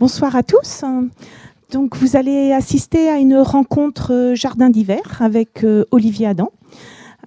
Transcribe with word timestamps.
Bonsoir 0.00 0.34
à 0.34 0.42
tous. 0.42 0.82
Donc, 1.72 1.94
vous 1.94 2.16
allez 2.16 2.52
assister 2.52 3.10
à 3.10 3.18
une 3.18 3.36
rencontre 3.36 4.14
euh, 4.14 4.34
jardin 4.34 4.70
d'hiver 4.70 5.20
avec 5.20 5.62
euh, 5.62 5.84
Olivier 5.90 6.26
Adam. 6.26 6.52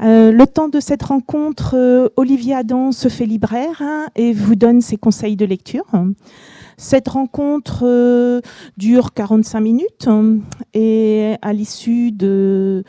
Euh, 0.01 0.31
le 0.31 0.47
temps 0.47 0.69
de 0.69 0.79
cette 0.79 1.03
rencontre, 1.03 2.11
Olivier 2.17 2.55
Adam 2.55 2.91
se 2.91 3.09
fait 3.09 3.27
libraire 3.27 3.79
hein, 3.81 4.07
et 4.15 4.33
vous 4.33 4.55
donne 4.55 4.81
ses 4.81 4.97
conseils 4.97 5.35
de 5.35 5.45
lecture. 5.45 5.85
Cette 6.75 7.09
rencontre 7.09 8.41
dure 8.75 9.13
45 9.13 9.59
minutes 9.59 10.09
et 10.73 11.35
à 11.43 11.53
l'issue 11.53 12.11
de, 12.11 12.83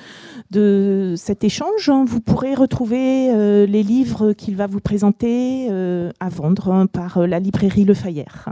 cet 1.17 1.45
échange, 1.45 1.91
vous 2.07 2.21
pourrez 2.21 2.55
retrouver 2.55 3.67
les 3.67 3.83
livres 3.83 4.33
qu'il 4.33 4.57
va 4.57 4.67
vous 4.67 4.81
présenter 4.81 5.69
à 5.69 6.29
vendre 6.31 6.73
hein, 6.73 6.87
par 6.87 7.27
la 7.27 7.39
librairie 7.39 7.85
Le 7.85 7.93
Fayère. 7.93 8.49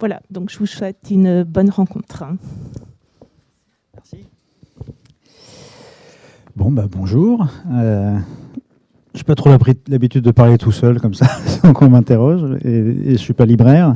Voilà, 0.00 0.20
donc 0.30 0.50
je 0.50 0.58
vous 0.58 0.66
souhaite 0.66 0.98
une 1.10 1.44
bonne 1.44 1.70
rencontre. 1.70 2.24
Merci. 3.94 4.26
Bon, 6.56 6.70
bah, 6.70 6.86
bonjour. 6.90 7.46
Euh, 7.72 8.18
je 9.14 9.20
n'ai 9.20 9.24
pas 9.24 9.36
trop 9.36 9.50
l'habitude 9.88 10.24
de 10.24 10.30
parler 10.32 10.58
tout 10.58 10.72
seul 10.72 11.00
comme 11.00 11.14
ça, 11.14 11.26
sans 11.46 11.72
qu'on 11.72 11.90
m'interroge, 11.90 12.58
et, 12.64 13.02
je 13.04 13.10
ne 13.10 13.16
suis 13.16 13.34
pas 13.34 13.46
libraire. 13.46 13.94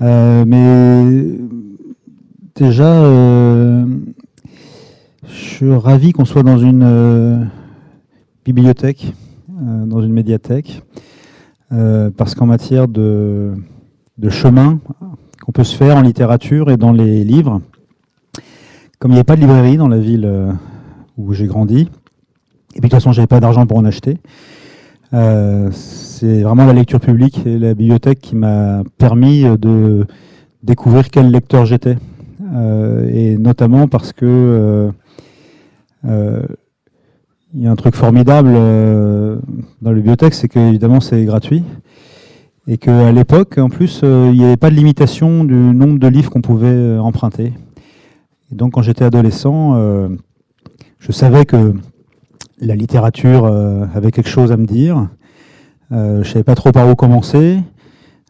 Euh, 0.00 0.44
mais 0.46 1.38
déjà, 2.54 2.92
euh, 2.92 3.84
je 5.26 5.34
suis 5.34 5.74
ravi 5.74 6.12
qu'on 6.12 6.24
soit 6.24 6.44
dans 6.44 6.58
une 6.58 7.50
bibliothèque, 8.44 9.12
dans 9.48 10.02
une 10.02 10.12
médiathèque, 10.12 10.82
parce 12.16 12.36
qu'en 12.36 12.46
matière 12.46 12.86
de 12.86 13.54
de 14.18 14.28
chemin 14.28 14.78
qu'on 15.44 15.52
peut 15.52 15.64
se 15.64 15.76
faire 15.76 15.96
en 15.96 16.02
littérature 16.02 16.70
et 16.70 16.76
dans 16.76 16.92
les 16.92 17.24
livres. 17.24 17.60
Comme 18.98 19.10
il 19.10 19.14
n'y 19.14 19.18
avait 19.18 19.24
pas 19.24 19.36
de 19.36 19.40
librairie 19.40 19.76
dans 19.76 19.88
la 19.88 19.98
ville 19.98 20.24
euh, 20.24 20.52
où 21.18 21.32
j'ai 21.34 21.46
grandi, 21.46 21.80
et 21.80 22.80
puis 22.80 22.80
de 22.80 22.82
toute 22.82 22.92
façon, 22.92 23.12
j'avais 23.12 23.26
pas 23.26 23.40
d'argent 23.40 23.66
pour 23.66 23.76
en 23.78 23.84
acheter. 23.84 24.18
Euh, 25.12 25.68
c'est 25.72 26.42
vraiment 26.42 26.64
la 26.64 26.72
lecture 26.72 27.00
publique 27.00 27.46
et 27.46 27.58
la 27.58 27.74
bibliothèque 27.74 28.20
qui 28.20 28.34
m'a 28.34 28.82
permis 28.98 29.44
de 29.58 30.06
découvrir 30.62 31.10
quel 31.10 31.30
lecteur 31.30 31.66
j'étais. 31.66 31.96
Euh, 32.54 33.08
et 33.12 33.36
notamment 33.36 33.86
parce 33.88 34.12
que 34.12 34.90
il 36.06 37.62
y 37.62 37.66
a 37.66 37.70
un 37.70 37.76
truc 37.76 37.94
formidable 37.94 38.52
dans 38.52 39.90
la 39.90 39.94
bibliothèque, 39.94 40.34
c'est 40.34 40.48
que 40.48 40.58
évidemment 40.58 41.00
c'est 41.00 41.24
gratuit 41.24 41.62
et 42.66 42.78
qu'à 42.78 43.12
l'époque, 43.12 43.58
en 43.58 43.68
plus, 43.68 44.00
euh, 44.02 44.30
il 44.32 44.38
n'y 44.38 44.44
avait 44.44 44.56
pas 44.56 44.70
de 44.70 44.74
limitation 44.74 45.44
du 45.44 45.54
nombre 45.54 45.98
de 45.98 46.08
livres 46.08 46.30
qu'on 46.30 46.40
pouvait 46.40 46.68
euh, 46.68 46.98
emprunter. 46.98 47.52
Et 48.50 48.54
donc, 48.54 48.72
quand 48.72 48.82
j'étais 48.82 49.04
adolescent, 49.04 49.74
euh, 49.74 50.08
je 50.98 51.12
savais 51.12 51.44
que 51.44 51.74
la 52.60 52.74
littérature 52.74 53.46
avait 53.94 54.12
quelque 54.12 54.28
chose 54.28 54.52
à 54.52 54.56
me 54.56 54.64
dire. 54.64 55.08
je 55.90 56.18
ne 56.18 56.22
savais 56.22 56.44
pas 56.44 56.54
trop 56.54 56.70
par 56.70 56.88
où 56.88 56.94
commencer. 56.94 57.58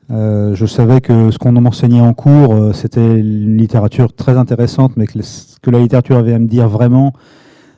je 0.09 0.67
savais 0.67 1.01
que 1.03 1.31
ce 1.31 1.39
qu'on 1.39 1.53
m'enseignait 1.53 2.01
en 2.01 2.15
cours, 2.15 2.75
c'était 2.75 3.21
une 3.21 3.59
littérature 3.59 4.13
très 4.15 4.37
intéressante, 4.37 4.97
mais 4.97 5.07
que 5.07 5.23
ce 5.23 5.61
que 5.61 5.71
la 5.71 5.79
littérature 5.79 6.17
avait 6.17 6.33
à 6.33 6.39
me 6.39 6.49
dire 6.49 6.69
vraiment, 6.69 7.13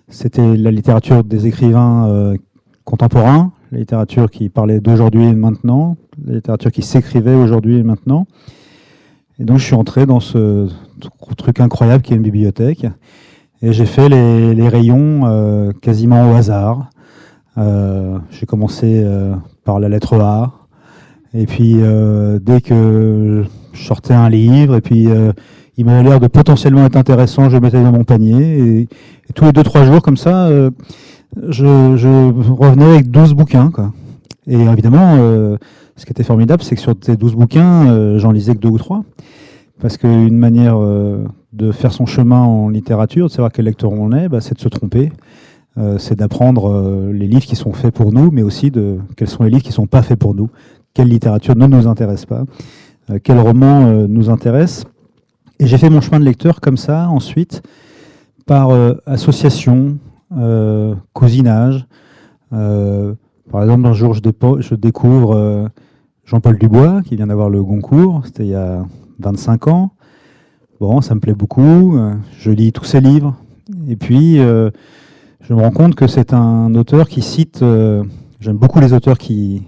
c'était 0.08 0.56
la 0.56 0.70
littérature 0.70 1.24
des 1.24 1.46
écrivains 1.46 2.36
contemporains, 2.84 3.52
littérature 3.78 4.30
qui 4.30 4.48
parlait 4.48 4.80
d'aujourd'hui 4.80 5.24
et 5.24 5.34
maintenant, 5.34 5.96
la 6.24 6.34
littérature 6.34 6.70
qui 6.70 6.82
s'écrivait 6.82 7.34
aujourd'hui 7.34 7.78
et 7.78 7.82
maintenant. 7.82 8.26
Et 9.38 9.44
donc 9.44 9.58
je 9.58 9.64
suis 9.64 9.74
entré 9.74 10.06
dans 10.06 10.20
ce 10.20 10.68
truc 11.36 11.60
incroyable 11.60 12.02
qui 12.02 12.12
est 12.12 12.16
une 12.16 12.22
bibliothèque. 12.22 12.86
Et 13.62 13.72
j'ai 13.72 13.86
fait 13.86 14.08
les, 14.08 14.68
rayons 14.68 15.22
euh, 15.24 15.72
quasiment 15.80 16.30
au 16.30 16.34
hasard. 16.34 16.90
Euh, 17.58 18.18
j'ai 18.30 18.46
commencé 18.46 19.02
euh, 19.04 19.34
par 19.64 19.80
la 19.80 19.88
lettre 19.88 20.18
A. 20.20 20.52
Et 21.34 21.46
puis 21.46 21.74
dès 22.40 22.62
que 22.62 23.44
je 23.74 23.84
sortais 23.84 24.14
un 24.14 24.30
livre, 24.30 24.76
et 24.76 24.80
puis 24.80 25.06
il 25.76 25.84
m'avait 25.84 26.08
l'air 26.08 26.18
de 26.18 26.28
potentiellement 26.28 26.86
être 26.86 26.96
intéressant, 26.96 27.50
je 27.50 27.56
le 27.56 27.60
mettais 27.60 27.82
dans 27.82 27.92
mon 27.92 28.04
panier. 28.04 28.58
Et, 28.58 28.80
et 28.80 29.32
tous 29.34 29.44
les 29.44 29.52
deux 29.52 29.62
trois 29.62 29.84
jours 29.84 30.00
comme 30.00 30.16
ça, 30.16 30.48
je, 31.48 32.52
revenais 32.52 32.84
avec 32.84 33.10
12 33.10 33.34
bouquins. 33.34 33.70
Quoi. 33.70 33.92
Et 34.46 34.58
évidemment, 34.60 35.16
euh, 35.18 35.56
ce 35.96 36.04
qui 36.04 36.12
était 36.12 36.22
formidable, 36.22 36.62
c'est 36.62 36.76
que 36.76 36.80
sur 36.80 36.94
ces 37.00 37.16
12 37.16 37.34
bouquins, 37.34 37.90
euh, 37.90 38.18
j'en 38.18 38.32
lisais 38.32 38.54
que 38.54 38.60
deux 38.60 38.68
ou 38.68 38.78
trois. 38.78 39.04
Parce 39.80 39.98
qu'une 39.98 40.38
manière 40.38 40.76
euh, 40.78 41.24
de 41.52 41.72
faire 41.72 41.92
son 41.92 42.06
chemin 42.06 42.40
en 42.40 42.68
littérature, 42.68 43.26
de 43.26 43.32
savoir 43.32 43.52
quel 43.52 43.66
lecteur 43.66 43.92
on 43.92 44.12
est, 44.12 44.28
bah, 44.28 44.40
c'est 44.40 44.54
de 44.54 44.60
se 44.60 44.68
tromper. 44.68 45.12
c'est 45.98 46.16
d'apprendre 46.16 47.10
les 47.12 47.26
livres 47.26 47.44
qui 47.44 47.54
sont 47.54 47.74
faits 47.74 47.92
pour 47.92 48.10
nous, 48.10 48.30
mais 48.30 48.42
aussi 48.42 48.70
de 48.70 48.96
quels 49.14 49.28
sont 49.28 49.42
les 49.42 49.50
livres 49.50 49.62
qui 49.62 49.68
ne 49.68 49.74
sont 49.74 49.86
pas 49.86 50.00
faits 50.00 50.18
pour 50.18 50.34
nous. 50.34 50.48
Quelle 50.94 51.08
littérature 51.08 51.54
ne 51.54 51.66
nous 51.66 51.86
intéresse 51.86 52.24
pas 52.24 52.44
Quel 53.22 53.38
roman 53.38 54.06
nous 54.08 54.30
intéresse 54.30 54.84
Et 55.58 55.66
j'ai 55.66 55.76
fait 55.76 55.90
mon 55.90 56.00
chemin 56.00 56.18
de 56.18 56.24
lecteur 56.24 56.62
comme 56.62 56.78
ça, 56.78 57.10
ensuite, 57.10 57.60
par 58.46 58.70
association, 59.04 59.98
cousinage, 61.12 61.86
par 63.50 63.62
exemple, 63.62 63.86
un 63.86 63.92
jour, 63.92 64.12
je, 64.12 64.74
découvre 64.74 65.36
euh, 65.36 65.68
Jean-Paul 66.24 66.58
Dubois, 66.58 67.02
qui 67.02 67.16
vient 67.16 67.28
d'avoir 67.28 67.48
le 67.48 67.62
Goncourt, 67.62 68.22
c'était 68.24 68.44
il 68.44 68.50
y 68.50 68.54
a 68.54 68.84
25 69.20 69.68
ans. 69.68 69.92
Bon, 70.80 71.00
ça 71.00 71.14
me 71.14 71.20
plaît 71.20 71.34
beaucoup, 71.34 71.96
euh, 71.96 72.14
je 72.38 72.50
lis 72.50 72.72
tous 72.72 72.84
ses 72.84 73.00
livres, 73.00 73.36
et 73.88 73.96
puis 73.96 74.38
euh, 74.40 74.70
je 75.40 75.54
me 75.54 75.60
rends 75.60 75.70
compte 75.70 75.94
que 75.94 76.06
c'est 76.06 76.34
un 76.34 76.74
auteur 76.74 77.08
qui 77.08 77.22
cite, 77.22 77.64
j'aime 78.40 78.56
beaucoup 78.56 78.80
les 78.80 78.92
auteurs 78.92 79.16
qui, 79.16 79.62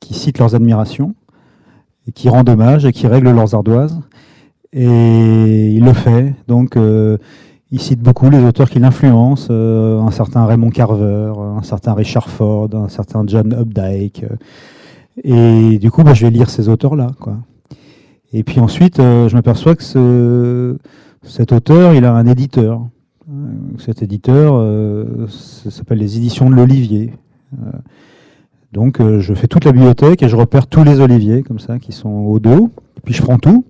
qui 0.00 0.14
citent 0.14 0.38
leurs 0.38 0.54
admirations, 0.54 1.14
et 2.06 2.12
qui 2.12 2.28
rendent 2.28 2.48
hommage, 2.48 2.86
et 2.86 2.92
qui 2.92 3.06
règlent 3.06 3.32
leurs 3.32 3.54
ardoises, 3.54 4.00
et 4.72 5.72
il 5.72 5.84
le 5.84 5.92
fait, 5.92 6.34
donc 6.46 6.78
il 7.70 7.80
cite 7.80 8.00
beaucoup 8.00 8.30
les 8.30 8.42
auteurs 8.42 8.70
qui 8.70 8.78
l'influencent, 8.78 9.48
euh, 9.50 10.00
un 10.00 10.10
certain 10.10 10.46
Raymond 10.46 10.70
Carver, 10.70 11.32
un 11.36 11.62
certain 11.62 11.92
Richard 11.92 12.30
Ford, 12.30 12.68
un 12.72 12.88
certain 12.88 13.24
John 13.26 13.52
Updike. 13.52 14.24
Euh, 14.24 14.36
et 15.24 15.78
du 15.78 15.90
coup, 15.90 16.02
bah, 16.02 16.14
je 16.14 16.24
vais 16.24 16.30
lire 16.30 16.48
ces 16.48 16.68
auteurs-là. 16.68 17.08
Et 18.32 18.42
puis 18.42 18.60
ensuite, 18.60 19.00
euh, 19.00 19.28
je 19.28 19.34
m'aperçois 19.34 19.74
que 19.74 19.82
ce, 19.82 20.78
cet 21.22 21.52
auteur, 21.52 21.92
il 21.94 22.04
a 22.04 22.14
un 22.14 22.26
éditeur. 22.26 22.86
Cet 23.76 24.02
éditeur 24.02 24.66
ça 25.28 25.70
s'appelle 25.70 25.98
les 25.98 26.16
éditions 26.16 26.48
de 26.48 26.54
l'Olivier. 26.54 27.12
donc 28.72 29.02
je 29.02 29.34
fais 29.34 29.48
toute 29.48 29.66
la 29.66 29.72
bibliothèque 29.72 30.22
et 30.22 30.30
je 30.30 30.36
repère 30.36 30.66
tous 30.66 30.82
les 30.82 31.00
oliviers 31.00 31.42
comme 31.42 31.58
ça 31.58 31.78
qui 31.78 31.92
sont 31.92 32.08
au 32.08 32.38
dos. 32.38 32.70
puis 33.04 33.12
je 33.12 33.20
prends 33.20 33.38
tout. 33.38 33.66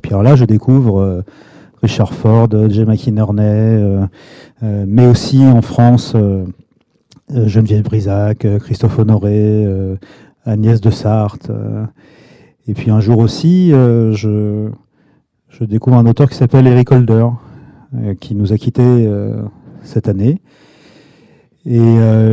Puis 0.00 0.12
alors 0.12 0.22
là, 0.22 0.34
je 0.34 0.46
découvre 0.46 1.22
Richard 1.82 2.14
Ford, 2.14 2.48
J. 2.68 2.84
McInerney, 2.84 3.42
euh, 3.42 4.06
euh, 4.62 4.84
mais 4.86 5.08
aussi 5.08 5.44
en 5.44 5.62
France 5.62 6.12
euh, 6.14 6.44
Geneviève 7.28 7.82
Brisac, 7.82 8.46
Christophe 8.60 9.00
Honoré, 9.00 9.66
Agnès 10.44 10.80
de 10.80 10.90
Sarthe. 10.90 11.50
et 12.68 12.74
puis 12.74 12.90
un 12.90 13.00
jour 13.00 13.18
aussi, 13.18 13.70
je, 13.70 14.68
découvre 15.62 15.96
un 15.96 16.04
auteur 16.04 16.28
qui 16.28 16.36
s'appelle 16.36 16.66
Eric 16.66 16.92
Holder, 16.92 17.26
qui 18.20 18.34
nous 18.34 18.52
a 18.52 18.58
quittés 18.58 19.10
cette 19.82 20.08
année. 20.08 20.42
Et 21.64 21.80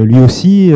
lui 0.03 0.19
aussi 0.19 0.73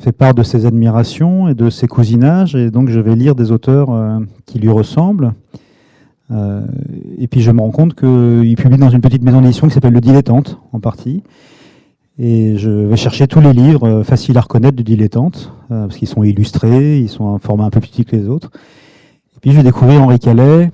fait 0.00 0.12
part 0.12 0.32
de 0.32 0.42
ses 0.42 0.64
admirations 0.64 1.48
et 1.48 1.54
de 1.54 1.68
ses 1.68 1.86
cousinages, 1.86 2.56
et 2.56 2.70
donc 2.70 2.88
je 2.88 3.00
vais 3.00 3.14
lire 3.14 3.34
des 3.34 3.52
auteurs 3.52 3.90
qui 4.46 4.58
lui 4.58 4.70
ressemblent. 4.70 5.34
Euh, 6.30 6.62
et 7.18 7.26
puis 7.26 7.40
je 7.40 7.50
me 7.50 7.60
rends 7.60 7.70
compte 7.70 7.94
qu'il 7.94 8.54
publie 8.56 8.78
dans 8.78 8.90
une 8.90 9.00
petite 9.00 9.22
maison 9.22 9.40
d'édition 9.40 9.66
qui 9.68 9.74
s'appelle 9.74 9.92
Le 9.92 10.00
Dilettante, 10.00 10.58
en 10.72 10.80
partie. 10.80 11.22
Et 12.18 12.56
je 12.58 12.70
vais 12.70 12.96
chercher 12.96 13.26
tous 13.26 13.40
les 13.40 13.52
livres 13.52 13.88
euh, 13.88 14.04
faciles 14.04 14.36
à 14.38 14.42
reconnaître 14.42 14.76
du 14.76 14.84
Dilettante, 14.84 15.52
euh, 15.70 15.86
parce 15.86 15.96
qu'ils 15.96 16.08
sont 16.08 16.22
illustrés, 16.22 17.00
ils 17.00 17.08
sont 17.08 17.34
un 17.34 17.38
format 17.38 17.64
un 17.64 17.70
peu 17.70 17.80
plus 17.80 17.90
petit 17.90 18.04
que 18.04 18.16
les 18.16 18.28
autres. 18.28 18.50
Et 19.36 19.40
puis 19.40 19.50
je 19.50 19.56
vais 19.56 19.62
découvrir 19.62 20.02
Henri 20.02 20.18
Calais, 20.18 20.70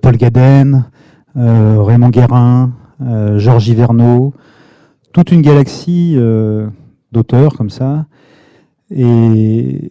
Paul 0.00 0.16
Gaden, 0.16 0.84
Raymond 1.34 2.10
Guérin, 2.10 2.72
Georges 3.36 3.70
Verneau, 3.70 4.32
toute 5.12 5.30
une 5.32 5.42
galaxie 5.42 6.16
d'auteurs 7.12 7.54
comme 7.56 7.70
ça. 7.70 8.06
Et 8.90 9.90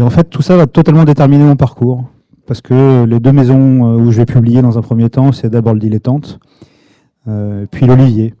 en 0.00 0.10
fait, 0.10 0.24
tout 0.24 0.42
ça 0.42 0.56
va 0.56 0.66
totalement 0.66 1.04
déterminer 1.04 1.44
mon 1.44 1.56
parcours 1.56 2.04
parce 2.46 2.60
que 2.60 3.04
les 3.04 3.20
deux 3.20 3.32
maisons 3.32 3.84
euh, 3.84 3.96
où 3.98 4.10
je 4.12 4.18
vais 4.18 4.26
publier 4.26 4.62
dans 4.62 4.78
un 4.78 4.82
premier 4.82 5.10
temps, 5.10 5.32
c'est 5.32 5.50
d'abord 5.50 5.74
le 5.74 5.80
dilettante, 5.80 6.38
euh, 7.28 7.66
puis 7.70 7.86
l'Olivier. 7.86 8.34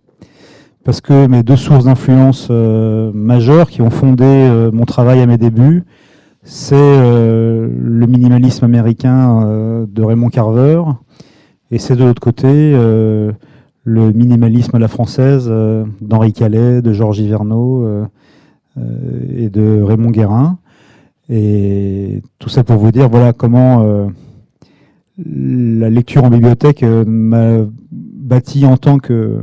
Parce 0.84 1.00
que 1.00 1.26
mes 1.26 1.42
deux 1.42 1.56
sources 1.56 1.84
d'influence 1.86 2.48
euh, 2.50 3.10
majeures 3.12 3.68
qui 3.68 3.82
ont 3.82 3.90
fondé 3.90 4.70
mon 4.72 4.84
travail 4.84 5.20
à 5.20 5.26
mes 5.26 5.36
débuts, 5.36 5.84
c'est 6.44 6.76
le 6.76 8.06
minimalisme 8.06 8.64
américain 8.64 9.84
de 9.90 10.02
Raymond 10.02 10.28
Carver, 10.28 10.80
et 11.72 11.78
c'est 11.78 11.96
de 11.96 12.04
l'autre 12.04 12.20
côté 12.20 12.70
le 12.72 14.12
minimalisme 14.12 14.76
à 14.76 14.78
la 14.78 14.86
française 14.86 15.52
d'Henri 16.00 16.32
Calais, 16.32 16.82
de 16.82 16.92
Georges 16.92 17.18
Hiverneau 17.18 18.06
et 18.76 19.48
de 19.48 19.82
Raymond 19.82 20.10
Guérin. 20.10 20.58
Et 21.28 22.22
tout 22.38 22.48
ça 22.48 22.62
pour 22.64 22.76
vous 22.76 22.92
dire 22.92 23.08
voilà 23.08 23.32
comment 23.32 24.08
la 25.18 25.90
lecture 25.90 26.24
en 26.24 26.30
bibliothèque 26.30 26.82
m'a 26.82 27.64
bâti 27.90 28.66
en 28.66 28.76
tant 28.76 28.98
que 28.98 29.40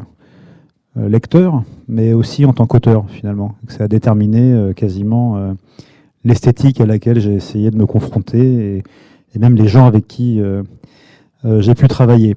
euh, 0.96 1.10
lecteur, 1.10 1.64
mais 1.88 2.14
aussi 2.14 2.46
en 2.46 2.54
tant 2.54 2.68
qu'auteur 2.68 3.10
finalement. 3.10 3.56
Ça 3.68 3.86
a 3.86 3.88
déterminé 3.88 4.54
euh, 4.54 4.74
quasiment 4.74 5.38
euh, 5.38 5.54
l'esthétique 6.24 6.80
à 6.80 6.86
laquelle 6.86 7.20
j'ai 7.20 7.34
essayé 7.34 7.72
de 7.72 7.78
me 7.78 7.88
confronter 7.88 8.84
et, 9.36 9.40
même 9.40 9.56
les 9.56 9.68
gens 9.68 9.88
avec 9.88 10.08
qui 10.08 10.40
j'ai 11.44 11.74
pu 11.74 11.88
travailler. 11.88 12.36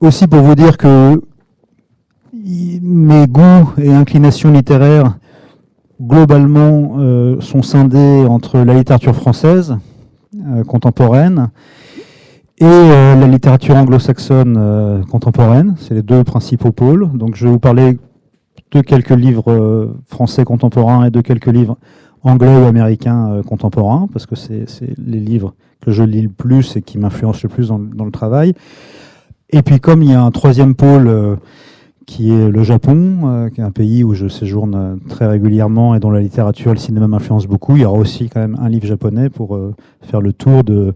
Aussi 0.00 0.26
pour 0.26 0.40
vous 0.40 0.56
dire 0.56 0.76
que 0.76 1.22
mes 2.34 3.28
goûts 3.28 3.72
et 3.78 3.92
inclinations 3.92 4.50
littéraires 4.50 5.16
globalement 6.00 6.96
sont 7.40 7.62
scindés 7.62 8.24
entre 8.28 8.58
la 8.58 8.74
littérature 8.74 9.14
française 9.14 9.76
contemporaine 10.66 11.50
et 12.60 12.64
euh, 12.64 13.14
la 13.14 13.26
littérature 13.28 13.76
anglo-saxonne 13.76 14.56
euh, 14.58 15.02
contemporaine. 15.04 15.76
C'est 15.78 15.94
les 15.94 16.02
deux 16.02 16.24
principaux 16.24 16.72
pôles. 16.72 17.08
Donc 17.16 17.36
je 17.36 17.46
vais 17.46 17.52
vous 17.52 17.60
parler 17.60 17.98
de 18.72 18.80
quelques 18.80 19.10
livres 19.10 19.52
euh, 19.52 19.96
français 20.06 20.44
contemporains 20.44 21.04
et 21.04 21.10
de 21.10 21.20
quelques 21.20 21.46
livres 21.46 21.78
anglais 22.22 22.56
ou 22.56 22.66
américains 22.66 23.42
contemporains, 23.46 24.08
parce 24.12 24.26
que 24.26 24.34
c'est 24.34 24.66
les 24.98 25.20
livres 25.20 25.54
que 25.80 25.92
je 25.92 26.02
lis 26.02 26.22
le 26.22 26.28
plus 26.28 26.74
et 26.74 26.82
qui 26.82 26.98
m'influencent 26.98 27.40
le 27.44 27.48
plus 27.48 27.68
dans, 27.68 28.04
le 28.04 28.10
travail. 28.10 28.54
Et 29.50 29.62
puis 29.62 29.78
comme 29.78 30.02
il 30.02 30.10
y 30.10 30.14
a 30.14 30.20
un 30.20 30.32
troisième 30.32 30.74
pôle 30.74 31.38
qui 32.08 32.32
est 32.32 32.48
le 32.48 32.62
Japon, 32.62 33.50
qui 33.54 33.60
est 33.60 33.64
un 33.64 33.70
pays 33.70 34.02
où 34.02 34.14
je 34.14 34.28
séjourne 34.28 34.98
très 35.08 35.26
régulièrement 35.26 35.94
et 35.94 36.00
dont 36.00 36.10
la 36.10 36.20
littérature 36.20 36.70
et 36.70 36.74
le 36.74 36.80
cinéma 36.80 37.06
m'influencent 37.06 37.46
beaucoup, 37.46 37.76
il 37.76 37.82
y 37.82 37.84
aura 37.84 37.98
aussi 37.98 38.30
quand 38.30 38.40
même 38.40 38.56
un 38.58 38.68
livre 38.70 38.86
japonais 38.86 39.28
pour 39.28 39.58
faire 40.00 40.22
le 40.22 40.32
tour 40.32 40.64
de 40.64 40.94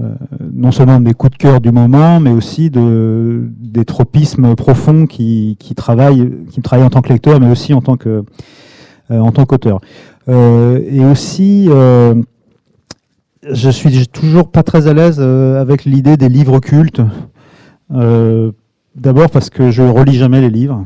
euh, 0.00 0.14
non 0.54 0.70
seulement 0.70 1.00
de 1.00 1.04
mes 1.04 1.14
coups 1.14 1.32
de 1.32 1.38
cœur 1.38 1.60
du 1.60 1.72
moment, 1.72 2.20
mais 2.20 2.30
aussi 2.30 2.70
de, 2.70 3.48
des 3.58 3.84
tropismes 3.84 4.54
profonds 4.54 5.06
qui, 5.06 5.56
travaillent, 5.76 6.30
qui 6.50 6.60
me 6.60 6.62
travaillent 6.62 6.86
en 6.86 6.90
tant 6.90 7.00
que 7.00 7.08
lecteur, 7.08 7.40
mais 7.40 7.50
aussi 7.50 7.74
en 7.74 7.80
tant 7.80 7.96
euh, 8.06 8.22
en 9.10 9.32
tant 9.32 9.44
qu'auteur. 9.44 9.80
Euh, 10.28 10.80
et 10.88 11.04
aussi, 11.04 11.68
je 13.50 13.70
suis 13.70 14.06
toujours 14.06 14.52
pas 14.52 14.62
très 14.62 14.86
à 14.86 14.94
l'aise 14.94 15.20
avec 15.20 15.84
l'idée 15.84 16.16
des 16.16 16.28
livres 16.28 16.60
cultes. 16.60 17.02
D'abord 18.98 19.30
parce 19.30 19.48
que 19.48 19.70
je 19.70 19.82
relis 19.82 20.16
jamais 20.16 20.40
les 20.40 20.50
livres. 20.50 20.84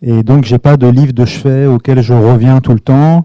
Et 0.00 0.24
donc, 0.24 0.44
j'ai 0.44 0.58
pas 0.58 0.76
de 0.76 0.88
livre 0.88 1.12
de 1.12 1.24
chevet 1.24 1.66
auquel 1.66 2.00
je 2.00 2.12
reviens 2.12 2.60
tout 2.60 2.72
le 2.72 2.80
temps. 2.80 3.24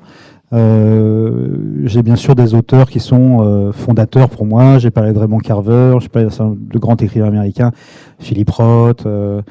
Euh, 0.54 1.82
j'ai 1.84 2.04
bien 2.04 2.16
sûr 2.16 2.36
des 2.36 2.54
auteurs 2.54 2.90
qui 2.90 3.00
sont 3.00 3.40
euh, 3.42 3.72
fondateurs 3.72 4.30
pour 4.30 4.46
moi. 4.46 4.78
J'ai 4.78 4.92
parlé 4.92 5.14
de 5.14 5.18
Raymond 5.18 5.40
Carver, 5.40 5.98
j'ai 6.00 6.10
parlé 6.10 6.30
de 6.30 6.80
grands 6.80 6.96
écrivains 6.96 7.28
américains, 7.28 7.72
Philip 8.20 8.50
Roth, 8.52 9.06
euh, 9.08 9.42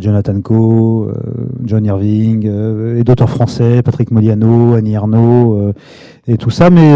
Jonathan 0.00 0.40
Coe, 0.40 1.12
John 1.64 1.84
Irving, 1.84 2.50
et 2.98 3.04
d'auteurs 3.04 3.30
français, 3.30 3.82
Patrick 3.82 4.10
Modiano, 4.10 4.74
Annie 4.74 4.94
Ernaux, 4.94 5.72
et 6.26 6.38
tout 6.38 6.50
ça. 6.50 6.70
Mais 6.70 6.90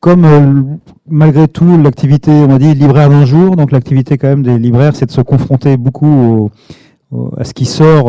comme 0.00 0.78
malgré 1.06 1.46
tout 1.46 1.76
l'activité, 1.76 2.30
on 2.30 2.48
m'a 2.48 2.58
dit 2.58 2.74
libraire 2.74 3.10
d'un 3.10 3.24
jour, 3.24 3.56
donc 3.56 3.70
l'activité 3.70 4.18
quand 4.18 4.28
même 4.28 4.42
des 4.42 4.58
libraires, 4.58 4.96
c'est 4.96 5.06
de 5.06 5.10
se 5.10 5.20
confronter 5.20 5.76
beaucoup 5.76 6.50
à 7.36 7.44
ce 7.44 7.52
qui 7.52 7.66
sort 7.66 8.06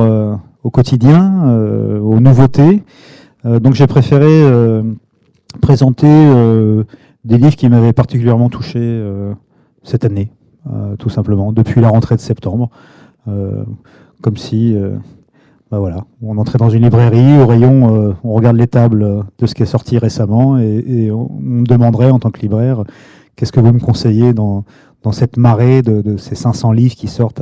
au 0.64 0.70
quotidien, 0.70 1.58
aux 2.02 2.20
nouveautés. 2.20 2.84
Euh, 3.46 3.60
donc 3.60 3.74
j'ai 3.74 3.88
préféré 3.88 4.28
euh, 4.28 4.84
présenter 5.62 6.08
euh, 6.08 6.84
des 7.26 7.38
livres 7.38 7.56
qui 7.56 7.68
m'avaient 7.70 7.94
particulièrement 7.94 8.50
touché 8.50 8.80
cette 9.84 10.06
année, 10.06 10.32
tout 10.98 11.10
simplement, 11.10 11.52
depuis 11.52 11.82
la 11.82 11.90
rentrée 11.90 12.16
de 12.16 12.22
septembre. 12.22 12.70
comme 13.26 14.38
si 14.38 14.76
bah 15.72 15.80
voilà, 15.80 16.04
on 16.22 16.38
entrait 16.38 16.58
dans 16.58 16.70
une 16.70 16.84
librairie, 16.84 17.40
au 17.40 17.48
rayon, 17.48 18.14
on 18.26 18.34
regarde 18.34 18.58
les 18.58 18.68
tables 18.68 19.24
de 19.40 19.46
ce 19.48 19.56
qui 19.56 19.64
est 19.64 19.66
sorti 19.66 19.98
récemment 19.98 20.58
et, 20.58 21.10
on 21.12 21.30
me 21.40 21.64
demanderait 21.64 22.12
en 22.12 22.20
tant 22.20 22.30
que 22.30 22.42
libraire, 22.42 22.84
qu'est-ce 23.38 23.54
que 23.54 23.62
vous 23.62 23.72
me 23.72 23.80
conseillez 23.80 24.34
dans, 24.34 24.66
cette 25.14 25.38
marée 25.38 25.82
de, 25.82 26.18
ces 26.18 26.36
500 26.36 26.74
livres 26.74 26.96
qui 26.96 27.08
sortent 27.08 27.42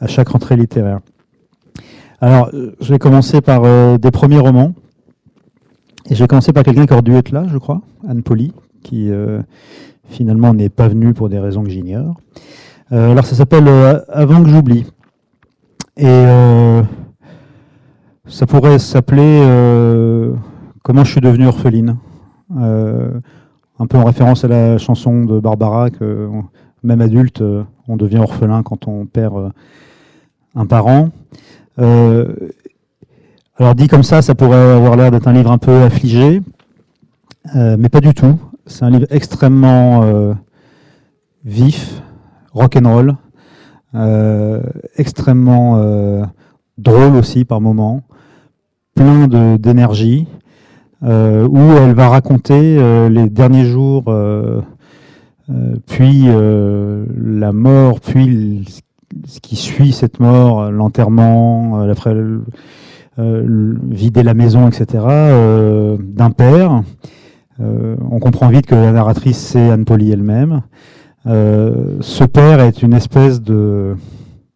à, 0.00 0.06
chaque 0.06 0.28
rentrée 0.28 0.56
littéraire. 0.56 1.00
Alors, 2.22 2.50
je 2.52 2.92
vais 2.92 2.98
commencer 2.98 3.42
par 3.42 3.98
des 3.98 4.10
premiers 4.10 4.38
romans. 4.38 4.72
Et 6.10 6.14
je 6.14 6.22
vais 6.22 6.28
commencer 6.28 6.52
par 6.52 6.64
quelqu'un 6.64 6.86
qui 6.86 6.92
aurait 6.92 7.02
dû 7.02 7.14
être 7.14 7.30
là, 7.30 7.44
je 7.48 7.58
crois, 7.58 7.80
Anne 8.08 8.22
Poli, 8.22 8.52
qui 8.82 9.10
euh, 9.10 9.40
finalement 10.08 10.52
n'est 10.52 10.68
pas 10.68 10.88
venue 10.88 11.14
pour 11.14 11.28
des 11.28 11.38
raisons 11.38 11.62
que 11.62 11.70
j'ignore. 11.70 12.16
Euh, 12.90 13.12
alors 13.12 13.24
ça 13.24 13.36
s'appelle 13.36 13.68
euh, 13.68 14.00
Avant 14.08 14.42
que 14.42 14.48
j'oublie. 14.48 14.84
Et 15.96 16.26
ça 18.32 18.46
pourrait 18.46 18.78
s'appeler 18.78 19.40
Comment 20.82 21.04
je 21.04 21.12
suis 21.12 21.20
devenue 21.20 21.46
orpheline. 21.46 21.96
un 22.50 23.86
peu 23.88 23.96
en 23.96 24.04
référence 24.04 24.44
à 24.44 24.48
la 24.48 24.78
chanson 24.78 25.24
de 25.24 25.38
Barbara 25.38 25.90
que 25.90 26.28
même 26.82 27.00
adulte, 27.00 27.42
on 27.86 27.96
devient 27.96 28.18
orphelin 28.18 28.62
quand 28.62 28.88
on 28.88 29.06
perd 29.06 29.52
un 30.56 30.66
parent. 30.66 31.10
Alors 33.58 33.74
dit 33.74 33.86
comme 33.86 34.02
ça, 34.02 34.22
ça 34.22 34.34
pourrait 34.34 34.72
avoir 34.72 34.96
l'air 34.96 35.10
d'être 35.10 35.28
un 35.28 35.32
livre 35.34 35.52
un 35.52 35.58
peu 35.58 35.82
affligé, 35.82 36.42
euh, 37.54 37.76
mais 37.78 37.90
pas 37.90 38.00
du 38.00 38.14
tout. 38.14 38.38
C'est 38.66 38.84
un 38.84 38.90
livre 38.90 39.06
extrêmement 39.10 40.02
euh, 40.04 40.32
vif, 41.44 42.02
rock'n'roll, 42.52 43.14
euh, 43.94 44.62
extrêmement 44.96 45.76
drôle 46.78 47.14
aussi 47.14 47.44
par 47.44 47.60
moments, 47.60 48.02
plein 48.94 49.26
d'énergie, 49.58 50.26
où 51.02 51.08
elle 51.08 51.94
va 51.94 52.08
raconter 52.08 53.08
les 53.08 53.28
derniers 53.28 53.64
jours, 53.66 54.04
puis 55.86 56.26
la 56.26 57.52
mort, 57.52 58.00
puis 58.00 58.64
ce 59.26 59.40
qui 59.40 59.56
suit 59.56 59.92
cette 59.92 60.20
mort, 60.20 60.70
l'enterrement, 60.70 61.84
euh, 63.18 63.76
vider 63.90 64.22
la 64.22 64.32
maison, 64.32 64.68
etc., 64.68 65.04
euh, 65.06 65.98
d'un 66.00 66.30
père. 66.30 66.82
Euh, 67.60 67.94
on 68.10 68.18
comprend 68.20 68.48
vite 68.48 68.64
que 68.64 68.74
la 68.74 68.90
narratrice, 68.90 69.36
c'est 69.36 69.68
Anne 69.68 69.84
Polly 69.84 70.12
elle-même. 70.12 70.62
ce 71.26 72.24
père 72.24 72.60
est 72.60 72.82
une 72.82 72.94
espèce 72.94 73.42
de, 73.42 73.96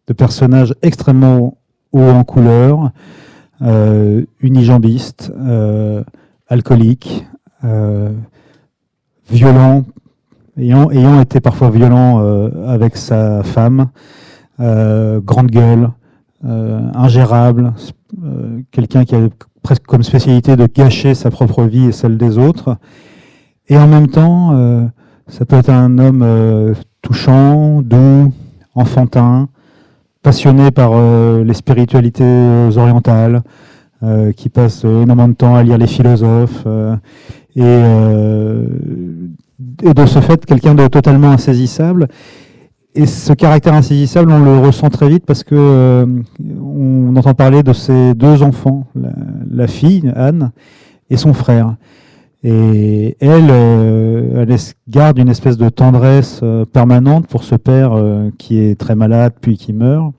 de 0.07 0.13
personnage 0.13 0.73
extrêmement 0.81 1.57
haut 1.91 1.99
en 1.99 2.23
couleur, 2.23 2.89
unijambiste, 3.61 5.31
alcoolique, 6.47 7.25
violent, 9.29 9.83
ayant, 10.57 11.21
été 11.21 11.39
parfois 11.39 11.69
violent 11.69 12.19
avec 12.67 12.97
sa 12.97 13.43
femme, 13.43 13.89
grande 14.59 15.51
gueule, 15.51 15.89
ingérable, 16.43 17.73
euh, 18.23 18.61
quelqu'un 18.71 19.03
qui 19.03 19.15
a 19.15 19.27
presque 19.61 19.85
comme 19.85 20.03
spécialité 20.03 20.55
de 20.55 20.65
gâcher 20.65 21.13
sa 21.13 21.29
propre 21.29 21.63
vie 21.63 21.85
et 21.87 21.91
celle 21.91 22.17
des 22.17 22.37
autres. 22.37 22.77
Et 23.67 23.77
en 23.77 23.87
même 23.87 24.07
temps, 24.07 24.51
euh, 24.53 24.85
ça 25.27 25.45
peut 25.45 25.57
être 25.57 25.69
un 25.69 25.97
homme 25.97 26.21
euh, 26.23 26.73
touchant, 27.01 27.81
doux, 27.81 28.31
enfantin, 28.75 29.49
passionné 30.21 30.71
par 30.71 30.91
les 31.43 31.53
spiritualités 31.53 32.69
orientales, 32.75 33.43
qui 34.35 34.49
passe 34.49 34.83
énormément 34.83 35.27
de 35.27 35.33
temps 35.33 35.55
à 35.55 35.63
lire 35.63 35.77
les 35.77 35.87
philosophes, 35.87 36.65
et, 37.55 37.61
de 39.93 40.05
ce 40.05 40.19
fait, 40.19 40.45
quelqu'un 40.45 40.75
de 40.75 40.87
totalement 40.87 41.31
insaisissable 41.31 42.07
et 42.97 43.05
ce 43.05 43.31
caractère 43.31 43.75
insaisissable, 43.75 44.31
on 44.31 44.43
le 44.43 44.57
ressent 44.57 44.89
très 44.89 45.07
vite 45.07 45.23
parce 45.25 45.43
que 45.43 45.53
euh, 45.55 46.05
on 46.59 47.15
entend 47.15 47.35
parler 47.35 47.61
de 47.61 47.71
ses 47.71 48.15
deux 48.15 48.41
enfants, 48.41 48.87
la, 49.51 49.67
fille 49.67 50.11
Anne 50.15 50.51
et 51.11 51.15
son 51.15 51.33
frère. 51.33 51.75
Et 52.49 53.17
elle, 53.19 53.49
euh, 53.49 54.57
garde 54.87 55.17
une 55.17 55.27
espèce 55.27 55.57
de 55.57 55.67
tendresse 55.67 56.39
euh, 56.43 56.63
permanente 56.63 57.27
pour 57.27 57.43
ce 57.43 57.55
père 57.55 57.91
qui 58.37 58.59
est 58.59 58.79
très 58.79 58.95
malade 58.95 59.33
puis 59.41 59.57
qui 59.57 59.73
meurt, 59.73 60.13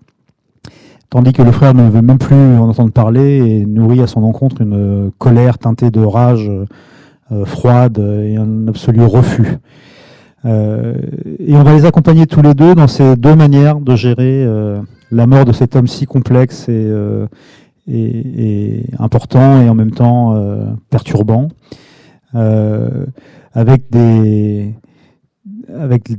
tandis 1.09 1.33
que 1.33 1.41
le 1.41 1.53
frère 1.53 1.73
ne 1.73 1.89
veut 1.89 2.03
même 2.03 2.19
plus 2.19 2.37
en 2.37 2.69
entendre 2.69 2.93
parler 2.93 3.39
et 3.39 3.65
nourrit 3.65 4.03
à 4.03 4.07
son 4.07 4.23
encontre 4.25 4.61
une 4.61 5.11
colère 5.17 5.57
teintée 5.57 5.91
de 5.91 6.01
rage 6.01 6.51
froide 7.47 7.99
et 7.99 8.37
un 8.37 8.69
absolu 8.69 9.01
refus. 9.05 9.57
et 10.45 11.55
on 11.55 11.63
va 11.63 11.75
les 11.75 11.87
accompagner 11.87 12.27
tous 12.27 12.43
les 12.43 12.53
deux 12.53 12.75
dans 12.75 12.89
ces 12.89 13.17
deux 13.17 13.37
manières 13.37 13.81
de 13.81 13.97
gérer 13.97 14.47
la 15.11 15.27
mort 15.27 15.47
de 15.47 15.53
cet 15.53 15.77
homme 15.77 15.87
si 15.87 16.05
complexe 16.05 16.69
et, 16.69 16.93
important 18.99 19.63
et 19.63 19.69
en 19.71 19.75
même 19.75 19.93
temps 19.93 20.39
perturbant, 20.91 21.49
avec 22.35 23.91
des 23.91 24.75
avec 25.75 26.11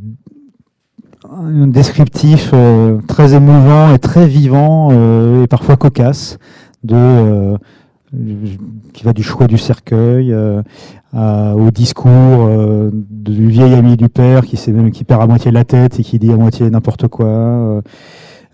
un 1.30 1.68
descriptif 1.68 2.52
euh, 2.54 3.00
très 3.08 3.34
émouvant 3.34 3.94
et 3.94 4.00
très 4.00 4.28
vivant 4.28 4.90
euh, 4.92 5.44
et 5.44 5.48
parfois 5.48 5.78
cocasse 5.78 6.40
de 6.84 6.96
euh, 6.96 7.58
qui 8.94 9.04
va 9.04 9.14
du 9.14 9.22
choix 9.22 9.46
du 9.46 9.60
cercueil 9.60 10.34
au 11.14 11.72
discours 11.72 12.50
du 12.92 13.48
vieil 13.50 13.76
ami 13.76 13.98
du 13.98 14.10
père 14.10 14.46
qui, 14.46 14.72
même, 14.72 14.90
qui 14.90 15.04
perd 15.04 15.22
à 15.22 15.28
moitié 15.28 15.52
la 15.52 15.64
tête 15.64 16.00
et 16.00 16.04
qui 16.04 16.18
dit 16.18 16.32
à 16.32 16.36
moitié 16.36 16.68
n'importe 16.72 17.08
quoi. 17.08 17.84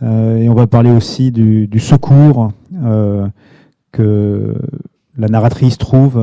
et 0.02 0.50
on 0.50 0.54
va 0.54 0.68
parler 0.68 0.92
aussi 0.92 1.32
du 1.32 1.80
secours 1.80 2.52
que 3.94 4.56
la 5.18 5.28
narratrice 5.30 5.78
trouve 5.78 6.20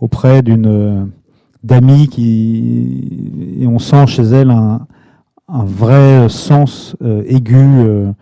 auprès 0.00 0.42
d'une 0.42 1.10
d'amis 1.62 2.08
qui 2.08 3.58
et 3.60 3.66
on 3.66 3.78
sent 3.78 4.06
chez 4.06 4.22
elle 4.22 4.50
un, 4.50 4.86
un 5.52 5.64
vrai 5.64 6.28
sens 6.28 6.96
euh, 7.02 7.22
aigu 7.26 7.56
euh, 7.56 8.12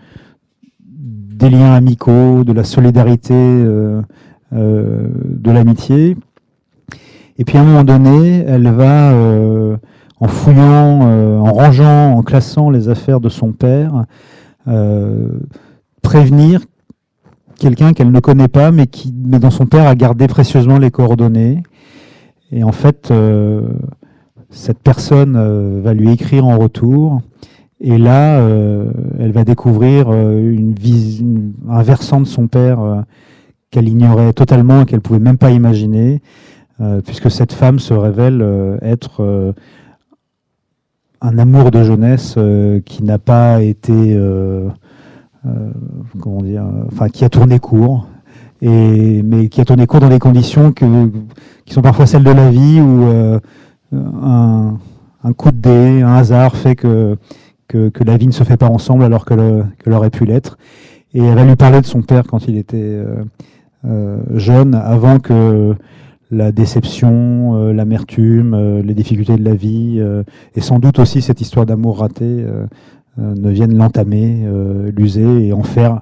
des 0.81 1.51
liens 1.51 1.75
amicaux, 1.75 2.43
de 2.45 2.53
la 2.53 2.65
solidarité, 2.65 3.35
euh, 3.35 4.03
de 4.53 5.51
l'amitié. 5.51 6.17
Et 7.39 7.45
puis 7.45 7.59
à 7.59 7.61
un 7.61 7.65
moment 7.65 7.85
donné, 7.85 8.43
elle 8.47 8.69
va, 8.69 9.15
en 10.19 10.27
fouillant, 10.27 11.03
en 11.39 11.53
rangeant, 11.53 12.17
en 12.17 12.23
classant 12.23 12.71
les 12.71 12.89
affaires 12.89 13.21
de 13.21 13.29
son 13.29 13.53
père, 13.53 14.05
prévenir 16.03 16.63
quelqu'un 17.59 17.93
qu'elle 17.93 18.13
ne 18.13 18.21
connaît 18.21 18.49
pas, 18.49 18.71
mais 18.71 18.87
qui, 18.87 19.13
mais 19.25 19.39
dont 19.39 19.51
son 19.51 19.67
père 19.67 19.87
a 19.87 19.95
gardé 19.95 20.27
précieusement 20.27 20.79
les 20.79 20.91
coordonnées. 20.91 21.63
Et 22.51 22.65
en 22.65 22.73
fait, 22.73 23.13
cette 24.51 24.79
personne 24.79 25.35
euh, 25.37 25.81
va 25.83 25.95
lui 25.95 26.11
écrire 26.11 26.47
en 26.47 26.59
retour. 26.59 27.21
Et 27.81 27.99
là, 27.99 28.41
euh, 28.41 28.91
elle 29.19 29.33
va 29.33 29.45
découvrir 29.45 30.07
euh, 30.09 30.53
une, 30.53 30.75
un 31.69 31.83
versant 31.83 32.21
de 32.21 32.27
son 32.27 32.49
père 32.49 33.05
qu'elle 33.71 33.89
ignorait 33.89 34.33
totalement 34.33 34.83
et 34.83 34.87
qu'elle 34.87 35.01
pouvait 35.01 35.19
même 35.19 35.39
pas 35.39 35.51
imaginer, 35.51 36.23
puisque 37.05 37.31
cette 37.31 37.53
femme 37.53 37.79
se 37.81 37.93
révèle 37.93 38.43
être 38.81 39.55
un 41.21 41.39
amour 41.39 41.71
de 41.71 41.83
jeunesse 41.83 42.39
qui 42.87 43.03
n'a 43.03 43.19
pas 43.19 43.61
été, 43.63 44.19
comment 46.21 46.43
dire, 46.43 46.65
enfin 46.89 47.09
qui 47.09 47.25
a 47.25 47.29
tourné 47.29 47.59
court, 47.59 48.09
et 48.61 49.23
mais 49.23 49.49
qui 49.49 49.61
a 49.61 49.65
tourné 49.65 49.87
court 49.87 50.01
dans 50.01 50.09
des 50.09 50.19
conditions 50.19 50.73
que, 50.73 51.11
qui 51.65 51.75
sont 51.75 51.83
parfois 51.83 52.07
celles 52.07 52.25
de 52.25 52.31
la 52.31 52.51
vie 52.51 52.81
où 52.81 53.05
un, 53.93 54.79
coup 55.37 55.51
de 55.51 55.57
dé, 55.57 56.03
un 56.03 56.15
hasard 56.15 56.57
fait 56.57 56.77
que, 56.77 57.17
que, 57.69 58.05
la 58.05 58.17
vie 58.17 58.27
ne 58.27 58.33
se 58.33 58.45
fait 58.45 58.57
pas 58.57 58.69
ensemble 58.69 59.05
alors 59.05 59.25
que 59.25 59.63
qu'elle 59.83 59.93
aurait 59.93 60.11
pu 60.11 60.25
l'être. 60.25 60.59
Et 61.15 61.23
elle 61.23 61.35
va 61.35 61.45
lui 61.45 61.57
parler 61.57 61.81
de 61.81 61.87
son 61.87 62.03
père 62.03 62.25
quand 62.27 62.49
il 62.49 62.59
était 62.59 62.77
euh, 62.77 63.25
euh, 63.87 64.19
jeune, 64.35 64.75
avant 64.75 65.19
que 65.19 65.75
la 66.31 66.53
déception, 66.53 67.57
euh, 67.57 67.73
l'amertume, 67.73 68.81
les 68.85 68.95
difficultés 68.95 69.37
de 69.37 69.45
la 69.45 69.55
vie, 69.55 70.03
et 70.55 70.61
sans 70.61 70.79
doute 70.79 70.99
aussi 70.99 71.23
cette 71.23 71.41
histoire 71.41 71.65
d'amour 71.65 72.01
raté, 72.01 72.45
ne 73.19 73.51
viennent 73.51 73.77
l'entamer, 73.77 74.47
l'user 74.97 75.49
et 75.49 75.53
en 75.53 75.63
faire 75.63 76.01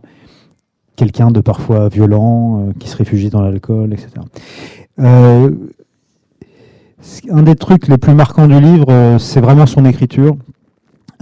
quelqu'un 0.97 1.31
de 1.31 1.41
parfois 1.41 1.89
violent, 1.89 2.69
qui 2.79 2.89
se 2.89 2.97
réfugie 2.97 3.31
dans 3.31 3.41
l'alcool, 3.41 3.93
etc 3.93 4.21
un 7.31 7.43
des 7.43 7.55
trucs 7.55 7.89
les 7.89 7.99
plus 7.99 8.15
marquants 8.15 8.47
du 8.47 8.61
livre, 8.61 8.87
euh, 8.91 9.19
c'est 9.19 9.41
vraiment 9.41 9.67
son 9.67 9.85
écriture, 9.85 10.37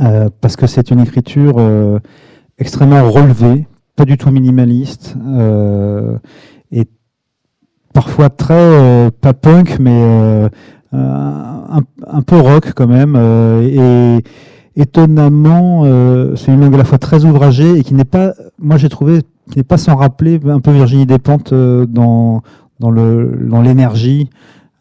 euh, 0.01 0.29
parce 0.41 0.57
que 0.57 0.67
c'est 0.67 0.91
une 0.91 1.01
écriture 1.01 1.55
euh, 1.59 1.99
extrêmement 2.59 3.09
relevée, 3.11 3.67
pas 3.97 4.05
du 4.05 4.17
tout 4.17 4.31
minimaliste, 4.31 5.17
et 6.73 6.85
parfois 7.93 8.29
très, 8.29 9.11
pas 9.21 9.35
punk, 9.35 9.79
mais 9.79 10.49
un, 10.93 12.23
peu 12.27 12.41
rock 12.41 12.73
quand 12.75 12.89
même, 12.89 13.15
et 13.63 14.19
étonnamment, 14.77 15.85
c'est 16.37 16.53
une 16.53 16.61
langue 16.61 16.75
à 16.75 16.79
la 16.79 16.85
fois 16.85 16.99
très 16.99 17.25
ouvragée 17.25 17.79
et 17.79 17.83
qui 17.83 17.95
n'est 17.95 18.05
pas, 18.05 18.35
moi 18.59 18.77
j'ai 18.77 18.89
trouvé, 18.89 19.21
qui 19.51 19.59
n'est 19.59 19.65
pas 19.65 19.79
sans 19.79 19.97
rappeler 19.97 20.41
un 20.47 20.61
peu 20.61 20.73
Virginie 20.73 21.07
Despentes 21.07 21.55
dans, 21.55 22.43
dans 22.81 23.63
l'énergie. 23.63 24.29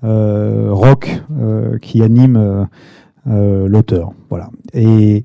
Euh, 0.03 0.67
rock 0.71 1.23
euh, 1.39 1.77
qui 1.77 2.03
anime 2.03 2.67
euh, 3.29 3.67
l'auteur. 3.69 4.11
Voilà. 4.29 4.49
Et 4.73 5.23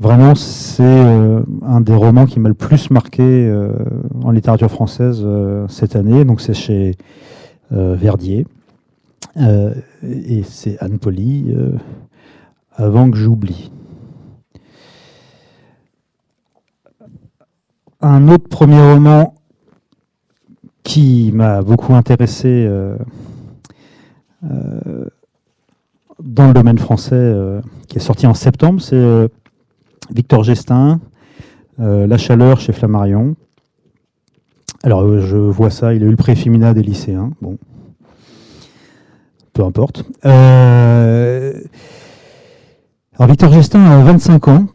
vraiment, 0.00 0.34
c'est 0.34 1.04
un 1.62 1.80
des 1.80 1.94
romans 1.94 2.26
qui 2.26 2.40
m'a 2.40 2.48
le 2.48 2.54
plus 2.56 2.90
marqué 2.90 3.52
en 4.24 4.30
littérature 4.32 4.70
française 4.70 5.24
cette 5.68 5.94
année. 5.94 6.24
Donc, 6.24 6.40
c'est 6.40 6.54
chez 6.54 6.96
Verdier. 7.70 8.46
et 9.36 10.42
c'est 10.44 10.78
Anne 10.80 10.98
Poli, 10.98 11.54
avant 12.74 13.10
que 13.10 13.16
j'oublie. 13.16 13.70
Un 18.00 18.28
autre 18.28 18.48
premier 18.48 18.80
roman 18.80 19.34
qui 20.84 21.32
m'a 21.34 21.62
beaucoup 21.62 21.94
intéressé 21.94 22.68
euh, 24.44 25.06
dans 26.22 26.48
le 26.48 26.54
domaine 26.54 26.78
français 26.78 27.14
euh, 27.14 27.60
qui 27.88 27.98
est 27.98 28.00
sorti 28.00 28.26
en 28.26 28.34
septembre, 28.34 28.80
c'est 28.80 28.96
euh, 28.96 29.28
Victor 30.14 30.42
Gestin, 30.42 31.00
La 31.78 32.18
chaleur 32.18 32.60
chez 32.60 32.72
Flammarion. 32.72 33.36
Alors 34.82 35.20
je 35.20 35.36
vois 35.36 35.70
ça, 35.70 35.94
il 35.94 36.02
a 36.02 36.06
eu 36.06 36.16
le 36.16 36.74
des 36.74 36.82
lycéens. 36.82 37.30
Bon, 37.40 37.56
peu 39.52 39.62
importe. 39.64 40.04
alors 40.22 41.54
Victor 43.28 43.52
Gestin 43.52 43.84
a 43.84 44.02
25 44.02 44.48
ans. 44.48 44.66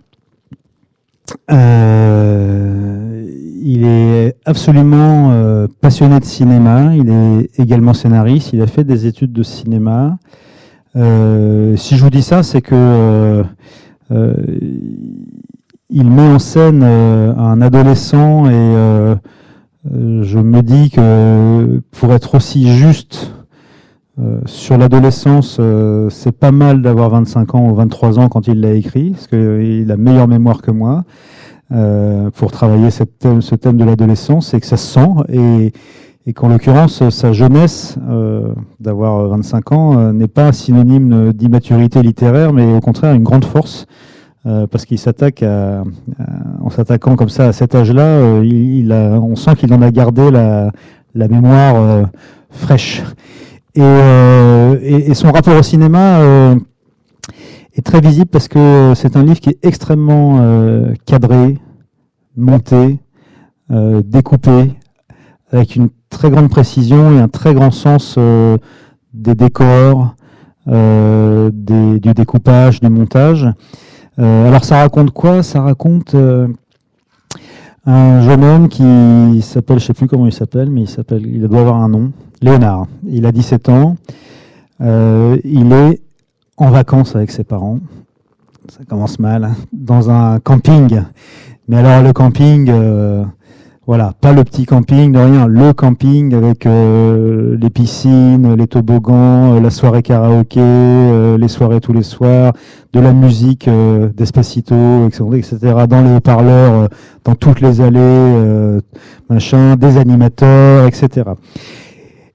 Il 3.65 3.85
est 3.85 4.35
absolument 4.45 5.31
euh, 5.31 5.67
passionné 5.79 6.19
de 6.19 6.25
cinéma. 6.25 6.93
Il 6.95 7.09
est 7.09 7.59
également 7.59 7.93
scénariste. 7.93 8.51
Il 8.51 8.61
a 8.61 8.67
fait 8.67 8.83
des 8.83 9.07
études 9.07 9.31
de 9.31 9.43
cinéma. 9.43 10.17
Euh, 10.97 11.75
si 11.77 11.95
je 11.95 12.03
vous 12.03 12.09
dis 12.09 12.21
ça, 12.21 12.43
c'est 12.43 12.61
que 12.61 13.43
euh, 14.11 14.43
il 15.89 16.09
met 16.09 16.27
en 16.27 16.39
scène 16.39 16.83
un 16.83 17.61
adolescent 17.61 18.49
et 18.49 19.15
je 19.85 20.39
me 20.39 20.61
dis 20.61 20.89
que 20.89 21.81
pour 21.91 22.13
être 22.13 22.35
aussi 22.35 22.67
juste 22.75 23.31
sur 24.45 24.77
l'adolescence, 24.77 25.59
c'est 26.09 26.31
pas 26.31 26.51
mal 26.51 26.81
d'avoir 26.81 27.11
25 27.11 27.55
ans 27.55 27.69
ou 27.69 27.75
23 27.75 28.19
ans 28.19 28.27
quand 28.27 28.47
il 28.47 28.59
l'a 28.59 28.73
écrit, 28.73 29.11
parce 29.11 29.27
qu'il 29.27 29.89
a 29.89 29.97
meilleure 29.97 30.27
mémoire 30.27 30.61
que 30.61 30.71
moi. 30.71 31.05
Euh, 31.73 32.29
pour 32.29 32.51
travailler 32.51 32.91
ce 32.91 33.03
thème 33.55 33.77
de 33.77 33.83
l'adolescence 33.83 34.53
et 34.53 34.59
que 34.59 34.65
ça 34.67 34.77
se 34.77 34.93
sent. 34.93 35.09
Et, 35.29 35.73
et 36.27 36.33
qu'en 36.33 36.47
l'occurrence 36.47 37.09
sa 37.09 37.33
jeunesse 37.33 37.97
euh, 38.09 38.53
d'avoir 38.79 39.27
25 39.29 39.71
ans 39.71 39.97
euh, 39.97 40.13
n'est 40.13 40.27
pas 40.27 40.51
synonyme 40.53 41.33
d'immaturité 41.33 42.01
littéraire 42.01 42.53
mais 42.53 42.75
au 42.75 42.79
contraire 42.79 43.13
une 43.13 43.23
grande 43.23 43.43
force 43.43 43.87
euh, 44.45 44.67
parce 44.67 44.85
qu'il 44.85 44.97
s'attaque 44.99 45.43
à, 45.43 45.83
en 46.61 46.69
s'attaquant 46.69 47.15
comme 47.15 47.29
ça 47.29 47.47
à 47.47 47.53
cet 47.53 47.75
âge-là 47.75 48.41
il, 48.41 48.91
a, 48.91 49.19
on 49.19 49.35
sent 49.35 49.55
qu'il 49.55 49.73
en 49.73 49.81
a 49.81 49.91
gardé 49.91 50.31
la, 50.31 50.71
la 51.13 51.27
mémoire 51.27 52.07
fraîche. 52.49 53.03
Et, 53.75 53.81
et, 53.81 55.09
et, 55.09 55.13
son 55.15 55.31
rapport 55.31 55.57
au 55.57 55.63
cinéma 55.63 56.21
est 57.75 57.81
très 57.81 58.01
visible 58.01 58.27
parce 58.27 58.47
que 58.47 58.93
c'est 58.95 59.17
un 59.17 59.23
livre 59.23 59.39
qui 59.39 59.49
est 59.49 59.57
extrêmement 59.63 60.37
euh, 60.39 60.93
cadré, 61.05 61.57
monté, 62.35 62.99
euh, 63.71 64.01
découpé, 64.03 64.73
avec 65.51 65.75
une 65.75 65.89
très 66.09 66.29
grande 66.29 66.49
précision 66.49 67.11
et 67.11 67.19
un 67.19 67.27
très 67.27 67.53
grand 67.53 67.71
sens 67.71 68.15
euh, 68.17 68.57
des 69.13 69.35
décors, 69.35 70.15
des, 70.65 71.99
du 71.99 72.13
découpage, 72.13 72.79
du 72.79 72.89
montage. 72.89 73.45
alors 74.17 74.63
ça 74.63 74.77
raconte 74.77 75.11
quoi? 75.11 75.43
Ça 75.43 75.61
raconte 75.61 76.15
un 77.85 78.21
jeune 78.21 78.43
homme 78.45 78.69
qui 78.69 79.41
s'appelle, 79.41 79.79
je 79.79 79.85
sais 79.87 79.93
plus 79.93 80.07
comment 80.07 80.25
il 80.25 80.31
s'appelle, 80.31 80.69
mais 80.69 80.85
il 81.19 81.41
doit 81.41 81.59
avoir 81.59 81.81
un 81.81 81.89
nom, 81.89 82.13
Léonard. 82.41 82.87
Il 83.05 83.25
a 83.25 83.33
17 83.33 83.67
ans. 83.67 83.97
il 84.79 85.73
est 85.73 86.01
en 86.57 86.69
vacances 86.69 87.15
avec 87.15 87.31
ses 87.31 87.43
parents. 87.43 87.79
Ça 88.69 88.85
commence 88.85 89.19
mal, 89.19 89.43
hein, 89.43 89.55
dans 89.73 90.09
un 90.09 90.39
camping. 90.39 91.01
Mais 91.67 91.77
alors 91.77 92.01
le 92.03 92.13
camping, 92.13 92.69
voilà, 93.85 94.13
pas 94.21 94.31
le 94.31 94.45
petit 94.45 94.65
camping, 94.65 95.11
de 95.11 95.19
rien, 95.19 95.45
le 95.45 95.73
camping 95.73 96.33
avec 96.33 96.65
euh, 96.65 97.57
les 97.59 97.69
piscines, 97.69 98.55
les 98.55 98.65
toboggans, 98.65 99.55
euh, 99.55 99.59
la 99.59 99.69
soirée 99.69 100.01
karaoké, 100.01 100.61
euh, 100.61 101.37
les 101.37 101.49
soirées 101.49 101.81
tous 101.81 101.91
les 101.91 102.03
soirs, 102.03 102.53
de 102.93 103.01
la 103.01 103.11
musique 103.11 103.69
d'Espacito, 104.15 105.07
etc., 105.07 105.57
dans 105.89 106.01
les 106.01 106.15
haut-parleurs, 106.15 106.87
dans 107.25 107.35
toutes 107.35 107.59
les 107.59 107.81
allées, 107.81 108.79
machin, 109.29 109.75
des 109.75 109.97
animateurs, 109.97 110.87
etc. 110.87 111.31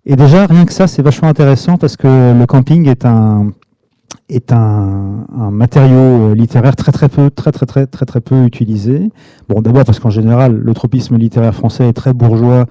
Et 0.04 0.16
déjà, 0.16 0.44
rien 0.44 0.66
que 0.66 0.72
ça, 0.74 0.86
c'est 0.86 1.00
vachement 1.00 1.28
intéressant 1.28 1.78
parce 1.78 1.96
que 1.96 2.38
le 2.38 2.44
camping 2.44 2.86
est 2.88 3.06
un, 3.06 3.52
est 4.28 4.52
un, 4.52 5.26
un, 5.36 5.50
matériau 5.50 5.96
euh, 6.30 6.34
littéraire 6.34 6.76
très 6.76 6.92
très 6.92 7.08
peu 7.08 7.30
très 7.30 7.52
très 7.52 7.66
très 7.66 7.86
très 7.86 8.06
très 8.06 8.20
peu 8.20 8.44
utilisé. 8.44 9.10
Bon, 9.48 9.62
d'abord 9.62 9.84
parce 9.84 10.00
qu'en 10.00 10.10
général, 10.10 10.54
le 10.54 10.74
tropisme 10.74 11.16
littéraire 11.16 11.54
français 11.54 11.88
est 11.88 11.92
très 11.94 12.12
bourgeois 12.12 12.66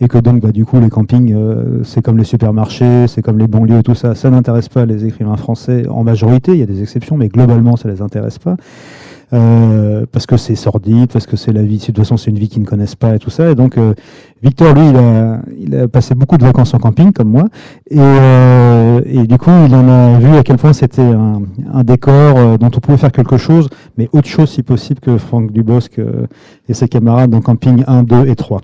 et 0.00 0.08
que 0.08 0.18
donc 0.18 0.40
bah, 0.40 0.52
du 0.52 0.64
coup 0.64 0.80
les 0.80 0.90
campings, 0.90 1.32
euh, 1.32 1.82
c'est 1.84 2.02
comme 2.02 2.18
les 2.18 2.24
supermarchés, 2.24 3.06
c'est 3.08 3.22
comme 3.22 3.38
les 3.38 3.46
banlieues 3.46 3.82
tout 3.82 3.94
ça, 3.94 4.14
ça 4.14 4.30
n'intéresse 4.30 4.68
pas 4.68 4.86
les 4.86 5.06
écrivains 5.06 5.36
français 5.36 5.86
en 5.88 6.02
majorité. 6.02 6.52
Il 6.52 6.58
y 6.58 6.62
a 6.62 6.66
des 6.66 6.82
exceptions, 6.82 7.16
mais 7.16 7.28
globalement, 7.28 7.76
ça 7.76 7.88
les 7.88 8.02
intéresse 8.02 8.38
pas. 8.38 8.56
Euh, 9.32 10.04
parce 10.12 10.26
que 10.26 10.36
c'est 10.36 10.54
sordide, 10.56 11.10
parce 11.10 11.26
que 11.26 11.36
c'est 11.36 11.52
la 11.52 11.62
vie, 11.62 11.78
de 11.78 11.84
toute 11.84 11.96
façon 11.96 12.18
c'est 12.18 12.30
une 12.30 12.38
vie 12.38 12.48
qu'ils 12.48 12.60
ne 12.60 12.66
connaissent 12.66 12.96
pas 12.96 13.14
et 13.14 13.18
tout 13.18 13.30
ça. 13.30 13.50
Et 13.50 13.54
donc 13.54 13.78
euh, 13.78 13.94
Victor, 14.42 14.74
lui, 14.74 14.90
il 14.90 14.96
a, 14.96 15.40
il 15.58 15.74
a, 15.74 15.88
passé 15.88 16.14
beaucoup 16.14 16.36
de 16.36 16.44
vacances 16.44 16.74
en 16.74 16.78
camping 16.78 17.12
comme 17.12 17.30
moi, 17.30 17.48
et, 17.90 17.96
euh, 17.98 19.00
et 19.06 19.26
du 19.26 19.38
coup 19.38 19.50
il 19.66 19.74
en 19.74 19.88
a 19.88 20.18
vu 20.18 20.36
à 20.36 20.42
quel 20.42 20.56
point 20.56 20.74
c'était 20.74 21.00
un, 21.00 21.42
un, 21.72 21.82
décor 21.82 22.58
dont 22.58 22.70
on 22.76 22.80
pouvait 22.80 22.98
faire 22.98 23.12
quelque 23.12 23.38
chose, 23.38 23.70
mais 23.96 24.08
autre 24.12 24.28
chose 24.28 24.50
si 24.50 24.62
possible 24.62 25.00
que 25.00 25.16
Franck 25.16 25.50
Dubosc 25.50 25.98
et 26.68 26.74
ses 26.74 26.88
camarades 26.88 27.30
dans 27.30 27.40
camping 27.40 27.84
1, 27.86 28.02
2 28.02 28.28
et 28.28 28.36
3. 28.36 28.60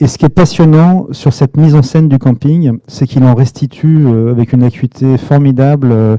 Et 0.00 0.06
ce 0.06 0.16
qui 0.16 0.24
est 0.24 0.28
passionnant 0.28 1.08
sur 1.10 1.32
cette 1.32 1.56
mise 1.56 1.74
en 1.74 1.82
scène 1.82 2.08
du 2.08 2.18
camping, 2.18 2.78
c'est 2.86 3.08
qu'il 3.08 3.24
en 3.24 3.34
restitue 3.34 4.06
avec 4.30 4.52
une 4.52 4.62
acuité 4.62 5.18
formidable 5.18 5.88
euh, 5.90 6.16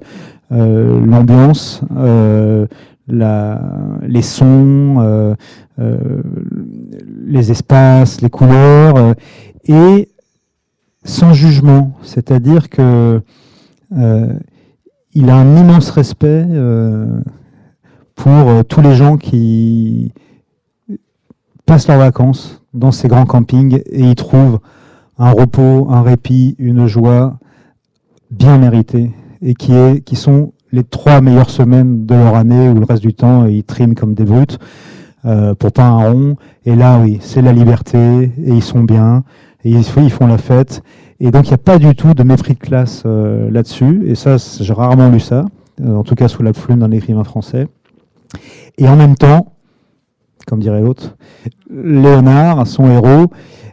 l'ambiance, 0.52 1.82
euh, 1.96 2.66
les 3.08 4.22
sons, 4.22 4.98
euh, 5.00 5.36
les 7.26 7.52
espaces, 7.52 8.22
les 8.22 8.30
couleurs, 8.30 9.16
et 9.66 10.10
sans 11.04 11.34
jugement. 11.34 11.94
C'est-à-dire 12.04 12.70
que 12.70 13.22
il 15.16 15.30
a 15.30 15.36
un 15.36 15.58
immense 15.58 15.90
respect 15.90 16.46
pour 18.16 18.66
tous 18.66 18.82
les 18.82 18.96
gens 18.96 19.18
qui 19.18 20.14
passent 21.66 21.88
leurs 21.88 21.98
vacances 21.98 22.62
dans 22.74 22.92
ces 22.92 23.08
grands 23.08 23.26
campings 23.26 23.82
et 23.86 24.10
y 24.10 24.16
trouvent 24.16 24.60
un 25.18 25.32
repos, 25.32 25.88
un 25.90 26.02
répit, 26.02 26.56
une 26.60 26.88
joie 26.88 27.38
bien 28.32 28.58
méritée 28.58 29.12
et 29.42 29.54
qui, 29.54 29.74
est, 29.74 30.02
qui 30.02 30.16
sont 30.16 30.54
les 30.72 30.84
trois 30.84 31.22
meilleures 31.22 31.50
semaines 31.50 32.06
de 32.06 32.16
leur 32.16 32.36
année 32.36 32.70
où 32.70 32.76
le 32.76 32.86
reste 32.86 33.02
du 33.02 33.14
temps 33.14 33.46
ils 33.46 33.64
triment 33.64 33.96
comme 33.96 34.14
des 34.14 34.26
brutes 34.26 34.60
euh, 35.26 35.54
pour 35.56 35.72
pas 35.72 35.84
un 35.84 36.10
rond. 36.10 36.36
Et 36.66 36.76
là, 36.76 37.00
oui, 37.00 37.18
c'est 37.22 37.42
la 37.42 37.52
liberté 37.52 37.98
et 37.98 38.50
ils 38.50 38.64
sont 38.64 38.84
bien 38.84 39.24
et 39.66 39.72
ils, 39.72 39.84
font 39.84 40.28
la 40.28 40.38
fête. 40.38 40.82
Et 41.20 41.32
donc 41.32 41.48
il 41.48 41.50
n'y 41.50 41.56
a 41.56 41.58
pas 41.58 41.78
du 41.78 41.94
tout 41.96 42.14
de 42.14 42.24
mépris 42.24 42.54
de 42.54 42.60
classe 42.60 43.04
euh, 43.06 43.50
là-dessus. 43.52 44.04
Et 44.06 44.16
ça, 44.16 44.38
j'ai 44.38 44.74
rarement 44.74 45.10
lu 45.10 45.20
ça, 45.20 45.46
euh, 45.82 45.96
en 45.96 46.04
tout 46.04 46.16
cas 46.16 46.28
sous 46.28 46.44
la 46.44 46.54
plume 46.54 46.80
d'un 46.80 46.92
écrivain 46.92 47.24
français. 47.24 47.68
Et 48.78 48.88
en 48.88 48.96
même 48.96 49.16
temps, 49.16 49.54
comme 50.48 50.60
dirait 50.60 50.82
l'autre, 50.82 51.18
Léonard, 51.70 52.66
son 52.66 52.90
héros, 52.90 53.28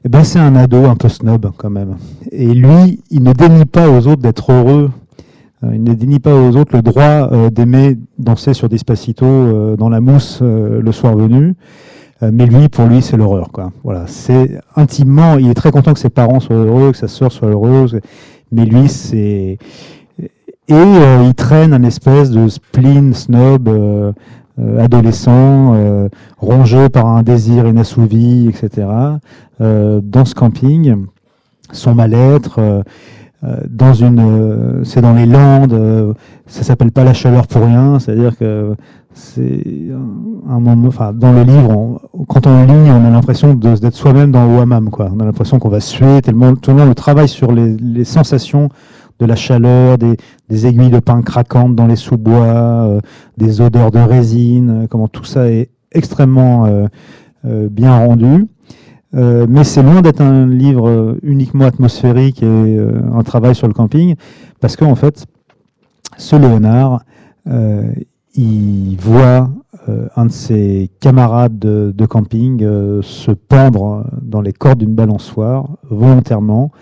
eh 0.04 0.08
ben 0.08 0.24
c'est 0.24 0.38
un 0.38 0.56
ado 0.56 0.84
un 0.86 0.96
peu 0.96 1.08
snob 1.08 1.50
quand 1.56 1.70
même. 1.70 1.96
Et 2.32 2.52
lui, 2.52 3.00
il 3.10 3.22
ne 3.22 3.32
dénie 3.32 3.64
pas 3.64 3.88
aux 3.88 4.06
autres 4.08 4.22
d'être 4.22 4.52
heureux 4.52 4.90
il 5.62 5.82
ne 5.82 5.94
dénie 5.94 6.18
pas 6.18 6.34
aux 6.34 6.56
autres 6.56 6.76
le 6.76 6.82
droit 6.82 7.30
euh, 7.32 7.50
d'aimer 7.50 7.96
danser 8.18 8.54
sur 8.54 8.68
Despacito 8.68 9.24
euh, 9.24 9.76
dans 9.76 9.88
la 9.88 10.00
mousse 10.00 10.40
le 10.42 10.92
soir 10.92 11.16
venu. 11.16 11.54
mais 12.20 12.46
lui, 12.46 12.68
pour 12.68 12.86
lui, 12.86 13.02
c'est 13.02 13.16
l'horreur. 13.16 13.50
Quoi. 13.52 13.72
Voilà, 13.84 14.04
c'est 14.06 14.58
intimement. 14.74 15.36
Il 15.38 15.48
est 15.48 15.54
très 15.54 15.70
content 15.70 15.92
que 15.92 15.98
ses 15.98 16.10
parents 16.10 16.40
soient 16.40 16.56
heureux, 16.56 16.92
que 16.92 16.98
sa 16.98 17.08
sœur 17.08 17.32
soit 17.32 17.48
heureuse. 17.48 18.00
Mais 18.52 18.64
lui, 18.64 18.88
c'est 18.88 19.58
et 20.68 20.74
il 21.24 21.34
traîne 21.36 21.72
un 21.72 21.84
espèce 21.84 22.30
de 22.30 22.48
spleen 22.48 23.14
snob 23.14 23.70
adolescent, 24.78 26.08
rongé 26.38 26.88
par 26.88 27.06
un 27.06 27.22
désir 27.22 27.68
inassouvi, 27.68 28.48
etc. 28.48 28.88
dans 29.60 30.24
ce 30.24 30.34
camping, 30.34 31.06
son 31.72 31.94
mal-être 31.94 32.58
euh, 32.58 32.82
dans 33.42 33.92
une, 33.92 34.18
euh, 34.18 34.84
c'est 34.84 35.00
dans 35.00 35.12
les 35.12 35.26
Landes, 35.26 35.72
euh, 35.72 36.14
ça 36.46 36.62
s'appelle 36.62 36.90
pas 36.90 37.04
la 37.04 37.12
chaleur 37.12 37.46
pour 37.46 37.62
rien, 37.62 37.98
c'est-à-dire 37.98 38.36
que 38.36 38.74
c'est 39.12 39.62
un 40.48 40.58
moment, 40.58 40.88
enfin, 40.88 41.12
dans 41.12 41.32
le 41.32 41.42
livre, 41.42 42.00
quand 42.28 42.46
on 42.46 42.64
lit, 42.64 42.90
on 42.90 43.04
a 43.04 43.10
l'impression 43.10 43.54
d'être 43.54 43.94
soi-même 43.94 44.30
dans 44.30 44.46
le 44.46 44.60
hammam, 44.60 44.90
quoi. 44.90 45.10
On 45.14 45.20
a 45.20 45.24
l'impression 45.24 45.58
qu'on 45.58 45.68
va 45.68 45.80
suer, 45.80 46.22
tellement, 46.22 46.54
tout 46.54 46.70
le 46.70 46.76
monde 46.76 46.94
travaille 46.94 47.28
sur 47.28 47.52
les, 47.52 47.76
les 47.76 48.04
sensations 48.04 48.68
de 49.18 49.26
la 49.26 49.36
chaleur, 49.36 49.96
des, 49.96 50.16
des, 50.48 50.66
aiguilles 50.66 50.90
de 50.90 50.98
pain 50.98 51.22
craquantes 51.22 51.74
dans 51.74 51.86
les 51.86 51.96
sous-bois, 51.96 53.00
des 53.38 53.60
odeurs 53.62 53.90
de 53.90 53.98
résine, 53.98 54.86
comment 54.90 55.08
tout 55.08 55.24
ça 55.24 55.50
est 55.50 55.70
extrêmement 55.92 56.66
bien 57.44 57.96
rendu. 57.96 58.46
Euh, 59.16 59.46
mais 59.48 59.64
c'est 59.64 59.82
loin 59.82 60.02
d'être 60.02 60.20
un 60.20 60.46
livre 60.46 61.16
uniquement 61.22 61.64
atmosphérique 61.64 62.42
et 62.42 62.46
euh, 62.46 63.00
un 63.14 63.22
travail 63.22 63.54
sur 63.54 63.66
le 63.66 63.72
camping, 63.72 64.14
parce 64.60 64.76
qu'en 64.76 64.94
fait, 64.94 65.26
ce 66.18 66.36
Léonard, 66.36 67.02
euh, 67.46 67.90
il 68.34 68.96
voit 69.00 69.50
un 70.16 70.26
de 70.26 70.32
ses 70.32 70.90
camarades 70.98 71.60
de, 71.60 72.06
camping 72.06 72.58
se 73.02 73.30
pendre 73.30 74.04
dans 74.20 74.40
les 74.40 74.52
cordes 74.52 74.80
d'une 74.80 74.96
balançoire 74.96 75.68
volontairement, 75.88 76.72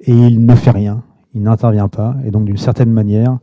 et 0.00 0.12
il 0.12 0.46
ne 0.46 0.54
fait 0.54 0.70
rien, 0.70 1.02
il 1.34 1.42
n'intervient 1.42 1.88
pas, 1.88 2.16
et 2.24 2.30
donc 2.30 2.46
d'une 2.46 2.56
certaine 2.56 2.90
manière, 2.90 3.38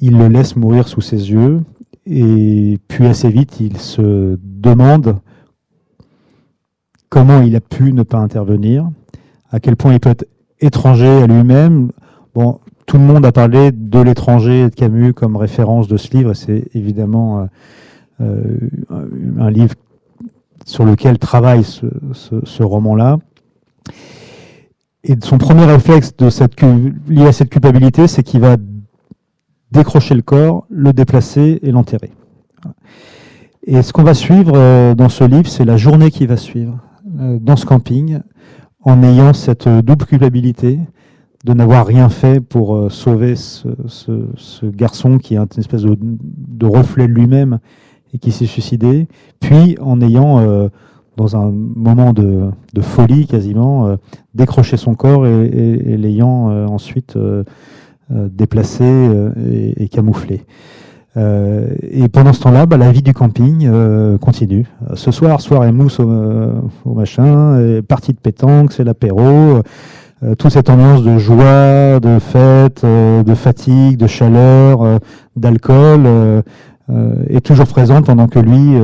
il 0.00 0.18
le 0.18 0.26
laisse 0.26 0.56
mourir 0.56 0.88
sous 0.88 1.00
ses 1.00 1.30
yeux, 1.30 1.60
et 2.04 2.78
puis 2.88 3.06
assez 3.06 3.30
vite, 3.30 3.60
il 3.60 3.76
se 3.76 4.40
demande 4.42 5.20
comment 7.12 7.42
il 7.42 7.54
a 7.56 7.60
pu 7.60 7.92
ne 7.92 8.04
pas 8.04 8.16
intervenir, 8.16 8.88
à 9.50 9.60
quel 9.60 9.76
point 9.76 9.92
il 9.92 10.00
peut 10.00 10.08
être 10.08 10.26
étranger 10.60 11.06
à 11.06 11.26
lui-même. 11.26 11.92
Bon, 12.34 12.58
tout 12.86 12.96
le 12.96 13.04
monde 13.04 13.26
a 13.26 13.32
parlé 13.32 13.70
de 13.70 14.00
l'étranger 14.00 14.62
et 14.62 14.70
de 14.70 14.74
Camus 14.74 15.12
comme 15.12 15.36
référence 15.36 15.88
de 15.88 15.98
ce 15.98 16.16
livre. 16.16 16.32
C'est 16.32 16.70
évidemment 16.72 17.40
euh, 17.40 17.44
euh, 18.22 19.00
un 19.38 19.50
livre 19.50 19.74
sur 20.64 20.86
lequel 20.86 21.18
travaille 21.18 21.64
ce, 21.64 22.62
roman-là. 22.62 23.18
Et 25.04 25.14
son 25.22 25.36
premier 25.36 25.66
réflexe 25.66 26.14
lié 27.10 27.26
à 27.26 27.32
cette 27.32 27.50
culpabilité, 27.50 28.06
c'est 28.06 28.22
qu'il 28.22 28.40
va 28.40 28.56
décrocher 29.70 30.14
le 30.14 30.22
corps, 30.22 30.64
le 30.70 30.94
déplacer 30.94 31.58
et 31.62 31.72
l'enterrer. 31.72 32.12
Et 33.66 33.82
ce 33.82 33.92
qu'on 33.92 34.02
va 34.02 34.14
suivre 34.14 34.54
euh, 34.56 34.94
dans 34.94 35.10
ce 35.10 35.24
livre, 35.24 35.48
c'est 35.50 35.66
la 35.66 35.76
journée 35.76 36.10
qui 36.10 36.24
va 36.24 36.38
suivre. 36.38 36.78
Euh, 37.20 37.38
dans 37.40 37.56
ce 37.56 37.66
camping 37.66 38.20
en 38.82 39.02
ayant 39.02 39.32
cette 39.32 39.68
double 39.68 40.06
culpabilité 40.06 40.78
de 41.44 41.52
n'avoir 41.52 41.86
rien 41.86 42.08
fait 42.08 42.40
pour 42.40 42.74
euh, 42.74 42.88
sauver 42.88 43.34
ce, 43.36 44.66
garçon 44.66 45.18
qui 45.18 45.34
est 45.34 45.38
une 45.38 45.46
espèce 45.58 45.82
de, 45.82 46.66
reflet 46.66 47.06
de 47.06 47.12
lui-même 47.12 47.58
et 48.14 48.18
qui 48.18 48.32
s'est 48.32 48.46
suicidé, 48.46 49.08
puis 49.40 49.76
en 49.80 50.00
ayant, 50.00 50.40
euh, 50.40 50.68
dans 51.16 51.36
un 51.36 51.50
moment 51.50 52.12
de, 52.12 52.50
folie 52.80 53.26
quasiment, 53.26 53.96
décroché 54.34 54.76
son 54.76 54.94
corps 54.94 55.26
et, 55.26 55.96
l'ayant 55.96 56.48
ensuite 56.66 57.18
déplacé 58.10 58.84
et 59.76 59.88
camouflé. 59.88 60.44
Euh, 61.16 61.66
et 61.82 62.08
pendant 62.08 62.32
ce 62.32 62.40
temps-là, 62.40 62.66
bah, 62.66 62.76
la 62.76 62.90
vie 62.90 63.02
du 63.02 63.12
camping 63.12 63.68
euh, 63.70 64.16
continue. 64.18 64.66
Ce 64.94 65.10
soir, 65.10 65.40
soirée 65.40 65.72
mousse 65.72 66.00
au, 66.00 66.08
euh, 66.08 66.52
au 66.84 66.94
machin, 66.94 67.80
partie 67.86 68.12
de 68.12 68.18
pétanque, 68.18 68.72
c'est 68.72 68.84
l'apéro. 68.84 69.60
toute 70.38 70.52
cette 70.52 70.70
ambiance 70.70 71.02
de 71.02 71.18
joie, 71.18 72.00
de 72.00 72.18
fête, 72.18 72.84
de 72.84 73.34
fatigue, 73.34 73.96
de 73.96 74.06
chaleur, 74.06 75.00
d'alcool 75.36 76.06
est 77.28 77.40
toujours 77.40 77.66
présente 77.66 78.06
pendant 78.06 78.28
que 78.28 78.38
lui 78.38 78.76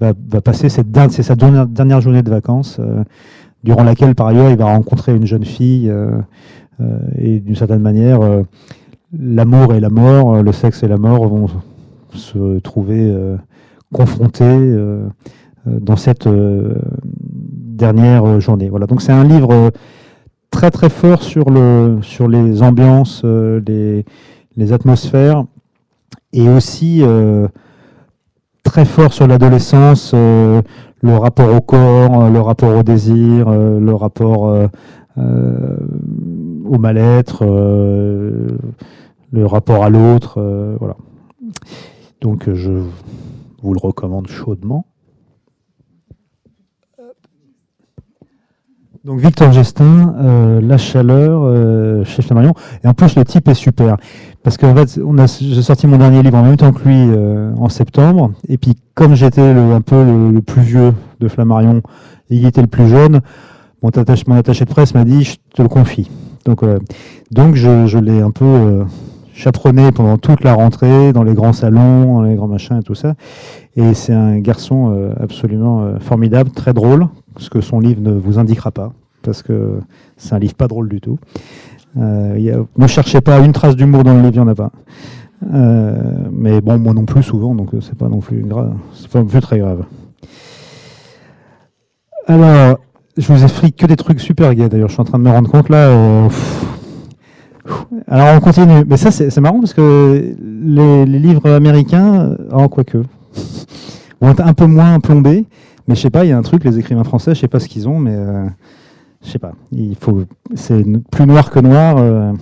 va, 0.00 0.12
va, 0.28 0.40
passer 0.40 0.68
cette 0.68 0.88
c'est 1.10 1.22
sa 1.22 1.34
dernière, 1.34 2.00
journée 2.00 2.22
de 2.22 2.30
vacances, 2.30 2.78
durant 3.64 3.84
laquelle 3.84 4.14
par 4.14 4.26
ailleurs 4.26 4.50
il 4.50 4.56
va 4.56 4.66
rencontrer 4.66 5.16
une 5.16 5.26
jeune 5.26 5.44
fille 5.46 5.90
et 7.18 7.40
d'une 7.40 7.56
certaine 7.56 7.80
manière, 7.80 8.20
l'amour 9.18 9.74
et 9.74 9.80
la 9.80 9.90
mort, 9.90 10.42
le 10.42 10.52
sexe 10.52 10.82
et 10.82 10.88
la 10.88 10.96
mort 10.96 11.26
vont 11.28 11.46
se 12.12 12.58
trouver 12.60 13.14
confrontés 13.92 14.76
dans 15.66 15.96
cette 15.96 16.28
dernière 17.36 18.40
journée. 18.40 18.68
Voilà. 18.68 18.86
Donc 18.86 19.02
c'est 19.02 19.12
un 19.12 19.24
livre 19.24 19.72
très 20.50 20.70
très 20.70 20.90
fort 20.90 21.22
sur, 21.22 21.50
le, 21.50 21.98
sur 22.02 22.28
les 22.28 22.62
ambiances, 22.62 23.24
les, 23.24 24.04
atmosphères, 24.72 25.44
et 26.32 26.48
aussi 26.48 27.02
très 28.70 28.84
fort 28.84 29.12
sur 29.12 29.26
l'adolescence, 29.26 30.12
euh, 30.14 30.62
le 31.02 31.16
rapport 31.16 31.52
au 31.54 31.60
corps, 31.60 32.24
euh, 32.24 32.30
le 32.30 32.40
rapport 32.40 32.76
au 32.76 32.82
désir, 32.82 33.48
euh, 33.48 33.80
le 33.80 33.94
rapport 33.94 34.54
au 36.70 36.78
mal-être, 36.78 37.44
le 37.44 39.46
rapport 39.46 39.84
à 39.84 39.90
l'autre, 39.90 40.40
voilà. 40.78 40.96
Donc 42.20 42.48
je 42.52 42.70
vous 43.62 43.74
le 43.74 43.80
recommande 43.80 44.28
chaudement. 44.28 44.86
Donc 49.02 49.18
Victor 49.18 49.50
Gestin, 49.50 50.14
euh, 50.20 50.60
La 50.60 50.76
Chaleur, 50.76 51.40
euh, 51.42 52.04
chez 52.04 52.20
Flammarion. 52.20 52.52
Et 52.84 52.88
en 52.88 52.92
plus, 52.92 53.16
le 53.16 53.24
type 53.24 53.48
est 53.48 53.54
super. 53.54 53.96
Parce 54.42 54.58
qu'en 54.58 54.74
fait, 54.74 55.00
j'ai 55.40 55.62
sorti 55.62 55.86
mon 55.86 55.96
dernier 55.96 56.22
livre 56.22 56.36
en 56.36 56.42
même 56.42 56.58
temps 56.58 56.70
que 56.70 56.86
lui 56.86 57.06
euh, 57.08 57.50
en 57.56 57.70
septembre. 57.70 58.32
Et 58.48 58.58
puis, 58.58 58.76
comme 58.94 59.14
j'étais 59.14 59.40
un 59.40 59.80
peu 59.80 60.04
le, 60.04 60.42
plus 60.42 60.60
vieux 60.60 60.92
de 61.18 61.28
Flammarion 61.28 61.80
et 62.28 62.36
il 62.36 62.44
était 62.44 62.60
le 62.60 62.66
plus 62.66 62.88
jeune, 62.88 63.22
mon 63.82 63.88
attaché 63.88 64.66
de 64.66 64.70
presse 64.70 64.92
m'a 64.92 65.04
dit, 65.04 65.24
je 65.24 65.36
te 65.54 65.62
le 65.62 65.68
confie. 65.68 66.10
Donc, 66.44 66.64
donc 67.30 67.54
je, 67.54 67.98
l'ai 67.98 68.20
un 68.20 68.30
peu 68.30 68.84
chaperonné 69.34 69.92
pendant 69.92 70.16
toute 70.16 70.42
la 70.42 70.54
rentrée, 70.54 71.12
dans 71.12 71.22
les 71.22 71.34
grands 71.34 71.52
salons, 71.52 72.14
dans 72.14 72.22
les 72.22 72.34
grands 72.34 72.48
machins 72.48 72.78
et 72.78 72.82
tout 72.82 72.94
ça. 72.94 73.14
Et 73.76 73.94
c'est 73.94 74.14
un 74.14 74.38
garçon 74.38 75.12
absolument 75.20 75.98
formidable, 76.00 76.50
très 76.50 76.72
drôle, 76.72 77.08
ce 77.36 77.50
que 77.50 77.60
son 77.60 77.80
livre 77.80 78.00
ne 78.00 78.12
vous 78.12 78.38
indiquera 78.38 78.70
pas, 78.70 78.92
parce 79.22 79.42
que 79.42 79.80
c'est 80.16 80.34
un 80.34 80.38
livre 80.38 80.54
pas 80.54 80.68
drôle 80.68 80.88
du 80.88 81.00
tout. 81.00 81.18
Euh, 81.96 82.64
ne 82.76 82.86
cherchez 82.86 83.20
pas 83.20 83.38
une 83.40 83.52
trace 83.52 83.76
d'humour 83.76 84.04
dans 84.04 84.14
le 84.14 84.20
livre, 84.20 84.34
il 84.34 84.40
n'y 84.40 84.44
en 84.44 84.48
a 84.48 84.54
pas. 84.54 84.70
Euh, 85.52 86.28
mais 86.30 86.60
bon, 86.60 86.78
moi 86.78 86.92
non 86.92 87.04
plus 87.04 87.22
souvent, 87.22 87.54
donc 87.54 87.70
c'est 87.80 87.96
pas 87.96 88.08
non 88.08 88.20
plus 88.20 88.42
grave, 88.42 88.74
pas 89.12 89.20
non 89.20 89.26
plus 89.26 89.40
très 89.40 89.58
grave. 89.58 89.84
Alors, 92.26 92.78
je 93.16 93.32
vous 93.32 93.44
ai 93.44 93.48
fric 93.48 93.76
que 93.76 93.86
des 93.86 93.96
trucs 93.96 94.20
super 94.20 94.54
gays. 94.54 94.68
D'ailleurs, 94.68 94.88
je 94.88 94.94
suis 94.94 95.00
en 95.00 95.04
train 95.04 95.18
de 95.18 95.24
me 95.24 95.30
rendre 95.30 95.50
compte 95.50 95.68
là. 95.68 95.88
Euh, 95.88 96.28
alors 98.08 98.36
on 98.36 98.40
continue. 98.40 98.84
Mais 98.86 98.96
ça, 98.96 99.10
c'est 99.10 99.40
marrant 99.40 99.60
parce 99.60 99.74
que 99.74 100.34
les, 100.40 101.06
livres 101.06 101.50
américains, 101.50 102.36
oh, 102.52 102.68
quoique, 102.68 102.98
vont 104.20 104.30
être 104.30 104.44
un 104.44 104.54
peu 104.54 104.66
moins 104.66 105.00
plombés. 105.00 105.46
Mais 105.88 105.94
je 105.96 106.02
sais 106.02 106.10
pas, 106.10 106.24
il 106.24 106.28
y 106.28 106.32
a 106.32 106.38
un 106.38 106.42
truc, 106.42 106.64
les 106.64 106.78
écrivains 106.78 107.04
français, 107.04 107.34
je 107.34 107.40
sais 107.40 107.48
pas 107.48 107.58
ce 107.58 107.68
qu'ils 107.68 107.88
ont, 107.88 107.98
mais 107.98 108.14
euh, 108.14 108.46
je 109.24 109.30
sais 109.30 109.38
pas. 109.38 109.52
Il 109.72 109.96
faut, 109.96 110.22
c'est 110.54 110.84
plus 111.10 111.26
noir 111.26 111.50
que 111.50 111.58
noir, 111.58 111.96
euh, 111.98 112.32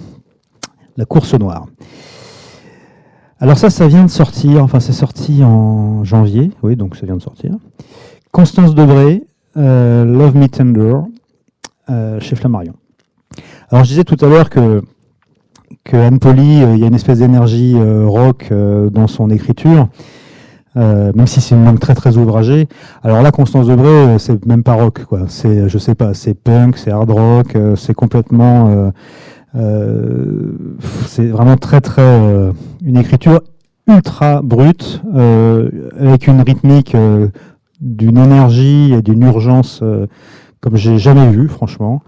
la 0.98 1.04
course 1.06 1.32
noire. 1.34 1.66
Alors 3.40 3.56
ça, 3.56 3.70
ça 3.70 3.86
vient 3.86 4.04
de 4.04 4.10
sortir, 4.10 4.62
enfin 4.62 4.80
c'est 4.80 4.92
sorti 4.92 5.44
en 5.44 6.04
janvier, 6.04 6.50
oui, 6.62 6.76
donc 6.76 6.96
ça 6.96 7.06
vient 7.06 7.16
de 7.16 7.22
sortir. 7.22 7.52
Constance 8.32 8.74
Debré, 8.74 9.22
euh, 9.22 9.24
Love 9.58 10.36
Me 10.36 10.46
Tender, 10.46 10.94
chez 12.20 12.36
Flammarion. 12.36 12.74
Alors 13.70 13.84
je 13.84 13.90
disais 13.90 14.04
tout 14.04 14.16
à 14.24 14.28
l'heure 14.28 14.48
que, 14.50 14.82
Anne 15.92 16.18
Poli, 16.18 16.60
il 16.60 16.78
y 16.78 16.84
a 16.84 16.86
une 16.86 16.94
espèce 16.94 17.18
d'énergie 17.18 17.76
rock 18.06 18.52
dans 18.52 19.06
son 19.06 19.30
écriture. 19.30 19.88
Euh, 20.78 21.12
même 21.14 21.26
si 21.26 21.40
c'est 21.40 21.54
une 21.54 21.64
langue 21.64 21.80
très 21.80 21.94
très 21.94 22.16
ouvragée. 22.18 22.68
Alors 23.02 23.22
là, 23.22 23.32
Constance 23.32 23.66
Debré, 23.66 23.88
euh, 23.88 24.18
c'est 24.18 24.44
même 24.46 24.62
pas 24.62 24.74
rock, 24.74 25.04
quoi. 25.06 25.22
C'est, 25.26 25.68
je 25.68 25.78
sais 25.78 25.94
pas, 25.94 26.14
c'est 26.14 26.34
punk, 26.34 26.76
c'est 26.76 26.90
hard 26.90 27.10
rock, 27.10 27.56
euh, 27.56 27.74
c'est 27.74 27.94
complètement, 27.94 28.92
c'est 31.06 31.26
vraiment 31.26 31.56
très 31.56 31.80
très 31.80 32.52
une 32.84 32.96
écriture 32.96 33.40
ultra 33.88 34.40
brute, 34.42 35.02
avec 35.98 36.28
une 36.28 36.42
rythmique 36.42 36.94
d'une 37.80 38.18
énergie 38.18 38.92
et 38.92 39.02
d'une 39.02 39.22
urgence 39.22 39.82
comme 40.60 40.76
j'ai 40.76 40.98
jamais 40.98 41.30
vu, 41.30 41.48
franchement. 41.48 42.02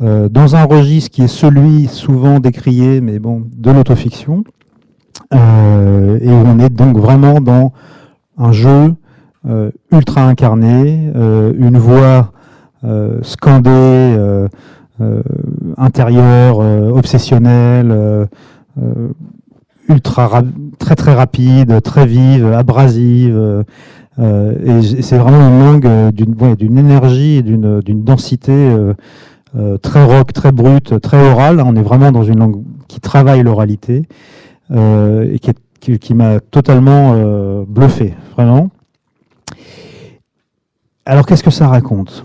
dans 0.00 0.56
un 0.56 0.64
registre 0.64 1.10
qui 1.10 1.22
est 1.22 1.28
celui 1.28 1.86
souvent 1.86 2.40
décrié, 2.40 3.00
mais 3.00 3.18
bon, 3.18 3.42
de 3.56 3.70
l'autofiction. 3.70 4.44
et 5.32 5.36
on 6.30 6.58
est 6.58 6.70
donc 6.70 6.98
vraiment 6.98 7.40
dans 7.40 7.72
un 8.38 8.52
jeu 8.52 8.94
euh, 9.46 9.70
ultra 9.92 10.22
incarné, 10.22 11.12
euh, 11.14 11.52
une 11.58 11.76
voix 11.76 12.32
euh, 12.82 13.18
scandée, 13.22 14.16
intérieure, 15.76 16.58
obsessionnelle, 16.94 18.28
ultra 19.88 20.42
très 20.78 20.94
très 20.94 21.14
rapide, 21.14 21.82
très 21.82 22.06
vive, 22.06 22.46
abrasive. 22.46 23.64
Et 24.18 25.02
c'est 25.02 25.18
vraiment 25.18 25.48
une 25.48 25.58
langue 25.58 26.12
d'une 26.12 26.34
d'une 26.54 26.78
énergie 26.78 27.36
et 27.36 27.42
d'une 27.42 28.04
densité 28.04 28.52
très 29.82 30.04
rock, 30.04 30.32
très 30.32 30.52
brute, 30.52 31.00
très 31.00 31.30
orale. 31.30 31.60
On 31.64 31.74
est 31.76 31.82
vraiment 31.82 32.12
dans 32.12 32.22
une 32.22 32.38
langue 32.38 32.62
qui 32.88 33.00
travaille 33.00 33.42
l'oralité 33.42 34.06
et 34.70 35.38
qui 35.38 36.14
m'a 36.14 36.40
totalement 36.40 37.12
euh, 37.14 37.64
bluffé, 37.66 38.14
vraiment. 38.34 38.70
Alors 41.06 41.26
qu'est-ce 41.26 41.42
que 41.42 41.50
ça 41.50 41.68
raconte? 41.68 42.24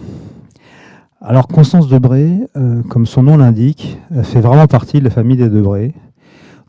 Alors 1.22 1.48
Constance 1.48 1.90
Debré, 1.90 2.30
euh, 2.56 2.82
comme 2.84 3.06
son 3.06 3.24
nom 3.24 3.36
l'indique, 3.38 3.98
fait 4.24 4.40
vraiment 4.40 4.68
partie 4.68 5.00
de 5.00 5.04
la 5.04 5.10
famille 5.10 5.36
des 5.36 5.50
Debré. 5.50 5.94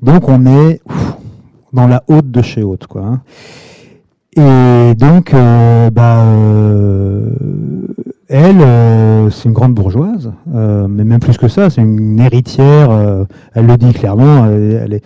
Donc 0.02 0.28
on 0.28 0.44
est 0.46 0.80
dans 1.72 1.86
la 1.86 2.02
haute 2.08 2.30
de 2.30 2.42
chez 2.42 2.64
haute, 2.64 2.86
quoi. 2.88 3.02
Hein. 3.02 3.20
Et 4.36 4.94
donc, 4.94 5.34
euh, 5.34 5.90
bah, 5.90 6.24
elle, 8.28 9.30
c'est 9.32 9.48
une 9.48 9.54
grande 9.54 9.74
bourgeoise, 9.74 10.32
mais 10.46 11.04
même 11.04 11.20
plus 11.20 11.36
que 11.36 11.48
ça, 11.48 11.70
c'est 11.70 11.82
une 11.82 12.20
héritière. 12.20 12.90
elle 13.54 13.66
le 13.66 13.76
dit 13.76 13.92
clairement. 13.92 14.46
elle 14.46 14.94
est 14.94 15.02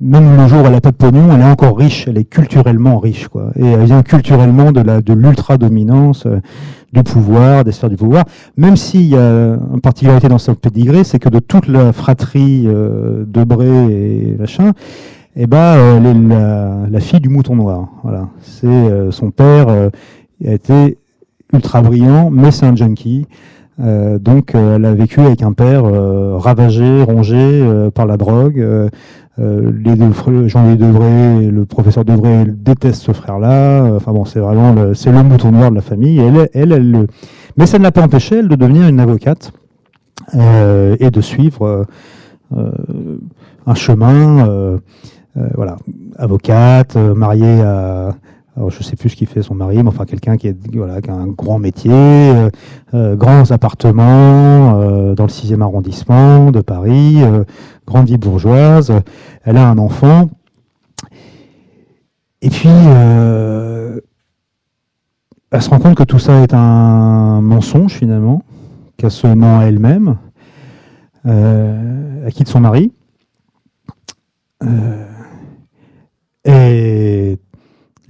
même 0.00 0.36
le 0.36 0.48
jour 0.48 0.62
où 0.62 0.66
elle 0.66 0.72
n'a 0.72 0.80
pas 0.80 0.90
de 0.90 0.96
pognon, 0.96 1.32
elle 1.32 1.40
est 1.40 1.50
encore 1.50 1.78
riche, 1.78 2.06
elle 2.08 2.18
est 2.18 2.24
culturellement 2.24 2.98
riche, 2.98 3.28
quoi. 3.28 3.50
Et 3.56 3.64
elle 3.64 3.84
vient 3.84 4.02
culturellement 4.02 4.72
de 4.72 4.80
la 4.80 5.00
de 5.00 5.12
l'ultra-dominance, 5.12 6.26
euh, 6.26 6.40
du 6.92 7.02
pouvoir, 7.02 7.64
des 7.64 7.72
sphères 7.72 7.90
du 7.90 7.96
pouvoir. 7.96 8.24
Même 8.56 8.76
s'il 8.76 9.08
y 9.08 9.16
a 9.16 9.56
une 9.72 9.80
particularité 9.80 10.28
dans 10.28 10.38
son 10.38 10.54
pédigré, 10.54 11.04
c'est 11.04 11.18
que 11.18 11.28
de 11.28 11.38
toute 11.38 11.68
la 11.68 11.92
fratrie 11.92 12.64
euh, 12.66 13.24
Debré 13.26 13.66
et 13.66 14.36
machin, 14.38 14.72
eh 15.36 15.46
ben, 15.46 15.58
euh, 15.58 15.98
elle 15.98 16.06
est 16.06 16.90
la, 16.90 17.00
fille 17.00 17.20
du 17.20 17.28
mouton 17.28 17.56
noir. 17.56 17.88
Voilà. 18.02 18.28
C'est 18.40 18.66
euh, 18.66 19.10
son 19.10 19.30
père 19.30 19.68
a 19.68 19.90
été 20.40 20.98
ultra 21.52 21.82
brillant, 21.82 22.30
mais 22.30 22.50
c'est 22.50 22.66
un 22.66 22.76
junkie. 22.76 23.26
Euh, 23.80 24.18
donc, 24.18 24.54
elle 24.54 24.84
a 24.84 24.94
vécu 24.94 25.20
avec 25.20 25.42
un 25.42 25.52
père 25.52 25.84
ravagé, 26.40 27.02
rongé 27.02 27.90
par 27.94 28.06
la 28.06 28.16
drogue. 28.16 28.90
Euh, 29.40 29.72
les 29.84 29.96
deux 29.96 30.12
Jean-Louis 30.46 31.44
et 31.44 31.50
le 31.50 31.64
professeur 31.64 32.04
Devray 32.04 32.46
détestent 32.46 33.02
ce 33.02 33.12
frère-là. 33.12 33.82
Enfin 33.96 34.12
bon, 34.12 34.24
c'est 34.24 34.38
vraiment 34.38 34.72
le, 34.72 34.94
c'est 34.94 35.10
le 35.10 35.22
mouton 35.24 35.50
noir 35.50 35.70
de 35.70 35.74
la 35.74 35.80
famille. 35.80 36.18
elle, 36.20 36.48
elle, 36.54 37.06
mais 37.56 37.66
ça 37.66 37.78
ne 37.78 37.82
l'a 37.82 37.90
pas 37.90 38.02
empêché 38.02 38.42
de 38.42 38.54
devenir 38.54 38.86
une 38.86 39.00
avocate 39.00 39.52
euh, 40.36 40.96
et 41.00 41.10
de 41.10 41.20
suivre 41.20 41.86
euh, 42.56 42.76
un 43.66 43.74
chemin. 43.74 44.78
Voilà, 45.36 45.76
avocate, 46.16 46.96
mariée 46.96 47.60
à 47.62 48.14
alors, 48.56 48.70
je 48.70 48.84
sais 48.84 48.94
plus 48.94 49.08
ce 49.10 49.16
qu'il 49.16 49.26
fait 49.26 49.42
son 49.42 49.56
mari, 49.56 49.82
mais 49.82 49.88
enfin 49.88 50.04
quelqu'un 50.04 50.36
qui, 50.36 50.48
a 50.48 50.52
un 51.08 51.26
grand 51.26 51.58
métier, 51.58 51.90
euh, 51.92 52.50
euh 52.94 53.16
grands 53.16 53.50
appartements 53.50 54.80
euh, 54.80 55.14
dans 55.16 55.24
le 55.24 55.30
6e 55.30 55.60
arrondissement 55.60 56.52
de 56.52 56.60
Paris, 56.60 57.16
euh, 57.22 57.42
grande 57.84 58.06
vie 58.06 58.16
bourgeoise. 58.16 58.92
Elle 59.42 59.56
a 59.56 59.68
un 59.68 59.78
enfant. 59.78 60.30
Et 62.42 62.50
puis, 62.50 62.68
elle 62.68 64.02
se 65.62 65.70
rend 65.70 65.80
compte 65.80 65.96
que 65.96 66.04
tout 66.04 66.18
ça 66.18 66.42
est 66.42 66.54
un 66.54 67.40
mensonge 67.40 67.94
finalement, 67.94 68.44
qu'elle 68.98 69.10
se 69.10 69.26
ment 69.26 69.62
elle-même. 69.62 70.18
elle 71.24 72.32
quitte 72.32 72.48
son 72.48 72.60
mari. 72.60 72.92
Et 76.44 77.38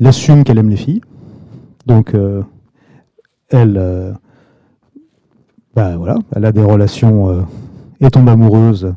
elle 0.00 0.06
assume 0.06 0.44
qu'elle 0.44 0.58
aime 0.58 0.70
les 0.70 0.76
filles. 0.76 1.00
Donc, 1.86 2.14
euh, 2.14 2.42
elle, 3.50 3.76
euh, 3.76 4.12
bah, 5.74 5.96
voilà, 5.96 6.16
elle 6.34 6.44
a 6.44 6.52
des 6.52 6.62
relations 6.62 7.30
euh, 7.30 7.42
et 8.00 8.10
tombe 8.10 8.28
amoureuse 8.28 8.94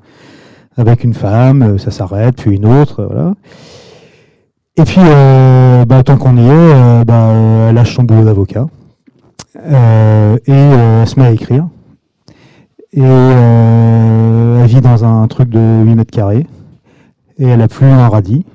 avec 0.77 1.03
une 1.03 1.13
femme, 1.13 1.77
ça 1.79 1.91
s'arrête, 1.91 2.35
puis 2.37 2.55
une 2.55 2.65
autre, 2.65 3.03
voilà. 3.03 3.33
Et 4.79 4.83
puis, 4.83 5.01
bah, 5.87 6.03
tant 6.03 6.17
qu'on 6.17 6.37
y 6.37 6.47
est, 6.47 7.05
bah, 7.05 7.33
elle 7.69 7.73
lâche 7.75 7.95
son 7.95 8.03
boulot 8.03 8.25
d'avocat 8.25 8.67
et 9.55 10.51
elle 10.51 11.07
se 11.07 11.19
met 11.19 11.25
à 11.25 11.31
écrire. 11.31 11.67
Et 12.93 13.01
elle 13.01 14.67
vit 14.67 14.81
dans 14.81 15.03
un 15.03 15.27
truc 15.27 15.49
de 15.49 15.83
8 15.83 15.95
mètres 15.95 16.11
carrés 16.11 16.45
et 17.39 17.47
elle 17.47 17.61
a 17.63 17.67
plus 17.67 17.87
un 17.87 18.07
radis. 18.07 18.45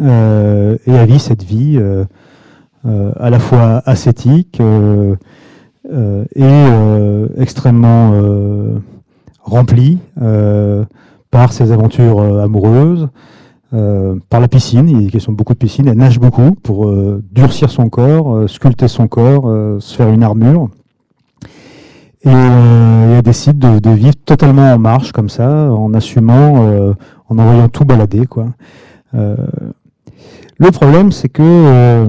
Et 0.00 0.90
elle 0.90 1.06
vit 1.06 1.18
cette 1.18 1.44
vie 1.44 1.80
à 2.84 3.30
la 3.30 3.38
fois 3.38 3.82
ascétique 3.84 4.60
et 5.90 6.64
extrêmement 7.36 8.12
remplie 9.42 9.98
par 11.30 11.52
ses 11.52 11.72
aventures 11.72 12.20
amoureuses, 12.20 13.08
par 13.70 14.40
la 14.40 14.48
piscine, 14.48 14.88
il 14.88 15.08
a 15.08 15.10
question 15.10 15.32
beaucoup 15.32 15.54
de 15.54 15.58
piscine, 15.58 15.88
elle 15.88 15.96
nage 15.96 16.18
beaucoup 16.18 16.52
pour 16.62 16.92
durcir 17.32 17.70
son 17.70 17.88
corps, 17.88 18.48
sculpter 18.48 18.88
son 18.88 19.08
corps, 19.08 19.80
se 19.80 19.94
faire 19.94 20.08
une 20.08 20.22
armure. 20.22 20.68
Et 22.24 22.30
elle 22.30 23.22
décide 23.22 23.58
de, 23.58 23.90
vivre 23.90 24.14
totalement 24.24 24.72
en 24.72 24.78
marche 24.78 25.12
comme 25.12 25.28
ça, 25.28 25.72
en 25.72 25.92
assumant, 25.94 26.94
en 27.28 27.38
envoyant 27.38 27.68
tout 27.68 27.84
balader. 27.84 28.26
Quoi. 28.26 28.46
Le 30.58 30.70
problème, 30.70 31.12
c'est 31.12 31.28
que 31.28 32.08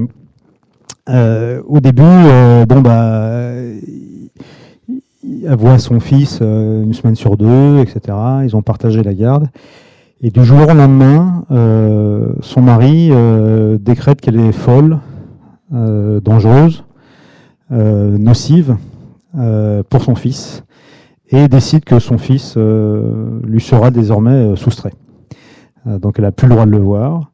au 1.07 1.79
début, 1.79 2.01
bon 2.67 2.81
bah 2.81 3.53
voit 5.55 5.79
son 5.79 5.99
fils 5.99 6.39
euh, 6.41 6.83
une 6.83 6.93
semaine 6.93 7.15
sur 7.15 7.37
deux, 7.37 7.79
etc. 7.79 8.17
Ils 8.43 8.55
ont 8.55 8.61
partagé 8.61 9.03
la 9.03 9.13
garde. 9.13 9.47
Et 10.21 10.29
du 10.29 10.43
jour 10.43 10.61
au 10.61 10.73
lendemain, 10.73 11.43
euh, 11.51 12.33
son 12.41 12.61
mari 12.61 13.09
euh, 13.11 13.77
décrète 13.77 14.21
qu'elle 14.21 14.39
est 14.39 14.51
folle, 14.51 14.99
dangereuse, 15.71 16.83
nocive 17.71 18.77
pour 19.89 20.03
son 20.03 20.13
fils, 20.13 20.63
et 21.29 21.47
décide 21.47 21.83
que 21.83 21.97
son 21.97 22.19
fils 22.19 22.55
lui 22.55 23.59
sera 23.59 23.89
désormais 23.89 24.55
soustrait. 24.55 24.93
donc 25.87 26.19
elle 26.19 26.25
n'a 26.25 26.31
plus 26.31 26.47
le 26.47 26.53
droit 26.53 26.67
de 26.67 26.71
le 26.71 26.77
voir. 26.77 27.31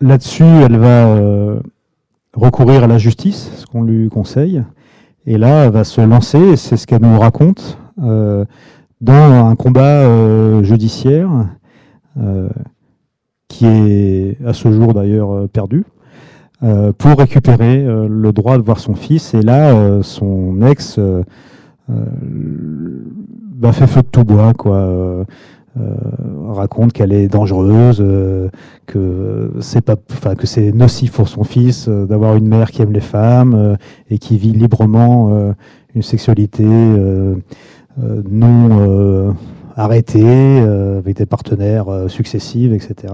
Là-dessus, 0.00 0.44
elle 0.44 0.76
va 0.76 1.60
recourir 2.34 2.84
à 2.84 2.86
la 2.86 2.98
justice, 2.98 3.50
ce 3.56 3.66
qu'on 3.66 3.82
lui 3.82 4.08
conseille. 4.08 4.62
Et 5.26 5.38
là, 5.38 5.64
elle 5.64 5.72
va 5.72 5.84
se 5.84 6.00
lancer, 6.00 6.56
c'est 6.56 6.76
ce 6.76 6.86
qu'elle 6.86 7.02
nous 7.02 7.18
raconte, 7.18 7.78
euh, 8.02 8.44
dans 9.00 9.46
un 9.46 9.56
combat 9.56 10.02
euh, 10.02 10.62
judiciaire 10.62 11.30
euh, 12.18 12.48
qui 13.48 13.66
est 13.66 14.36
à 14.44 14.52
ce 14.52 14.70
jour 14.70 14.92
d'ailleurs 14.94 15.48
perdu, 15.48 15.84
pour 16.96 17.18
récupérer 17.18 17.84
le 17.84 18.32
droit 18.32 18.56
de 18.56 18.62
voir 18.62 18.78
son 18.78 18.94
fils. 18.94 19.34
Et 19.34 19.42
là, 19.42 20.02
son 20.02 20.62
ex 20.62 20.98
va 21.88 23.72
faire 23.72 23.90
feu 23.90 24.00
de 24.00 24.06
tout 24.06 24.24
bois, 24.24 24.54
quoi. 24.54 25.26
Euh, 25.80 26.52
raconte 26.52 26.92
qu'elle 26.92 27.12
est 27.12 27.26
dangereuse, 27.26 27.98
euh, 28.00 28.48
que 28.86 29.50
c'est 29.58 29.80
pas, 29.80 29.96
enfin 30.12 30.36
que 30.36 30.46
c'est 30.46 30.70
nocif 30.70 31.10
pour 31.10 31.26
son 31.26 31.42
fils 31.42 31.86
euh, 31.88 32.06
d'avoir 32.06 32.36
une 32.36 32.46
mère 32.46 32.70
qui 32.70 32.80
aime 32.82 32.92
les 32.92 33.00
femmes 33.00 33.76
et 34.08 34.18
qui 34.18 34.38
vit 34.38 34.52
librement 34.52 35.52
une 35.96 36.02
sexualité 36.02 36.64
non 38.30 39.34
arrêtée 39.76 40.60
avec 40.98 41.16
des 41.16 41.26
partenaires 41.26 41.86
successifs, 42.08 42.72
etc. 42.72 43.12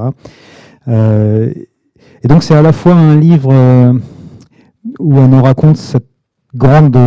et 0.87 2.29
donc 2.29 2.43
c'est 2.43 2.55
à 2.55 2.63
la 2.63 2.73
fois 2.73 2.95
un 2.95 3.17
livre 3.17 3.53
où 4.99 5.19
on 5.19 5.29
nous 5.29 5.43
raconte 5.43 5.77
cette 5.77 6.09
grande 6.55 6.99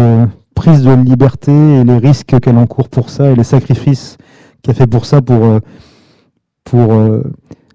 prise 0.56 0.84
de 0.84 0.94
liberté 0.94 1.52
et 1.52 1.84
les 1.84 1.98
risques 1.98 2.40
qu'elle 2.40 2.58
encourt 2.58 2.90
pour 2.90 3.10
ça 3.10 3.32
et 3.32 3.36
les 3.36 3.44
sacrifices 3.44 4.18
qui 4.64 4.72
a 4.72 4.74
fait 4.74 4.88
pour 4.88 5.06
ça, 5.06 5.22
pour, 5.22 5.44
euh, 5.44 5.60
pour 6.64 6.94
euh, 6.94 7.22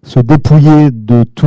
se 0.02 0.20
dépouiller 0.20 0.90
de 0.90 1.22
tout 1.22 1.46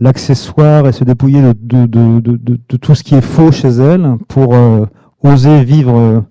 l'accessoire 0.00 0.88
et 0.88 0.92
se 0.92 1.04
dépouiller 1.04 1.42
de, 1.54 2.76
tout 2.76 2.94
ce 2.96 3.04
qui 3.04 3.14
est 3.14 3.20
faux 3.20 3.52
chez 3.52 3.68
elle 3.68 4.16
pour 4.26 4.54
euh, 4.54 4.86
oser 5.22 5.62
vivre 5.62 6.24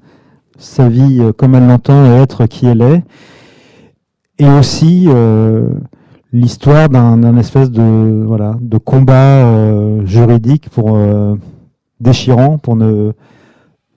sa 0.58 0.90
vie 0.90 1.22
comme 1.38 1.56
elle 1.56 1.68
l'entend 1.68 2.06
et 2.06 2.22
être 2.22 2.46
qui 2.48 2.66
elle 2.66 2.82
est. 2.82 3.04
Et 4.38 4.50
aussi 4.50 5.08
l'histoire 6.34 6.90
d'un 6.90 7.38
espèce 7.38 7.72
de, 7.72 8.24
voilà, 8.26 8.58
de 8.60 8.78
combat 8.78 10.04
juridique 10.04 10.70
pour, 10.70 11.00
déchirant 12.02 12.58
pour 12.58 12.76
ne 12.76 13.14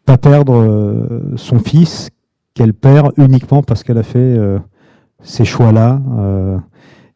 pas 0.05 0.19
perdre 0.19 1.09
son 1.37 1.59
fils 1.59 2.11
qu'elle 2.55 2.73
perd 2.73 3.13
uniquement 3.17 3.63
parce 3.63 3.83
qu'elle 3.83 3.99
a 3.99 4.03
fait 4.05 4.19
euh, 4.19 4.59
ces 5.23 5.45
choix-là 5.45 6.01
euh, 6.17 6.59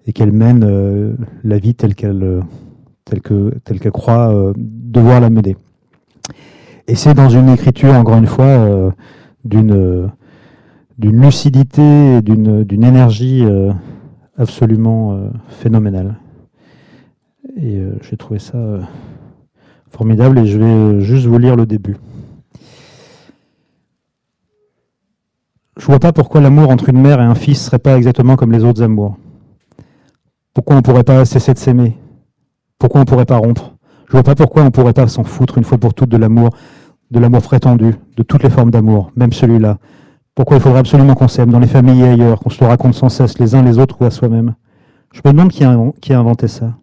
et 0.07 0.12
qu'elle 0.12 0.33
mène 0.33 0.64
euh, 0.64 1.14
la 1.44 1.59
vie 1.59 1.74
telle 1.74 1.94
qu'elle 1.94 2.42
telle 3.05 3.20
que 3.22 3.55
telle 3.64 3.81
qu'elle 3.81 3.92
croit 3.92 4.53
devoir 4.57 5.20
la 5.20 5.31
mener. 5.31 5.57
Et 6.88 6.94
c'est 6.94 7.14
dans 7.14 7.31
une 7.31 7.48
écriture, 7.48 7.94
encore 7.94 8.18
une 8.18 8.27
fois, 8.27 8.92
d'une 9.44 10.11
d'une 10.98 11.22
lucidité, 11.22 12.20
d'une 12.22 12.64
d'une 12.64 12.85
énergie 12.85 13.44
absolument 14.37 15.18
phénoménale. 15.48 16.16
Et 17.57 17.83
j'ai 18.03 18.16
trouvé 18.16 18.38
ça 18.38 18.59
formidable 19.90 20.38
et 20.40 20.46
je 20.46 20.59
vais 20.59 21.01
juste 21.01 21.27
vous 21.27 21.38
lire 21.38 21.57
le 21.57 21.64
début. 21.64 21.96
Je 25.78 25.86
vois 25.86 26.00
pas 26.00 26.12
pourquoi 26.12 26.40
l'amour 26.40 26.70
entre 26.70 26.88
une 26.88 27.00
mère 27.00 27.20
et 27.20 27.24
un 27.24 27.34
fils 27.34 27.64
serait 27.64 27.78
pas 27.78 27.96
exactement 27.96 28.36
comme 28.36 28.52
les 28.52 28.64
autres 28.64 28.82
amours. 28.82 29.16
Pourquoi 30.52 30.76
on 30.76 30.82
pourrait 30.82 31.04
pas 31.04 31.24
cesser 31.24 31.54
de 31.54 31.58
s'aimer? 31.58 31.96
Pourquoi 32.78 33.00
on 33.00 33.04
pourrait 33.04 33.24
pas 33.24 33.36
rompre? 33.36 33.76
Je 34.06 34.12
vois 34.12 34.24
pas 34.24 34.34
pourquoi 34.34 34.64
on 34.64 34.70
pourrait 34.70 34.92
pas 34.92 35.06
s'en 35.06 35.22
foutre 35.22 35.56
une 35.56 35.64
fois 35.64 35.78
pour 35.78 35.94
toutes 35.94 36.08
de 36.08 36.16
l'amour, 36.16 36.50
de 37.10 37.20
l'amour 37.20 37.42
prétendu, 37.42 37.94
de 38.16 38.22
toutes 38.22 38.42
les 38.42 38.50
formes 38.50 38.70
d'amour, 38.70 39.12
même 39.16 39.32
celui-là. 39.32 39.78
Pourquoi 40.34 40.56
il 40.56 40.62
faudrait 40.62 40.80
absolument 40.80 41.14
qu'on 41.14 41.28
s'aime 41.28 41.50
dans 41.50 41.58
les 41.58 41.66
familles 41.66 42.02
et 42.02 42.08
ailleurs, 42.08 42.40
qu'on 42.40 42.50
se 42.50 42.60
le 42.60 42.68
raconte 42.68 42.94
sans 42.94 43.08
cesse 43.08 43.38
les 43.38 43.54
uns 43.54 43.62
les 43.62 43.78
autres 43.78 43.96
ou 44.00 44.04
à 44.04 44.10
soi-même? 44.10 44.54
Je 45.12 45.20
me 45.24 45.32
demande 45.32 45.50
qui 45.50 45.64
a, 45.64 45.76
qui 46.00 46.12
a 46.12 46.18
inventé 46.18 46.48
ça. 46.48 46.74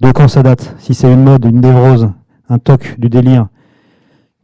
De 0.00 0.10
quand 0.12 0.28
ça 0.28 0.42
date? 0.42 0.74
Si 0.78 0.94
c'est 0.94 1.12
une 1.12 1.24
mode, 1.24 1.44
une 1.44 1.60
névrose, 1.60 2.10
un 2.48 2.58
toc, 2.58 2.96
du 2.98 3.08
délire? 3.08 3.48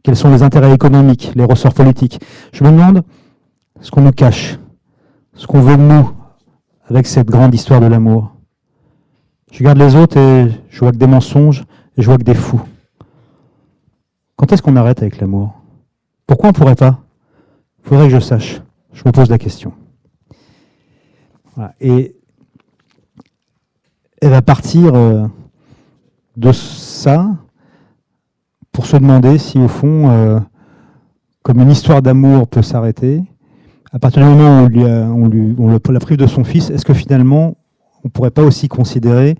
Quels 0.03 0.15
sont 0.15 0.31
les 0.31 0.43
intérêts 0.43 0.73
économiques, 0.73 1.31
les 1.35 1.43
ressorts 1.43 1.73
politiques? 1.73 2.21
Je 2.53 2.63
me 2.63 2.71
demande 2.71 3.03
ce 3.81 3.91
qu'on 3.91 4.01
nous 4.01 4.11
cache, 4.11 4.59
ce 5.33 5.47
qu'on 5.47 5.61
veut 5.61 5.77
de 5.77 5.81
nous 5.81 6.11
avec 6.85 7.07
cette 7.07 7.27
grande 7.27 7.53
histoire 7.53 7.79
de 7.79 7.85
l'amour. 7.85 8.33
Je 9.51 9.59
regarde 9.59 9.77
les 9.77 9.95
autres 9.95 10.17
et 10.17 10.51
je 10.69 10.79
vois 10.79 10.91
que 10.91 10.97
des 10.97 11.07
mensonges 11.07 11.63
et 11.97 12.01
je 12.01 12.05
vois 12.07 12.17
que 12.17 12.23
des 12.23 12.35
fous. 12.35 12.61
Quand 14.35 14.51
est-ce 14.51 14.61
qu'on 14.61 14.75
arrête 14.75 15.01
avec 15.01 15.19
l'amour? 15.19 15.53
Pourquoi 16.25 16.49
on 16.49 16.51
ne 16.51 16.57
pourrait 16.57 16.75
pas? 16.75 16.99
Il 17.79 17.89
faudrait 17.89 18.07
que 18.07 18.13
je 18.13 18.19
sache. 18.19 18.61
Je 18.93 19.03
me 19.05 19.11
pose 19.11 19.29
la 19.29 19.37
question. 19.37 19.73
Et 21.81 22.15
elle 24.21 24.29
va 24.29 24.41
partir 24.41 24.95
euh, 24.95 25.27
de 26.37 26.51
ça 26.51 27.27
pour 28.71 28.85
se 28.85 28.97
demander 28.97 29.37
si 29.37 29.57
au 29.57 29.67
fond, 29.67 30.09
euh, 30.09 30.39
comme 31.43 31.59
une 31.59 31.71
histoire 31.71 32.01
d'amour 32.01 32.47
peut 32.47 32.61
s'arrêter, 32.61 33.23
à 33.91 33.99
partir 33.99 34.21
du 34.21 34.29
moment 34.29 34.63
où 34.63 34.65
on, 34.65 35.27
lui 35.27 35.79
la 35.89 35.99
prive 35.99 36.17
de 36.17 36.27
son 36.27 36.43
fils, 36.43 36.69
est-ce 36.69 36.85
que 36.85 36.93
finalement, 36.93 37.57
on 38.03 38.07
ne 38.07 38.09
pourrait 38.09 38.31
pas 38.31 38.43
aussi 38.43 38.67
considérer 38.67 39.35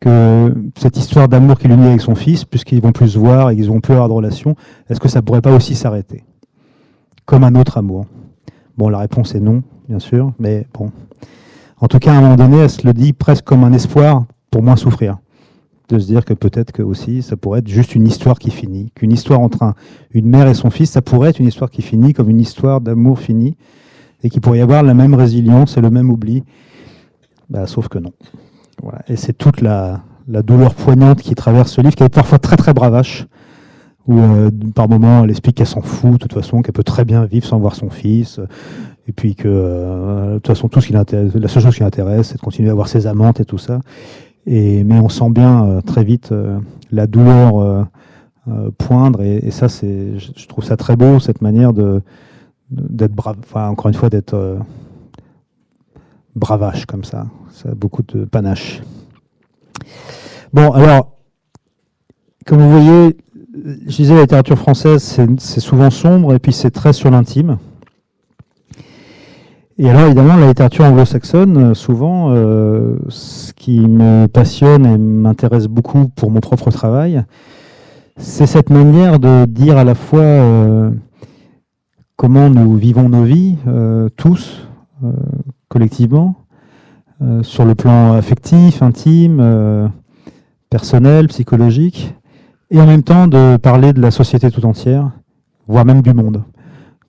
que 0.00 0.54
cette 0.76 0.96
histoire 0.96 1.28
d'amour 1.28 1.58
qu'il 1.58 1.70
unit 1.70 1.86
avec 1.86 2.00
son 2.00 2.14
fils, 2.14 2.44
puisqu'ils 2.44 2.80
vont 2.80 2.92
plus 2.92 3.10
se 3.10 3.18
voir 3.18 3.50
et 3.50 3.56
qu'ils 3.56 3.68
vont 3.68 3.80
plus 3.80 3.92
avoir 3.92 4.08
de 4.08 4.14
relation, 4.14 4.56
est-ce 4.88 5.00
que 5.00 5.08
ça 5.08 5.20
ne 5.20 5.24
pourrait 5.24 5.42
pas 5.42 5.54
aussi 5.54 5.74
s'arrêter 5.74 6.24
Comme 7.24 7.44
un 7.44 7.54
autre 7.54 7.78
amour? 7.78 8.06
Bon, 8.76 8.88
la 8.88 8.98
réponse 8.98 9.34
est 9.34 9.40
non, 9.40 9.62
bien 9.88 9.98
sûr, 9.98 10.32
mais 10.38 10.66
bon. 10.74 10.90
En 11.80 11.88
tout 11.88 11.98
cas, 11.98 12.12
à 12.12 12.16
un 12.16 12.20
moment 12.20 12.36
donné, 12.36 12.58
elle 12.58 12.70
se 12.70 12.86
le 12.86 12.92
dit 12.92 13.12
presque 13.12 13.44
comme 13.44 13.64
un 13.64 13.72
espoir 13.72 14.24
pour 14.50 14.62
moins 14.62 14.76
souffrir. 14.76 15.18
De 15.88 15.98
se 15.98 16.06
dire 16.06 16.24
que 16.24 16.32
peut-être 16.32 16.72
que 16.72 16.82
aussi, 16.82 17.22
ça 17.22 17.36
pourrait 17.36 17.58
être 17.58 17.68
juste 17.68 17.94
une 17.94 18.06
histoire 18.06 18.38
qui 18.38 18.50
finit. 18.50 18.90
Qu'une 18.94 19.12
histoire 19.12 19.40
entre 19.40 19.74
une 20.12 20.26
mère 20.26 20.46
et 20.46 20.54
son 20.54 20.70
fils, 20.70 20.90
ça 20.90 21.02
pourrait 21.02 21.30
être 21.30 21.40
une 21.40 21.48
histoire 21.48 21.70
qui 21.70 21.82
finit 21.82 22.12
comme 22.12 22.30
une 22.30 22.40
histoire 22.40 22.80
d'amour 22.80 23.18
finie 23.18 23.56
et 24.22 24.30
qu'il 24.30 24.40
pourrait 24.40 24.58
y 24.58 24.62
avoir 24.62 24.82
la 24.82 24.94
même 24.94 25.14
résilience 25.14 25.76
et 25.76 25.80
le 25.80 25.90
même 25.90 26.10
oubli. 26.10 26.44
Bah, 27.50 27.66
sauf 27.66 27.88
que 27.88 27.98
non. 27.98 28.12
Et 29.08 29.16
c'est 29.16 29.32
toute 29.32 29.60
la, 29.60 30.02
douleur 30.26 30.74
poignante 30.74 31.20
qui 31.20 31.34
traverse 31.34 31.72
ce 31.72 31.80
livre, 31.80 31.94
qui 31.94 32.02
est 32.02 32.08
parfois 32.08 32.38
très 32.38 32.56
très 32.56 32.72
bravache, 32.72 33.26
où 34.06 34.20
par 34.74 34.88
moment 34.88 35.24
elle 35.24 35.30
explique 35.30 35.56
qu'elle 35.56 35.66
s'en 35.66 35.82
fout 35.82 36.12
de 36.12 36.16
toute 36.16 36.32
façon, 36.32 36.62
qu'elle 36.62 36.72
peut 36.72 36.82
très 36.82 37.04
bien 37.04 37.24
vivre 37.24 37.46
sans 37.46 37.58
voir 37.58 37.74
son 37.74 37.90
fils, 37.90 38.40
et 39.08 39.12
puis 39.12 39.34
que 39.34 39.48
de 39.48 40.34
toute 40.36 40.46
façon 40.46 40.68
tout 40.68 40.80
ce 40.80 40.86
qui 40.86 40.92
la 40.92 41.48
seule 41.48 41.62
chose 41.62 41.74
qui 41.74 41.82
l'intéresse, 41.82 42.28
c'est 42.28 42.36
de 42.36 42.40
continuer 42.40 42.70
à 42.70 42.74
voir 42.74 42.88
ses 42.88 43.06
amantes 43.06 43.40
et 43.40 43.44
tout 43.44 43.58
ça. 43.58 43.80
Et, 44.46 44.82
mais 44.84 44.98
on 44.98 45.08
sent 45.08 45.30
bien 45.30 45.80
très 45.86 46.04
vite 46.04 46.34
la 46.90 47.06
douleur 47.06 47.88
poindre, 48.78 49.22
et, 49.22 49.50
ça 49.50 49.68
c'est, 49.68 50.18
je 50.18 50.46
trouve 50.48 50.64
ça 50.64 50.76
très 50.76 50.96
beau 50.96 51.20
cette 51.20 51.42
manière 51.42 51.72
de 51.72 52.02
d'être 52.70 53.12
brave, 53.12 53.36
encore 53.54 53.88
une 53.88 53.94
fois 53.94 54.08
d'être 54.08 54.58
bravache 56.34 56.86
comme 56.86 57.04
ça. 57.04 57.26
Ça 57.50 57.70
a 57.70 57.74
beaucoup 57.74 58.02
de 58.02 58.24
panache. 58.24 58.82
Bon, 60.52 60.70
alors, 60.72 61.18
comme 62.46 62.60
vous 62.60 62.70
voyez, 62.70 63.16
je 63.86 63.96
disais, 63.96 64.14
la 64.14 64.22
littérature 64.22 64.58
française, 64.58 65.02
c'est 65.38 65.60
souvent 65.60 65.90
sombre 65.90 66.34
et 66.34 66.38
puis 66.38 66.52
c'est 66.52 66.70
très 66.70 66.92
sur 66.92 67.10
l'intime. 67.10 67.58
Et 69.78 69.88
alors, 69.88 70.02
évidemment, 70.02 70.36
la 70.36 70.48
littérature 70.48 70.84
anglo-saxonne, 70.84 71.74
souvent, 71.74 72.30
euh, 72.30 72.96
ce 73.08 73.52
qui 73.52 73.80
me 73.80 74.26
passionne 74.26 74.86
et 74.86 74.98
m'intéresse 74.98 75.66
beaucoup 75.66 76.08
pour 76.08 76.30
mon 76.30 76.40
propre 76.40 76.70
travail, 76.70 77.24
c'est 78.16 78.46
cette 78.46 78.70
manière 78.70 79.18
de 79.18 79.46
dire 79.46 79.78
à 79.78 79.84
la 79.84 79.94
fois 79.94 80.20
euh, 80.20 80.90
comment 82.16 82.50
nous 82.50 82.76
vivons 82.76 83.08
nos 83.08 83.24
vies, 83.24 83.56
euh, 83.66 84.08
tous, 84.16 84.68
collectivement, 85.68 86.36
euh, 87.22 87.42
sur 87.42 87.64
le 87.64 87.74
plan 87.74 88.14
affectif, 88.14 88.82
intime, 88.82 89.38
euh, 89.40 89.86
personnel, 90.70 91.28
psychologique, 91.28 92.14
et 92.70 92.80
en 92.80 92.86
même 92.86 93.02
temps 93.02 93.28
de 93.28 93.56
parler 93.58 93.92
de 93.92 94.00
la 94.00 94.10
société 94.10 94.50
tout 94.50 94.64
entière, 94.64 95.10
voire 95.68 95.84
même 95.84 96.02
du 96.02 96.12
monde, 96.14 96.42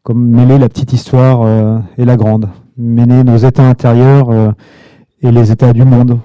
comme 0.04 0.26
mêler 0.26 0.58
la 0.58 0.70
petite 0.70 0.94
histoire 0.94 1.42
euh, 1.44 1.80
et 1.98 2.06
la 2.06 2.18
grande, 2.18 2.50
mêler 2.78 3.24
nos 3.24 3.38
états 3.38 3.68
intérieurs 3.68 4.54
et 5.22 5.32
les 5.32 5.52
états 5.52 5.74
du 5.74 5.86
monde, 5.86 6.20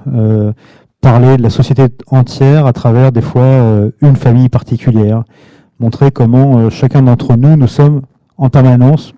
parler 1.00 1.36
de 1.36 1.42
la 1.42 1.50
société 1.50 1.84
entière 2.10 2.66
à 2.66 2.72
travers 2.72 3.12
des 3.12 3.20
fois 3.20 3.90
une 4.00 4.16
famille 4.16 4.48
particulière, 4.48 5.24
montrer 5.78 6.10
comment 6.10 6.70
chacun 6.70 7.02
d'entre 7.02 7.36
nous, 7.36 7.56
nous 7.56 7.68
sommes 7.68 8.02
en 8.38 8.48
permanence 8.48 9.12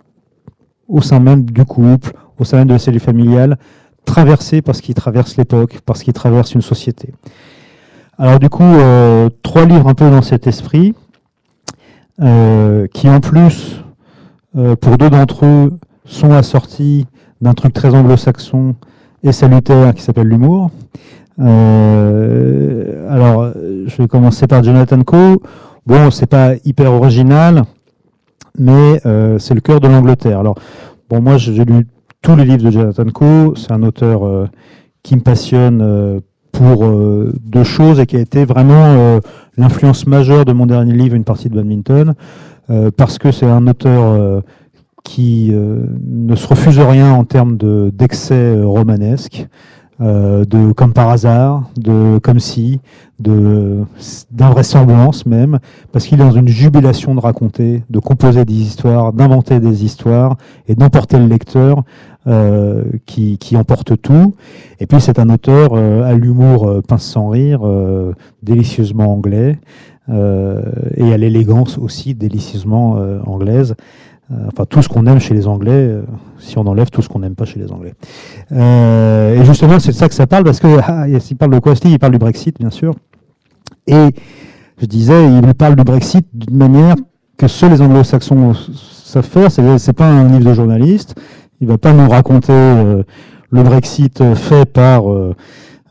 au 0.88 1.00
sein 1.00 1.20
même 1.20 1.44
du 1.44 1.64
couple, 1.64 2.12
au 2.38 2.44
sein 2.44 2.58
même 2.58 2.68
de 2.68 2.72
la 2.72 2.78
cellule 2.78 3.00
familiale, 3.00 3.58
traversé 4.04 4.60
parce 4.62 4.80
qu'il 4.80 4.94
traverse 4.94 5.36
l'époque, 5.36 5.78
parce 5.86 6.02
qu'il 6.02 6.12
traverse 6.12 6.54
une 6.54 6.62
société. 6.62 7.14
Alors 8.18 8.38
du 8.38 8.48
coup, 8.48 8.62
euh, 8.62 9.30
trois 9.42 9.64
livres 9.64 9.88
un 9.88 9.94
peu 9.94 10.10
dans 10.10 10.22
cet 10.22 10.46
esprit, 10.46 10.94
euh, 12.20 12.86
qui 12.92 13.08
en 13.08 13.20
plus, 13.20 13.82
euh, 14.56 14.76
pour 14.76 14.98
deux 14.98 15.10
d'entre 15.10 15.46
eux, 15.46 15.72
sont 16.04 16.32
assortis 16.32 17.06
d'un 17.40 17.54
truc 17.54 17.72
très 17.72 17.94
anglo-saxon 17.94 18.74
et 19.22 19.32
salutaire 19.32 19.94
qui 19.94 20.02
s'appelle 20.02 20.28
l'humour. 20.28 20.70
alors, 21.38 23.52
je 23.86 23.96
vais 23.96 24.08
commencer 24.08 24.46
par 24.46 24.62
Jonathan 24.62 25.02
Coe. 25.02 25.38
Bon, 25.86 26.10
c'est 26.10 26.26
pas 26.26 26.54
hyper 26.64 26.92
original, 26.92 27.62
mais 28.58 29.00
c'est 29.38 29.54
le 29.54 29.60
cœur 29.60 29.80
de 29.80 29.88
l'Angleterre. 29.88 30.40
Alors, 30.40 30.56
bon, 31.08 31.22
moi, 31.22 31.38
j'ai 31.38 31.64
lu 31.64 31.86
tous 32.22 32.36
les 32.36 32.44
livres 32.44 32.64
de 32.64 32.70
Jonathan 32.70 33.06
Coe. 33.06 33.54
C'est 33.56 33.72
un 33.72 33.82
auteur 33.82 34.24
euh, 34.24 34.46
qui 35.02 35.16
me 35.16 35.20
passionne 35.20 35.80
euh, 35.82 36.20
pour 36.52 36.84
euh, 36.84 37.32
deux 37.42 37.64
choses 37.64 38.00
et 38.00 38.06
qui 38.06 38.16
a 38.16 38.20
été 38.20 38.44
vraiment 38.44 39.20
l'influence 39.56 40.06
majeure 40.06 40.44
de 40.44 40.52
mon 40.52 40.66
dernier 40.66 40.92
livre, 40.92 41.14
Une 41.14 41.24
partie 41.24 41.48
de 41.48 41.54
badminton, 41.54 42.14
parce 42.96 43.18
que 43.18 43.32
c'est 43.32 43.46
un 43.46 43.66
auteur 43.66 44.42
qui 45.02 45.52
ne 45.52 46.36
se 46.36 46.46
refuse 46.46 46.78
rien 46.78 47.12
en 47.12 47.24
termes 47.24 47.56
d'excès 47.92 48.60
romanesque. 48.62 49.48
Euh, 50.02 50.46
de 50.46 50.72
comme 50.72 50.94
par 50.94 51.10
hasard, 51.10 51.68
de 51.76 52.18
comme 52.22 52.40
si, 52.40 52.80
de 53.18 53.80
d'invraisemblance 54.30 55.26
même, 55.26 55.58
parce 55.92 56.06
qu'il 56.06 56.18
est 56.18 56.24
dans 56.24 56.30
une 56.30 56.48
jubilation 56.48 57.14
de 57.14 57.20
raconter, 57.20 57.82
de 57.90 57.98
composer 57.98 58.46
des 58.46 58.54
histoires, 58.54 59.12
d'inventer 59.12 59.60
des 59.60 59.84
histoires 59.84 60.38
et 60.68 60.74
d'emporter 60.74 61.18
le 61.18 61.26
lecteur 61.26 61.82
euh, 62.26 62.84
qui, 63.04 63.36
qui, 63.36 63.58
emporte 63.58 64.00
tout. 64.00 64.34
Et 64.78 64.86
puis 64.86 65.02
c'est 65.02 65.18
un 65.18 65.28
auteur 65.28 65.72
euh, 65.74 66.02
à 66.04 66.14
l'humour 66.14 66.80
pince 66.88 67.04
sans 67.04 67.28
rire, 67.28 67.60
délicieusement 68.42 69.12
anglais, 69.12 69.58
et 70.10 71.12
à 71.12 71.16
l'élégance 71.16 71.78
aussi 71.78 72.14
délicieusement 72.14 72.98
anglaise. 73.26 73.74
Euh, 74.32 74.36
enfin 74.46 74.64
tout 74.64 74.80
ce 74.80 74.88
qu'on 74.88 75.06
aime 75.06 75.18
chez 75.18 75.34
les 75.34 75.48
Anglais, 75.48 75.72
euh, 75.72 76.02
si 76.38 76.56
on 76.56 76.66
enlève 76.66 76.88
tout 76.90 77.02
ce 77.02 77.08
qu'on 77.08 77.18
n'aime 77.18 77.34
pas 77.34 77.46
chez 77.46 77.58
les 77.58 77.72
Anglais. 77.72 77.94
Euh, 78.52 79.40
et 79.40 79.44
justement, 79.44 79.80
c'est 79.80 79.90
de 79.90 79.96
ça 79.96 80.08
que 80.08 80.14
ça 80.14 80.28
parle, 80.28 80.44
parce 80.44 80.60
que 80.60 80.68
ah, 80.84 81.06
parle 81.36 81.52
de 81.52 81.58
quoi 81.58 81.74
Il 81.84 81.98
parle 81.98 82.12
du 82.12 82.18
Brexit, 82.18 82.56
bien 82.58 82.70
sûr. 82.70 82.94
Et 83.88 84.10
je 84.80 84.86
disais, 84.86 85.26
il 85.26 85.54
parle 85.54 85.74
du 85.74 85.82
Brexit 85.82 86.26
d'une 86.32 86.56
manière 86.56 86.94
que 87.36 87.48
seuls 87.48 87.72
les 87.72 87.82
Anglo-Saxons 87.82 88.54
savent 89.04 89.24
faire. 89.24 89.50
C'est 89.50 89.92
pas 89.92 90.06
un 90.06 90.28
livre 90.28 90.50
de 90.50 90.54
journaliste. 90.54 91.16
Il 91.60 91.66
va 91.66 91.76
pas 91.76 91.92
nous 91.92 92.08
raconter 92.08 92.52
le 92.52 93.62
Brexit 93.62 94.22
fait 94.34 94.64
par 94.64 95.02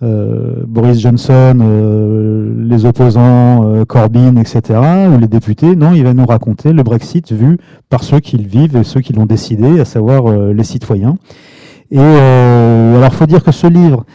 euh, 0.02 0.64
Boris 0.66 1.02
Johnson, 1.02 1.60
euh, 1.62 2.54
les 2.58 2.86
opposants, 2.86 3.66
euh, 3.66 3.84
Corbyn, 3.84 4.38
etc., 4.38 4.80
ou 5.14 5.20
les 5.20 5.28
députés. 5.28 5.76
Non, 5.76 5.94
il 5.94 6.04
va 6.04 6.14
nous 6.14 6.26
raconter 6.26 6.72
le 6.72 6.84
Brexit 6.84 7.34
vu 7.34 7.58
par 7.90 8.04
ceux 8.04 8.22
qui 8.22 8.38
le 8.38 8.48
vivent 8.48 8.78
et 8.78 8.86
ceux 8.86 9.02
qui 9.02 9.12
l'ont 9.12 9.26
décidé, 9.26 9.80
à 9.80 9.86
savoir 9.86 10.32
les 10.54 10.64
citoyens. 10.64 11.18
Et 11.92 12.00
alors, 12.00 13.14
faut 13.14 13.26
dire 13.26 13.44
que 13.44 13.52
ce 13.52 13.68
livre 13.68 14.06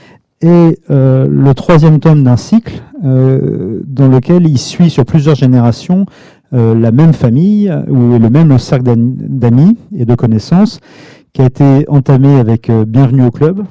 est 0.41 0.79
le 0.89 1.53
troisième 1.53 1.99
tome 2.01 2.23
d'un 2.23 2.37
cycle 2.37 2.83
dans 3.03 4.09
lequel 4.09 4.47
il 4.47 4.59
suit 4.59 4.91
sur 4.91 5.05
plusieurs 5.05 5.35
générations 5.35 6.07
la 6.53 6.93
même 6.93 7.13
famille 7.13 7.73
ou 7.89 8.17
le 8.17 8.31
même 8.31 8.57
cercle 8.59 8.85
d'amis 8.97 9.77
et 9.97 10.05
de 10.05 10.15
connaissances 10.15 10.81
qui 11.33 11.43
a 11.43 11.47
été 11.47 11.85
entamé 11.89 12.39
avec 12.39 12.71
Bienvenue 12.71 13.27
au 13.27 13.33
club, 13.33 13.65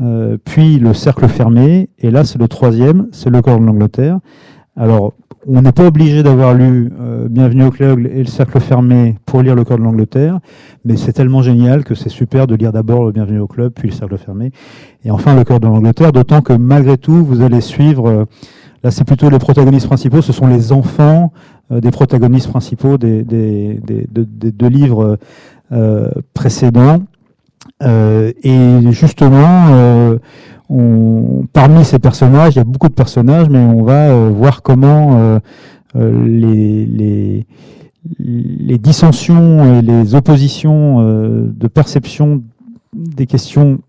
euh, 0.00 0.36
puis 0.44 0.78
le 0.78 0.92
cercle 0.92 1.28
fermé, 1.28 1.88
et 1.98 2.10
là 2.10 2.24
c'est 2.24 2.38
le 2.38 2.48
troisième, 2.48 3.06
c'est 3.12 3.30
le 3.30 3.40
corps 3.42 3.60
de 3.60 3.64
l'Angleterre. 3.64 4.18
Alors, 4.76 5.14
on 5.46 5.62
n'est 5.62 5.72
pas 5.72 5.86
obligé 5.86 6.22
d'avoir 6.22 6.54
lu 6.54 6.90
euh, 7.00 7.28
Bienvenue 7.28 7.64
au 7.64 7.70
club 7.70 8.00
et 8.06 8.18
le 8.18 8.24
cercle 8.24 8.58
fermé 8.58 9.16
pour 9.24 9.42
lire 9.42 9.54
le 9.54 9.62
corps 9.62 9.78
de 9.78 9.84
l'Angleterre, 9.84 10.40
mais 10.84 10.96
c'est 10.96 11.12
tellement 11.12 11.42
génial 11.42 11.84
que 11.84 11.94
c'est 11.94 12.08
super 12.08 12.48
de 12.48 12.56
lire 12.56 12.72
d'abord 12.72 13.04
le 13.04 13.12
Bienvenue 13.12 13.38
au 13.38 13.46
club, 13.46 13.72
puis 13.72 13.88
le 13.90 13.94
cercle 13.94 14.16
fermé, 14.18 14.50
et 15.04 15.10
enfin 15.12 15.36
le 15.36 15.44
corps 15.44 15.60
de 15.60 15.66
l'Angleterre, 15.66 16.10
d'autant 16.10 16.40
que 16.40 16.54
malgré 16.54 16.98
tout, 16.98 17.24
vous 17.24 17.42
allez 17.42 17.60
suivre, 17.60 18.08
euh, 18.08 18.24
là 18.82 18.90
c'est 18.90 19.04
plutôt 19.04 19.30
les 19.30 19.38
protagonistes 19.38 19.86
principaux, 19.86 20.22
ce 20.22 20.32
sont 20.32 20.46
les 20.46 20.72
enfants 20.72 21.32
des 21.70 21.90
protagonistes 21.90 22.48
principaux 22.48 22.98
des, 22.98 23.22
des, 23.22 23.80
deux 23.80 24.68
livres 24.68 25.18
précédents. 26.34 27.00
Euh, 27.82 28.32
et 28.42 28.92
justement, 28.92 29.66
euh, 29.70 30.18
on, 30.68 31.46
parmi 31.52 31.84
ces 31.84 31.98
personnages, 31.98 32.54
il 32.54 32.58
y 32.58 32.60
a 32.60 32.64
beaucoup 32.64 32.88
de 32.88 32.94
personnages, 32.94 33.48
mais 33.48 33.58
on 33.58 33.82
va 33.82 34.10
euh, 34.10 34.30
voir 34.30 34.62
comment 34.62 35.38
les, 35.94 37.46
dissensions 38.78 39.78
et 39.78 39.82
les 39.82 40.14
oppositions 40.14 41.02
de 41.02 41.68
perception 41.68 42.42
des 42.94 43.26
questions, 43.26 43.80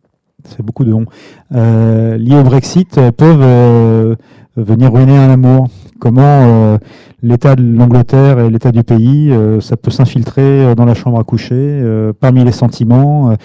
c'est 0.46 0.64
beaucoup 0.64 0.84
de 0.84 0.90
noms, 0.92 1.06
liées 1.52 2.36
au 2.36 2.44
Brexit 2.44 3.00
peuvent 3.12 4.18
venir 4.58 4.94
ruiner 4.94 5.18
un 5.18 5.30
amour. 5.32 5.68
Comment 6.00 6.78
l'état 7.26 7.56
de 7.56 7.64
l'Angleterre 7.64 8.40
et 8.40 8.50
l'état 8.50 8.72
du 8.72 8.84
pays, 8.84 9.32
euh, 9.32 9.60
ça 9.60 9.78
peut 9.78 9.90
s'infiltrer 9.90 10.42
euh, 10.44 10.76
dans 10.76 10.86
la 10.86 10.94
chambre 10.94 11.20
à 11.20 11.24
coucher, 11.24 11.56
euh, 11.56 12.14
parmi 12.18 12.44
les 12.44 12.52
sentiments, 12.52 13.36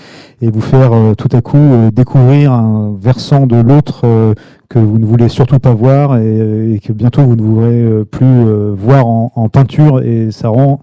et 0.42 0.50
vous 0.50 0.60
faire 0.60 0.92
tout 1.16 1.28
à 1.32 1.40
coup 1.40 1.90
découvrir 1.92 2.52
un 2.52 2.94
versant 3.00 3.46
de 3.46 3.56
l'autre 3.56 4.34
que 4.68 4.78
vous 4.78 4.98
ne 4.98 5.04
voulez 5.04 5.28
surtout 5.28 5.58
pas 5.58 5.72
voir 5.72 6.16
et, 6.18 6.80
que 6.84 6.92
bientôt 6.92 7.22
vous 7.22 7.36
ne 7.36 7.42
voudrez 7.42 8.04
plus 8.10 8.44
voir 8.74 9.06
en, 9.06 9.48
peinture, 9.48 10.00
et 10.02 10.30
ça 10.30 10.48
rend 10.48 10.80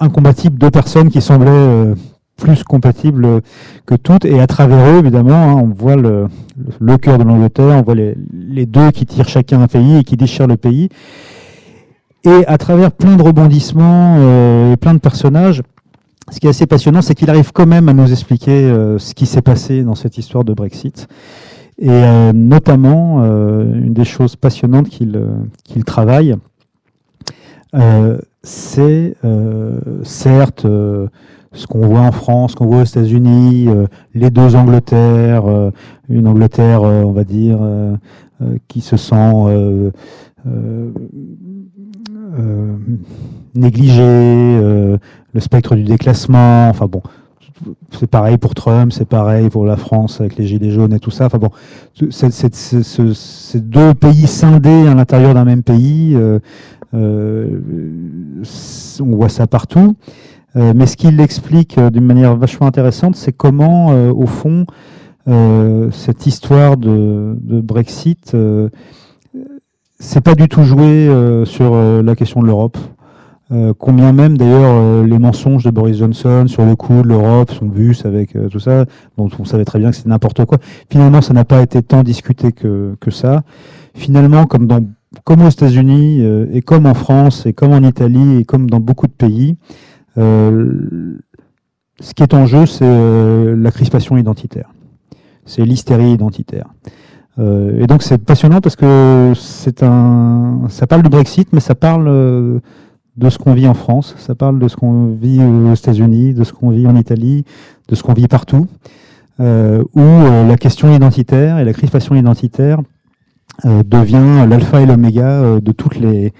incompatible 0.00 0.58
deux 0.58 0.70
personnes 0.70 1.10
qui 1.10 1.20
semblaient 1.20 1.94
plus 2.36 2.64
compatibles 2.64 3.42
que 3.86 3.94
toutes, 3.94 4.24
et 4.24 4.40
à 4.40 4.46
travers 4.46 4.94
eux, 4.94 4.98
évidemment, 4.98 5.34
hein, 5.34 5.54
on 5.54 5.68
voit 5.68 5.96
le, 5.96 6.28
cœur 6.98 7.18
de 7.18 7.24
l'Angleterre, 7.24 7.76
on 7.78 7.82
voit 7.82 7.94
les 7.94 8.66
deux 8.66 8.90
qui 8.90 9.06
tirent 9.06 9.28
chacun 9.28 9.60
un 9.60 9.68
pays 9.68 9.98
et 9.98 10.04
qui 10.04 10.16
déchirent 10.16 10.48
le 10.48 10.56
pays. 10.56 10.88
Et 12.26 12.44
à 12.48 12.58
travers 12.58 12.90
plein 12.90 13.16
de 13.16 13.22
rebondissements 13.22 14.16
euh, 14.18 14.72
et 14.72 14.76
plein 14.76 14.94
de 14.94 14.98
personnages, 14.98 15.62
ce 16.32 16.40
qui 16.40 16.46
est 16.48 16.50
assez 16.50 16.66
passionnant, 16.66 17.00
c'est 17.00 17.14
qu'il 17.14 17.30
arrive 17.30 17.52
quand 17.52 17.66
même 17.66 17.88
à 17.88 17.92
nous 17.92 18.10
expliquer 18.10 18.50
euh, 18.50 18.98
ce 18.98 19.14
qui 19.14 19.26
s'est 19.26 19.42
passé 19.42 19.84
dans 19.84 19.94
cette 19.94 20.18
histoire 20.18 20.42
de 20.42 20.52
Brexit. 20.52 21.06
Et 21.78 21.88
euh, 21.88 22.32
notamment, 22.32 23.22
une 23.22 23.92
des 23.92 24.04
choses 24.04 24.34
passionnantes 24.34 24.88
qu'il 24.88 25.84
travaille, 25.84 26.34
c'est 28.42 29.14
certes 30.02 30.66
ce 31.52 31.66
qu'on 31.66 31.86
voit 31.86 32.00
en 32.00 32.12
France, 32.12 32.52
ce 32.52 32.56
qu'on 32.56 32.66
voit 32.66 32.80
aux 32.80 32.84
États-Unis, 32.84 33.68
les 34.14 34.30
deux 34.30 34.56
Angleterres, 34.56 35.44
une 36.08 36.26
Angleterre, 36.26 36.82
on 36.82 37.12
va 37.12 37.24
dire, 37.24 37.58
qui 38.68 38.80
se 38.80 38.96
sent 38.96 39.92
négligée, 43.54 44.60
le 44.60 45.40
spectre 45.40 45.74
du 45.74 45.84
déclassement, 45.84 46.68
enfin 46.68 46.86
bon, 46.86 47.02
c'est 47.90 48.06
pareil 48.06 48.38
pour 48.38 48.54
Trump, 48.54 48.92
c'est 48.92 49.08
pareil 49.08 49.48
pour 49.48 49.64
la 49.64 49.76
France 49.76 50.20
avec 50.20 50.36
les 50.36 50.46
gilets 50.46 50.70
jaunes 50.70 50.92
et 50.92 50.98
tout 50.98 51.10
ça. 51.10 51.26
Enfin 51.26 51.38
bon, 51.38 51.50
ces 52.12 53.60
deux 53.60 53.94
pays 53.94 54.26
scindés 54.26 54.86
à 54.86 54.94
l'intérieur 54.94 55.34
d'un 55.34 55.44
même 55.44 55.62
pays, 55.62 56.14
euh, 56.14 56.38
euh, 56.94 57.60
on 59.00 59.16
voit 59.16 59.28
ça 59.28 59.46
partout. 59.46 59.96
Euh, 60.56 60.72
mais 60.74 60.86
ce 60.86 60.96
qui 60.96 61.10
l'explique 61.10 61.78
d'une 61.78 62.04
manière 62.04 62.36
vachement 62.36 62.66
intéressante, 62.66 63.16
c'est 63.16 63.32
comment, 63.32 63.88
au 64.10 64.26
fond, 64.26 64.66
cette 65.92 66.26
histoire 66.26 66.76
de, 66.76 67.36
de 67.40 67.60
Brexit, 67.60 68.36
c'est 69.98 70.20
pas 70.20 70.34
du 70.34 70.48
tout 70.48 70.62
joué 70.62 71.10
sur 71.44 71.74
la 71.74 72.16
question 72.16 72.42
de 72.42 72.46
l'Europe. 72.46 72.78
Euh, 73.52 73.72
combien 73.78 74.12
même 74.12 74.36
d'ailleurs 74.36 74.72
euh, 74.74 75.06
les 75.06 75.20
mensonges 75.20 75.62
de 75.62 75.70
Boris 75.70 75.98
Johnson 75.98 76.46
sur 76.48 76.64
le 76.64 76.74
coup 76.74 77.02
de 77.02 77.06
l'Europe, 77.06 77.52
son 77.52 77.66
bus 77.66 78.04
avec 78.04 78.34
euh, 78.34 78.48
tout 78.48 78.58
ça, 78.58 78.86
dont 79.16 79.30
on 79.38 79.44
savait 79.44 79.64
très 79.64 79.78
bien 79.78 79.90
que 79.90 79.96
c'était 79.96 80.08
n'importe 80.08 80.44
quoi. 80.46 80.58
Finalement, 80.90 81.22
ça 81.22 81.32
n'a 81.32 81.44
pas 81.44 81.62
été 81.62 81.80
tant 81.80 82.02
discuté 82.02 82.50
que, 82.50 82.96
que 83.00 83.12
ça. 83.12 83.44
Finalement, 83.94 84.46
comme, 84.46 84.66
dans, 84.66 84.84
comme 85.22 85.42
aux 85.42 85.48
États-Unis 85.48 86.22
et 86.52 86.60
comme 86.60 86.86
en 86.86 86.94
France 86.94 87.46
et 87.46 87.52
comme 87.52 87.72
en 87.72 87.82
Italie 87.82 88.40
et 88.40 88.44
comme 88.44 88.68
dans 88.68 88.80
beaucoup 88.80 89.06
de 89.06 89.12
pays, 89.12 89.56
ce 90.16 91.14
qui 92.14 92.22
est 92.22 92.34
en 92.34 92.44
jeu, 92.44 92.66
c'est 92.66 93.56
la 93.56 93.70
crispation 93.70 94.18
identitaire. 94.18 94.68
C'est 95.46 95.64
l'hystérie 95.64 96.10
identitaire. 96.10 96.66
Et 97.38 97.86
donc 97.86 98.02
c'est 98.02 98.18
passionnant 98.18 98.60
parce 98.60 98.76
que 98.76 99.32
c'est 99.36 99.82
un, 99.82 100.62
ça 100.68 100.86
parle 100.86 101.02
du 101.02 101.10
Brexit, 101.10 101.48
mais 101.52 101.60
ça 101.60 101.74
parle 101.74 102.60
de 103.16 103.30
ce 103.30 103.38
qu'on 103.38 103.54
vit 103.54 103.66
en 103.66 103.74
France, 103.74 104.14
ça 104.18 104.34
parle 104.34 104.58
de 104.58 104.68
ce 104.68 104.76
qu'on 104.76 105.06
vit 105.14 105.42
aux 105.42 105.74
États-Unis, 105.74 106.34
de 106.34 106.44
ce 106.44 106.52
qu'on 106.52 106.70
vit 106.70 106.86
en 106.86 106.96
Italie, 106.96 107.44
de 107.88 107.94
ce 107.94 108.02
qu'on 108.02 108.12
vit 108.12 108.28
partout, 108.28 108.66
euh, 109.40 109.82
où 109.94 110.00
euh, 110.00 110.46
la 110.46 110.56
question 110.56 110.94
identitaire 110.94 111.58
et 111.58 111.64
la 111.64 111.72
crispation 111.72 112.14
identitaire 112.14 112.80
euh, 113.64 113.82
devient 113.82 114.46
l'alpha 114.48 114.80
et 114.80 114.86
l'oméga 114.86 115.60
de 115.60 115.72
toutes 115.72 115.96
les, 115.96 116.32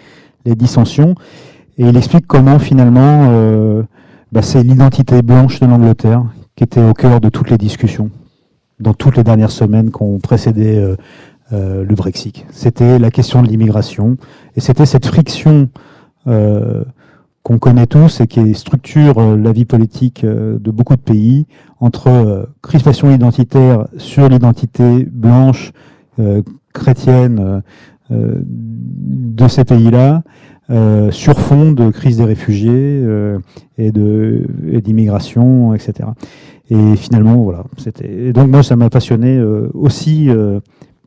dissensions. 0.45 1.17
Et 1.77 1.89
il 1.89 1.97
explique 1.97 2.27
comment 2.29 2.61
finalement 2.61 3.83
bah, 4.31 4.43
c'est 4.43 4.63
l'identité 4.63 5.23
blanche 5.23 5.59
de 5.59 5.67
l'Angleterre 5.67 6.23
qui 6.55 6.63
était 6.63 6.81
au 6.81 6.93
cœur 6.93 7.21
de 7.21 7.29
toutes 7.29 7.51
les 7.51 7.59
discussions 7.59 8.11
dans 8.81 8.95
toutes 8.95 9.17
les 9.17 9.25
dernières 9.25 9.51
semaines 9.51 9.91
qui 9.91 10.03
ont 10.03 10.19
précédé 10.19 10.95
le 11.53 11.95
Brexit. 11.95 12.45
C'était 12.51 12.99
la 12.99 13.11
question 13.11 13.43
de 13.43 13.49
l'immigration 13.49 14.17
et 14.57 14.61
c'était 14.61 14.87
cette 14.87 15.07
friction 15.07 15.69
euh, 16.27 16.83
qu'on 17.45 17.59
connaît 17.59 17.87
tous 17.87 18.21
et 18.21 18.27
qui 18.27 18.55
structure 18.55 19.19
euh, 19.19 19.37
la 19.37 19.53
vie 19.53 19.67
politique 19.67 20.25
euh, 20.25 20.59
de 20.59 20.73
beaucoup 20.73 20.97
de 20.97 21.01
pays 21.01 21.47
entre 21.79 22.49
crispation 22.61 23.09
identitaire 23.15 23.87
sur 23.99 24.29
l'identité 24.29 25.05
blanche 25.05 25.73
chrétienne 26.73 27.63
de 28.09 29.49
ces 29.49 29.65
pays-là, 29.65 30.23
sur 31.11 31.39
fond 31.39 31.73
de 31.73 31.91
crise 31.91 32.17
des 32.17 32.25
réfugiés 32.25 33.05
et 33.77 33.93
de 33.93 34.47
d'immigration, 34.83 35.75
etc. 35.75 36.09
Et 36.71 36.97
finalement, 36.97 37.37
voilà, 37.37 37.65
c'était. 37.77 38.33
Donc 38.33 38.49
moi, 38.49 38.63
ça 38.63 38.77
m'a 38.77 38.91
passionné 38.91 39.41
aussi 39.75 40.29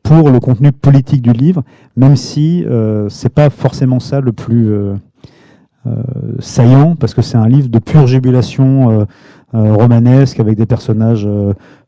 pour 0.02 0.30
le 0.30 0.40
contenu 0.40 0.72
politique 0.72 1.20
du 1.20 1.32
livre, 1.32 1.62
même 1.96 2.16
si 2.16 2.64
c'est 3.08 3.28
pas 3.28 3.50
forcément 3.50 4.00
ça 4.00 4.20
le 4.20 4.32
plus 4.32 4.70
euh, 5.86 5.92
saillant 6.40 6.94
parce 6.94 7.14
que 7.14 7.22
c'est 7.22 7.38
un 7.38 7.48
livre 7.48 7.68
de 7.68 7.78
pure 7.78 8.06
jubilation 8.06 8.90
euh, 8.90 9.04
euh, 9.54 9.72
romanesque 9.72 10.38
avec 10.38 10.58
des 10.58 10.66
personnages 10.66 11.26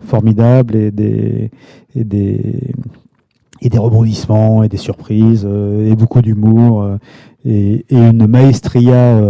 formidables 0.01 0.75
et 0.77 0.91
des, 0.91 1.51
et 1.95 2.03
des, 2.03 2.73
et 3.61 3.69
des 3.69 3.79
rebondissements 3.79 4.63
et 4.63 4.71
des 4.71 4.79
surprises 4.79 5.45
et 5.45 5.95
beaucoup 5.95 6.23
d'humour 6.23 6.89
et, 7.45 7.85
et, 7.91 7.97
une 7.99 8.27
maestria 8.27 9.21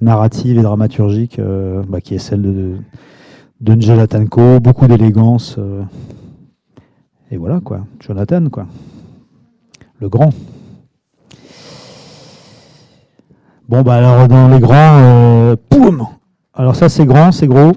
narrative 0.00 0.58
et 0.58 0.62
dramaturgique 0.62 1.40
bah, 1.88 2.00
qui 2.00 2.16
est 2.16 2.18
celle 2.18 2.42
de, 2.42 2.50
de 2.50 2.74
Njela 3.60 4.06
Tanko, 4.06 4.60
beaucoup 4.60 4.86
d'élégance. 4.86 5.58
et 7.30 7.36
voilà 7.36 7.60
quoi, 7.60 7.86
Jonathan 8.00 8.48
quoi, 8.50 8.66
le 10.00 10.08
grand. 10.08 10.30
Bon, 13.66 13.80
bah 13.80 13.94
alors 13.94 14.28
dans 14.28 14.48
les 14.48 14.60
grands, 14.60 14.98
euh, 14.98 15.56
poum 15.70 16.06
Alors 16.52 16.76
ça 16.76 16.90
c'est 16.90 17.06
grand, 17.06 17.32
c'est 17.32 17.46
gros, 17.46 17.72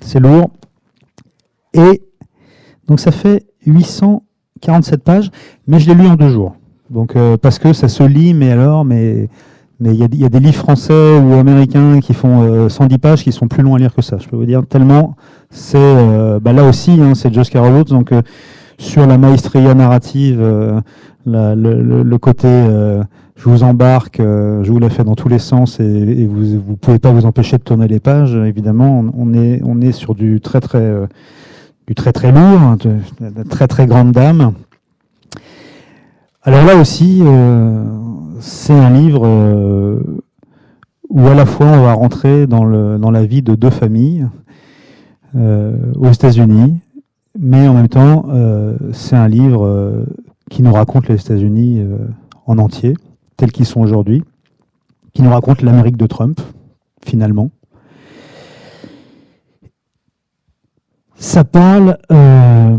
c'est 0.00 0.18
lourd. 0.18 0.48
Et 1.74 2.02
donc 2.88 3.00
ça 3.00 3.12
fait 3.12 3.46
847 3.66 5.04
pages, 5.04 5.30
mais 5.66 5.78
je 5.78 5.88
l'ai 5.88 5.94
lu 5.94 6.06
en 6.08 6.14
deux 6.14 6.30
jours. 6.30 6.56
Donc 6.88 7.16
euh, 7.16 7.36
parce 7.36 7.58
que 7.58 7.74
ça 7.74 7.88
se 7.88 8.02
lit, 8.02 8.32
mais 8.32 8.50
alors, 8.50 8.86
mais 8.86 9.28
mais 9.80 9.94
il 9.94 10.20
y, 10.20 10.24
a 10.24 10.28
des 10.28 10.40
livres 10.40 10.56
français 10.56 11.18
ou 11.18 11.34
américains 11.34 12.00
qui 12.00 12.14
font 12.14 12.68
110 12.68 12.94
euh, 12.94 12.98
pages 12.98 13.24
qui 13.24 13.32
sont 13.32 13.46
plus 13.46 13.62
longs 13.62 13.74
à 13.74 13.78
lire 13.78 13.94
que 13.94 14.02
ça. 14.02 14.16
Je 14.18 14.26
peux 14.26 14.36
vous 14.36 14.46
dire 14.46 14.62
tellement 14.66 15.16
c'est 15.50 16.38
bah 16.40 16.52
là 16.52 16.64
aussi, 16.64 16.98
hein, 17.00 17.14
c'est 17.14 17.32
Josh 17.32 17.50
Donc 17.50 18.10
sur 18.78 19.06
la 19.06 19.18
maestria 19.18 19.74
narrative, 19.74 20.40
le, 21.26 22.16
côté 22.16 22.48
je 23.36 23.48
vous 23.48 23.62
embarque, 23.62 24.20
euh, 24.20 24.64
je 24.64 24.72
vous 24.72 24.78
la 24.78 24.88
fais 24.88 25.04
dans 25.04 25.14
tous 25.14 25.28
les 25.28 25.38
sens 25.38 25.78
et, 25.78 26.26
vous 26.26 26.40
ne 26.40 26.76
pouvez 26.76 26.98
pas 26.98 27.10
vous 27.10 27.26
empêcher 27.26 27.58
de 27.58 27.62
tourner 27.62 27.86
les 27.86 28.00
pages. 28.00 28.34
Évidemment, 28.34 29.04
on, 29.16 29.34
est, 29.34 29.60
on 29.62 29.80
est 29.80 29.92
sur 29.92 30.14
du 30.14 30.40
très 30.40 30.60
très, 30.60 30.78
euh, 30.78 31.06
du 31.86 31.94
très, 31.94 32.12
très 32.12 32.32
lourd, 32.32 32.60
hein, 32.60 32.76
de, 32.80 33.42
très 33.48 33.68
très 33.68 33.86
grande 33.86 34.12
dame. 34.12 34.54
Alors 36.42 36.64
là 36.64 36.76
aussi, 36.76 37.20
euh, 37.22 37.84
c'est 38.40 38.72
un 38.72 38.90
livre 38.90 40.02
où 41.08 41.26
à 41.26 41.34
la 41.34 41.46
fois 41.46 41.66
on 41.66 41.82
va 41.82 41.92
rentrer 41.92 42.46
dans, 42.46 42.64
le, 42.64 42.98
dans 42.98 43.10
la 43.10 43.24
vie 43.24 43.42
de 43.42 43.54
deux 43.54 43.70
familles 43.70 44.26
aux 45.34 46.10
États-Unis, 46.10 46.80
mais 47.38 47.68
en 47.68 47.74
même 47.74 47.88
temps, 47.88 48.26
c'est 48.92 49.16
un 49.16 49.28
livre 49.28 50.06
qui 50.50 50.62
nous 50.62 50.72
raconte 50.72 51.08
les 51.08 51.20
États-Unis 51.20 51.84
en 52.46 52.58
entier 52.58 52.94
tels 53.36 53.52
qu'ils 53.52 53.66
sont 53.66 53.80
aujourd'hui, 53.80 54.22
qui 55.12 55.22
nous 55.22 55.30
racontent 55.30 55.64
l'Amérique 55.64 55.96
de 55.96 56.06
Trump, 56.06 56.40
finalement. 57.04 57.50
Ça 61.18 61.44
parle 61.44 61.98
euh, 62.12 62.78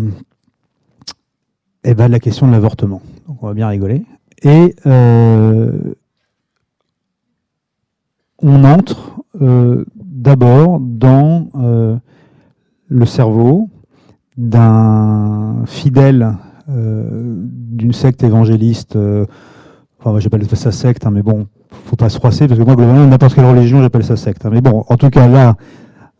eh 1.84 1.94
ben, 1.96 2.08
de 2.08 2.12
la 2.12 2.20
question 2.20 2.48
de 2.48 2.52
l'avortement. 2.52 3.02
On 3.28 3.48
va 3.48 3.54
bien 3.54 3.68
rigoler. 3.68 4.04
Et 4.44 4.76
euh, 4.86 5.72
on 8.40 8.64
entre 8.64 9.22
euh, 9.42 9.86
d'abord 9.96 10.80
dans 10.80 11.48
le 12.90 13.06
cerveau 13.06 13.70
d'un 14.38 15.64
fidèle 15.66 16.36
d'une 16.68 17.94
secte 17.94 18.24
évangéliste 18.24 18.98
Enfin, 20.00 20.20
j'appelle 20.20 20.46
ça 20.48 20.72
secte, 20.72 21.06
hein, 21.06 21.12
mais 21.12 21.24
bon, 21.24 21.48
faut 21.86 21.96
pas 21.96 22.10
se 22.10 22.18
froisser, 22.18 22.48
parce 22.48 22.60
que 22.60 22.66
moi, 22.66 22.76
globalement, 22.76 23.06
n'importe 23.06 23.34
quelle 23.34 23.46
religion, 23.46 23.82
j'appelle 23.82 24.04
ça 24.04 24.16
secte. 24.16 24.46
Hein. 24.46 24.52
Mais 24.54 24.62
bon, 24.62 24.86
en 24.88 24.96
tout 24.96 25.10
cas, 25.10 25.28
là, 25.28 25.56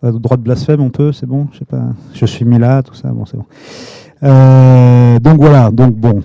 euh, 0.04 0.12
droit 0.12 0.38
de 0.38 0.42
blasphème, 0.42 0.82
on 0.82 0.90
peut, 0.90 1.12
c'est 1.12 1.28
bon, 1.28 1.48
je 1.54 1.60
sais 1.60 1.66
pas, 1.66 1.84
je 2.14 2.26
suis 2.26 2.44
mis 2.44 2.58
là, 2.58 2.82
tout 2.82 2.96
ça, 2.96 3.10
bon, 3.10 3.26
c'est 3.26 3.38
bon. 3.38 3.46
Euh, 4.24 5.20
donc 5.20 5.38
voilà, 5.38 5.70
donc 5.72 5.96
bon. 5.96 6.22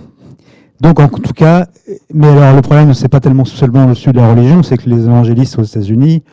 Donc 0.83 0.99
en 0.99 1.07
tout 1.07 1.33
cas, 1.33 1.67
mais 2.13 2.27
alors 2.27 2.57
le 2.57 2.61
problème, 2.61 2.93
c'est 2.93 3.07
pas 3.07 3.21
tellement 3.21 3.45
seulement 3.45 3.85
le 3.87 3.95
sud 3.95 4.11
de 4.11 4.19
la 4.19 4.29
religion, 4.31 4.63
c'est 4.63 4.77
que 4.77 4.89
les 4.89 5.05
évangélistes 5.05 5.57
aux 5.57 5.63
États-Unis, 5.63 6.23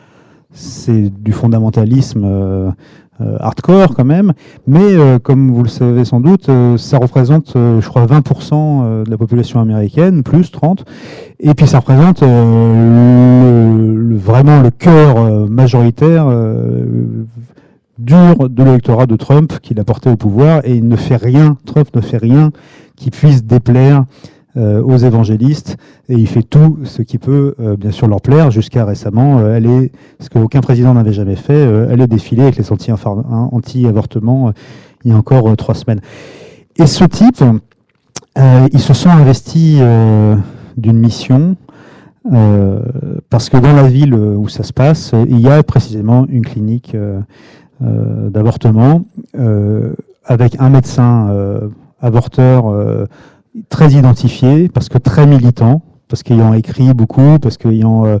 c'est 0.51 1.09
du 1.09 1.31
fondamentalisme 1.31 2.23
euh, 2.25 2.69
euh, 3.21 3.37
hardcore 3.39 3.95
quand 3.95 4.03
même, 4.03 4.33
mais 4.67 4.79
euh, 4.81 5.19
comme 5.19 5.51
vous 5.51 5.63
le 5.63 5.69
savez 5.69 6.03
sans 6.03 6.19
doute, 6.19 6.49
euh, 6.49 6.77
ça 6.77 6.97
représente, 6.97 7.53
je 7.55 7.87
crois, 7.87 8.05
20% 8.05 9.05
de 9.05 9.09
la 9.09 9.17
population 9.17 9.61
américaine, 9.61 10.21
plus 10.21 10.51
30, 10.51 10.83
et 11.39 11.53
puis 11.53 11.65
ça 11.65 11.79
représente 11.79 12.21
vraiment 14.19 14.61
le 14.61 14.69
cœur 14.69 15.47
majoritaire 15.49 16.27
dur 17.99 18.49
de 18.49 18.63
l'électorat 18.63 19.05
de 19.05 19.15
Trump 19.15 19.59
qu'il 19.61 19.79
a 19.79 19.85
porté 19.85 20.09
au 20.09 20.17
pouvoir, 20.17 20.61
et 20.65 20.75
il 20.75 20.87
ne 20.87 20.97
fait 20.97 21.15
rien, 21.15 21.55
Trump 21.65 21.87
ne 21.95 22.01
fait 22.01 22.17
rien 22.17 22.51
qui 22.95 23.11
puisse 23.11 23.43
déplaire 23.43 24.05
aux 24.57 24.97
évangélistes 24.97 25.77
et 26.09 26.15
il 26.15 26.27
fait 26.27 26.43
tout 26.43 26.79
ce 26.83 27.01
qui 27.01 27.17
peut 27.17 27.55
bien 27.79 27.91
sûr 27.91 28.07
leur 28.07 28.21
plaire. 28.21 28.51
Jusqu'à 28.51 28.83
récemment 28.83 29.37
aller 29.37 29.91
ce 30.19 30.29
qu'aucun 30.29 30.61
président 30.61 30.93
n'avait 30.93 31.13
jamais 31.13 31.37
fait 31.37 31.63
aller 31.89 32.07
défiler 32.07 32.43
avec 32.43 32.57
les 32.57 32.71
anti-avortements 32.71 34.51
il 35.03 35.11
y 35.11 35.13
a 35.13 35.17
encore 35.17 35.55
trois 35.55 35.75
semaines. 35.75 36.01
Et 36.77 36.85
ce 36.85 37.05
type 37.05 37.43
il 38.37 38.79
se 38.79 38.93
sent 38.93 39.09
investi 39.09 39.79
d'une 40.77 40.97
mission 40.97 41.55
parce 43.29 43.49
que 43.49 43.57
dans 43.57 43.73
la 43.73 43.87
ville 43.87 44.13
où 44.13 44.47
ça 44.49 44.63
se 44.63 44.73
passe, 44.73 45.13
il 45.29 45.39
y 45.39 45.47
a 45.47 45.63
précisément 45.63 46.25
une 46.27 46.45
clinique 46.45 46.95
d'avortement 47.79 49.05
avec 50.25 50.55
un 50.59 50.69
médecin 50.69 51.29
avorteur 52.01 53.07
très 53.69 53.91
identifié, 53.91 54.69
parce 54.69 54.89
que 54.89 54.97
très 54.97 55.27
militant, 55.27 55.81
parce 56.07 56.23
qu'ayant 56.23 56.53
écrit 56.53 56.93
beaucoup, 56.93 57.39
parce 57.39 57.57
qu'ayant 57.57 58.05
euh, 58.05 58.17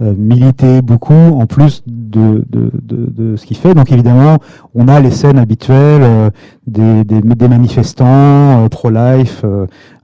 euh, 0.00 0.12
milité 0.16 0.82
beaucoup, 0.82 1.12
en 1.14 1.46
plus 1.46 1.82
de, 1.86 2.44
de, 2.48 2.70
de, 2.82 3.06
de 3.10 3.36
ce 3.36 3.46
qu'il 3.46 3.56
fait. 3.56 3.74
Donc 3.74 3.92
évidemment, 3.92 4.38
on 4.74 4.88
a 4.88 5.00
les 5.00 5.10
scènes 5.10 5.38
habituelles 5.38 6.02
euh, 6.02 6.30
des, 6.66 7.04
des, 7.04 7.20
des, 7.20 7.48
manifestants 7.48 8.68
pro-life 8.68 9.44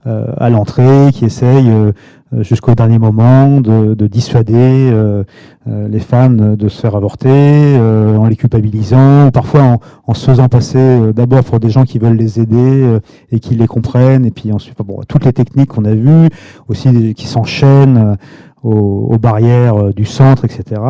à 0.05 0.49
l'entrée 0.49 1.09
qui 1.13 1.25
essayent 1.25 1.69
euh, 1.69 1.91
jusqu'au 2.39 2.75
dernier 2.75 2.99
moment, 2.99 3.61
de, 3.61 3.93
de 3.93 4.07
dissuader 4.07 4.53
euh, 4.55 5.23
euh, 5.67 5.87
les 5.87 5.99
femmes 5.99 6.55
de 6.55 6.69
se 6.69 6.79
faire 6.79 6.95
avorter, 6.95 7.77
en 7.77 8.25
les 8.27 8.35
culpabilisant, 8.35 9.27
ou 9.27 9.31
parfois 9.31 9.61
en, 9.63 9.79
en 10.07 10.13
se 10.13 10.25
faisant 10.25 10.47
passer 10.47 11.13
d'abord 11.13 11.43
pour 11.43 11.59
des 11.59 11.69
gens 11.69 11.83
qui 11.83 11.99
veulent 11.99 12.17
les 12.17 12.39
aider 12.39 12.99
et 13.31 13.39
qui 13.39 13.55
les 13.55 13.67
comprennent, 13.67 14.25
et 14.25 14.31
puis 14.31 14.51
ensuite, 14.51 14.77
bon, 14.85 15.01
toutes 15.07 15.25
les 15.25 15.33
techniques 15.33 15.69
qu'on 15.69 15.85
a 15.85 15.93
vues, 15.93 16.29
aussi 16.67 17.13
qui 17.13 17.27
s'enchaînent 17.27 18.17
aux, 18.63 19.09
aux, 19.11 19.17
barrières 19.17 19.93
du 19.93 20.05
centre, 20.05 20.45
etc. 20.45 20.81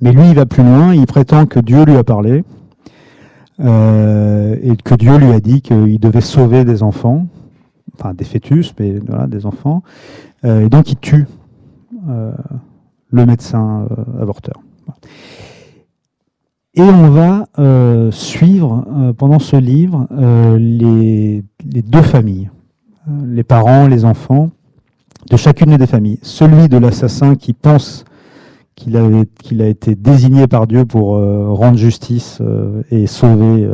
Mais 0.00 0.12
lui, 0.12 0.28
il 0.28 0.34
va 0.34 0.46
plus 0.46 0.62
loin, 0.62 0.94
il 0.94 1.06
prétend 1.06 1.46
que 1.46 1.60
Dieu 1.60 1.84
lui 1.84 1.96
a 1.96 2.04
parlé, 2.04 2.44
euh, 3.60 4.56
et 4.62 4.76
que 4.76 4.94
Dieu 4.94 5.16
lui 5.18 5.30
a 5.32 5.40
dit 5.40 5.60
qu'il 5.60 6.00
devait 6.00 6.20
sauver 6.20 6.64
des 6.64 6.82
enfants, 6.82 7.26
des 8.14 8.24
fœtus, 8.24 8.74
mais 8.78 8.98
voilà, 9.06 9.26
des 9.26 9.46
enfants. 9.46 9.82
Euh, 10.44 10.66
et 10.66 10.68
donc 10.68 10.90
il 10.90 10.96
tue 10.96 11.26
euh, 12.08 12.32
le 13.10 13.26
médecin 13.26 13.86
euh, 13.90 14.22
avorteur. 14.22 14.60
Et 16.74 16.82
on 16.82 17.10
va 17.10 17.46
suivre 18.12 19.12
pendant 19.18 19.38
ce 19.38 19.56
livre 19.56 20.08
les, 20.56 21.44
deux 21.62 22.00
familles, 22.00 22.50
les 23.26 23.42
parents, 23.42 23.86
les 23.88 24.06
enfants 24.06 24.50
de 25.30 25.36
chacune 25.36 25.76
des 25.76 25.86
familles. 25.86 26.18
Celui 26.22 26.70
de 26.70 26.78
l'assassin 26.78 27.34
qui 27.34 27.52
pense 27.52 28.06
qu'il 28.74 28.96
a 28.96 29.66
été 29.66 29.94
désigné 29.94 30.46
par 30.46 30.66
Dieu 30.66 30.86
pour 30.86 31.08
rendre 31.18 31.76
justice 31.76 32.40
et 32.90 33.06
sauver 33.06 33.68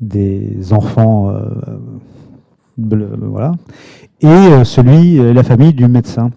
des 0.00 0.72
enfants 0.72 1.32
voilà. 2.76 3.52
Et 4.20 4.26
euh, 4.26 4.64
celui, 4.64 5.18
euh, 5.18 5.32
la 5.32 5.42
famille 5.42 5.72
du 5.72 5.86
médecin 5.86 6.30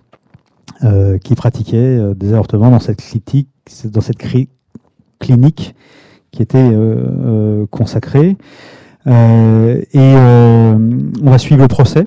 euh, 0.83 1.17
qui 1.17 1.35
pratiquait 1.35 2.13
des 2.15 2.33
avortements 2.33 2.69
dans 2.69 2.79
cette 2.79 3.01
clinique, 3.01 3.49
dans 3.85 4.01
cette 4.01 4.17
clinique 5.19 5.75
qui 6.31 6.41
était 6.43 6.71
consacrée. 7.71 8.37
et 9.07 10.15
on 10.15 11.31
va 11.31 11.37
suivre 11.39 11.61
le 11.61 11.67
procès. 11.67 12.05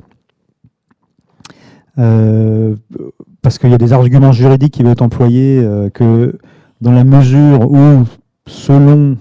parce 1.96 3.58
qu'il 3.58 3.70
y 3.70 3.74
a 3.74 3.78
des 3.78 3.92
arguments 3.92 4.32
juridiques 4.32 4.74
qui 4.74 4.82
vont 4.84 4.92
être 4.92 5.02
employés 5.02 5.66
que 5.94 6.38
dans 6.80 6.92
la 6.92 7.04
mesure 7.04 7.70
où, 7.72 8.04
selon 8.46 9.16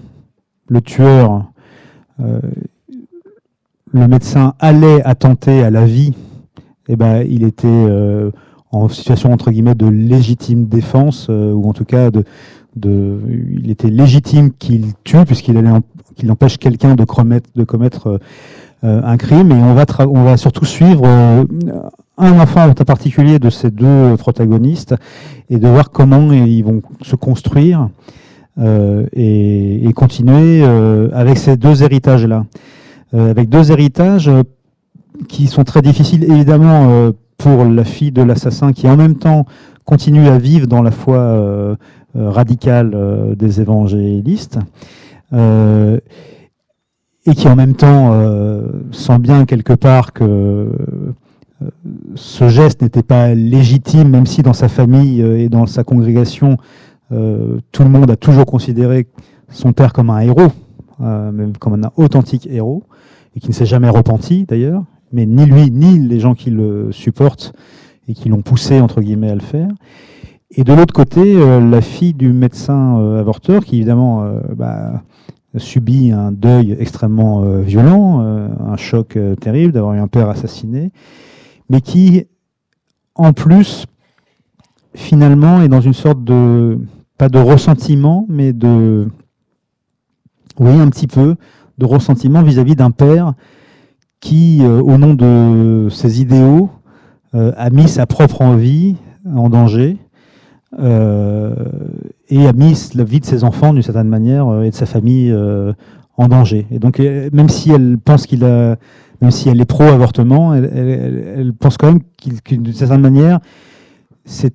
le 0.68 0.80
tueur, 0.80 1.50
le 3.92 4.08
médecin 4.08 4.54
allait 4.58 5.02
attenter 5.04 5.62
à 5.62 5.70
la 5.70 5.84
vie, 5.84 6.12
eh 6.88 6.96
ben, 6.96 7.24
il 7.28 7.44
était 7.44 7.66
euh, 7.66 8.30
en 8.72 8.88
situation 8.88 9.32
entre 9.32 9.50
guillemets 9.50 9.74
de 9.74 9.86
légitime 9.86 10.66
défense, 10.66 11.26
euh, 11.30 11.52
ou 11.52 11.68
en 11.68 11.72
tout 11.72 11.84
cas 11.84 12.10
de, 12.10 12.24
de, 12.76 13.18
il 13.62 13.70
était 13.70 13.90
légitime 13.90 14.52
qu'il 14.52 14.94
tue 15.04 15.24
puisqu'il 15.24 15.56
allait 15.56 15.70
qu'il 16.16 16.30
empêche 16.30 16.58
quelqu'un 16.58 16.94
de 16.94 17.04
commettre, 17.04 17.50
de 17.54 17.64
commettre 17.64 18.20
euh, 18.84 19.02
un 19.04 19.16
crime. 19.16 19.50
Et 19.50 19.54
on 19.54 19.74
va, 19.74 19.84
on 20.06 20.22
va 20.22 20.36
surtout 20.36 20.64
suivre 20.64 21.06
un 21.06 22.40
enfant 22.40 22.68
en 22.68 22.72
particulier 22.72 23.38
de 23.38 23.50
ces 23.50 23.70
deux 23.70 24.16
protagonistes 24.16 24.94
et 25.48 25.58
de 25.58 25.68
voir 25.68 25.90
comment 25.90 26.32
ils 26.32 26.62
vont 26.62 26.82
se 27.02 27.16
construire 27.16 27.88
et, 28.58 29.88
et, 29.88 29.92
continuer 29.94 30.62
avec 31.12 31.38
ces 31.38 31.56
deux 31.56 31.82
héritages 31.82 32.26
là. 32.26 32.44
Euh, 33.12 33.30
avec 33.30 33.48
deux 33.48 33.72
héritages 33.72 34.28
euh, 34.28 34.44
qui 35.28 35.48
sont 35.48 35.64
très 35.64 35.82
difficiles, 35.82 36.22
évidemment, 36.24 36.90
euh, 36.90 37.10
pour 37.38 37.64
la 37.64 37.84
fille 37.84 38.12
de 38.12 38.22
l'assassin 38.22 38.72
qui 38.72 38.86
en 38.88 38.96
même 38.96 39.16
temps 39.16 39.46
continue 39.84 40.28
à 40.28 40.38
vivre 40.38 40.66
dans 40.68 40.82
la 40.82 40.90
foi 40.90 41.76
radicale 42.14 43.34
des 43.34 43.62
évangélistes 43.62 44.58
et 45.32 45.98
qui 47.34 47.48
en 47.48 47.56
même 47.56 47.74
temps 47.74 48.14
sent 48.92 49.18
bien 49.20 49.46
quelque 49.46 49.72
part 49.72 50.12
que 50.12 50.68
ce 52.14 52.48
geste 52.50 52.82
n'était 52.82 53.02
pas 53.02 53.34
légitime, 53.34 54.10
même 54.10 54.26
si 54.26 54.42
dans 54.42 54.52
sa 54.52 54.68
famille 54.68 55.22
et 55.22 55.48
dans 55.48 55.66
sa 55.66 55.82
congrégation, 55.82 56.58
tout 57.08 57.82
le 57.82 57.88
monde 57.88 58.10
a 58.10 58.16
toujours 58.16 58.44
considéré 58.44 59.06
son 59.48 59.72
père 59.72 59.94
comme 59.94 60.10
un 60.10 60.20
héros, 60.20 60.52
comme 60.98 61.82
un 61.82 61.90
authentique 61.96 62.46
héros 62.50 62.84
et 63.34 63.40
qui 63.40 63.48
ne 63.48 63.52
s'est 63.52 63.66
jamais 63.66 63.88
repenti 63.88 64.44
d'ailleurs, 64.44 64.84
mais 65.12 65.26
ni 65.26 65.46
lui 65.46 65.70
ni 65.70 65.98
les 65.98 66.20
gens 66.20 66.34
qui 66.34 66.50
le 66.50 66.92
supportent 66.92 67.52
et 68.08 68.14
qui 68.14 68.28
l'ont 68.28 68.42
poussé 68.42 68.80
entre 68.80 69.00
guillemets 69.00 69.30
à 69.30 69.34
le 69.34 69.40
faire. 69.40 69.68
Et 70.52 70.64
de 70.64 70.72
l'autre 70.72 70.92
côté, 70.92 71.36
euh, 71.36 71.60
la 71.60 71.80
fille 71.80 72.12
du 72.12 72.32
médecin 72.32 72.98
euh, 72.98 73.20
avorteur, 73.20 73.64
qui 73.64 73.76
évidemment 73.76 74.24
euh, 74.24 74.40
bah, 74.56 75.04
subit 75.56 76.10
un 76.10 76.32
deuil 76.32 76.76
extrêmement 76.78 77.42
violent, 77.60 78.20
un 78.20 78.76
choc 78.76 79.18
terrible 79.40 79.72
d'avoir 79.72 79.94
eu 79.94 79.98
un 79.98 80.06
père 80.06 80.28
assassiné, 80.28 80.92
mais 81.68 81.80
qui, 81.80 82.28
en 83.16 83.32
plus, 83.32 83.86
finalement, 84.94 85.60
est 85.60 85.66
dans 85.66 85.80
une 85.80 85.92
sorte 85.92 86.22
de, 86.22 86.78
pas 87.18 87.28
de 87.28 87.40
ressentiment, 87.40 88.26
mais 88.28 88.52
de, 88.52 89.08
oui, 90.60 90.70
un 90.70 90.88
petit 90.88 91.08
peu, 91.08 91.34
de 91.80 91.86
ressentiment 91.86 92.42
vis-à-vis 92.42 92.76
d'un 92.76 92.92
père 92.92 93.34
qui, 94.20 94.58
euh, 94.60 94.80
au 94.80 94.98
nom 94.98 95.14
de 95.14 95.88
ses 95.90 96.20
idéaux, 96.20 96.70
euh, 97.34 97.52
a 97.56 97.70
mis 97.70 97.88
sa 97.88 98.06
propre 98.06 98.42
envie 98.42 98.96
en 99.26 99.48
danger 99.48 99.96
euh, 100.78 101.54
et 102.28 102.46
a 102.46 102.52
mis 102.52 102.90
la 102.94 103.04
vie 103.04 103.20
de 103.20 103.24
ses 103.24 103.42
enfants, 103.44 103.72
d'une 103.72 103.82
certaine 103.82 104.08
manière, 104.08 104.62
et 104.62 104.70
de 104.70 104.74
sa 104.74 104.86
famille 104.86 105.34
en 106.16 106.28
danger. 106.28 106.66
Et 106.70 106.78
donc, 106.78 106.98
même 106.98 107.48
si 107.48 107.72
elle 107.72 107.98
pense 107.98 108.26
qu'il 108.26 108.44
a, 108.44 108.76
même 109.20 109.30
si 109.30 109.48
elle 109.48 109.60
est 109.60 109.64
pro-avortement, 109.64 110.54
elle, 110.54 111.52
pense 111.58 111.76
quand 111.76 111.88
même 111.88 112.00
qu'il, 112.16 112.62
d'une 112.62 112.74
certaine 112.74 113.00
manière, 113.00 113.40
c'est, 114.24 114.54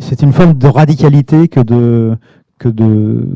c'est 0.00 0.22
une 0.22 0.32
forme 0.32 0.54
de 0.54 0.66
radicalité 0.66 1.48
que 1.48 1.60
de, 1.60 2.16
que 2.58 2.68
de, 2.68 3.26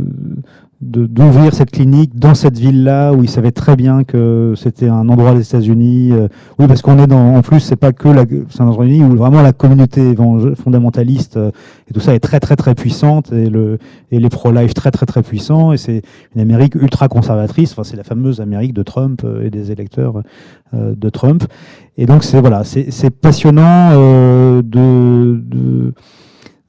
d'ouvrir 0.81 1.53
cette 1.53 1.73
clinique 1.73 2.17
dans 2.17 2.35
cette 2.35 2.57
ville-là 2.57 3.13
où 3.13 3.25
il 3.25 3.29
savait 3.29 3.51
très 3.51 3.75
bien 3.75 4.05
que 4.05 4.55
c'était 4.57 4.89
un 4.89 5.09
endroit 5.09 5.35
des 5.35 5.43
États-Unis. 5.43 6.13
Euh, 6.13 6.29
oui, 6.59 6.69
parce 6.69 6.83
qu'on 6.83 6.99
est 7.01 7.09
dans, 7.09 7.35
en 7.35 7.43
plus, 7.43 7.59
c'est 7.59 7.77
pas 7.77 7.93
que 7.93 8.09
la, 8.09 8.25
c'est 8.49 8.61
un 8.61 8.69
endroit 8.69 8.87
où 8.87 9.17
vraiment 9.17 9.43
la 9.43 9.53
communauté 9.53 10.15
fondamentaliste 10.63 11.37
euh, 11.37 11.51
et 11.91 11.95
tout 11.95 11.99
ça 11.99 12.15
est 12.15 12.21
très 12.21 12.39
très 12.39 12.55
très 12.55 12.77
puissante 12.77 13.33
et 13.33 13.51
le 13.51 13.79
et 14.13 14.21
les 14.21 14.29
pro-life 14.29 14.73
très 14.73 14.93
très 14.93 15.05
très 15.05 15.23
puissants 15.23 15.73
et 15.73 15.79
c'est 15.79 16.03
une 16.37 16.41
Amérique 16.41 16.77
ultra 16.77 17.09
conservatrice. 17.09 17.73
Enfin, 17.73 17.83
c'est 17.83 17.97
la 17.97 18.05
fameuse 18.05 18.41
Amérique 18.41 18.73
de 18.73 18.85
Trump 18.85 19.23
euh, 19.25 19.47
et 19.47 19.51
des 19.51 19.73
électeurs 19.73 20.23
de 20.75 21.09
Trump. 21.09 21.45
Et 21.97 22.05
donc 22.05 22.23
c'est 22.23 22.41
voilà, 22.41 22.63
c'est, 22.63 22.91
c'est 22.91 23.11
passionnant 23.11 23.91
de, 23.91 24.63
de, 24.63 25.95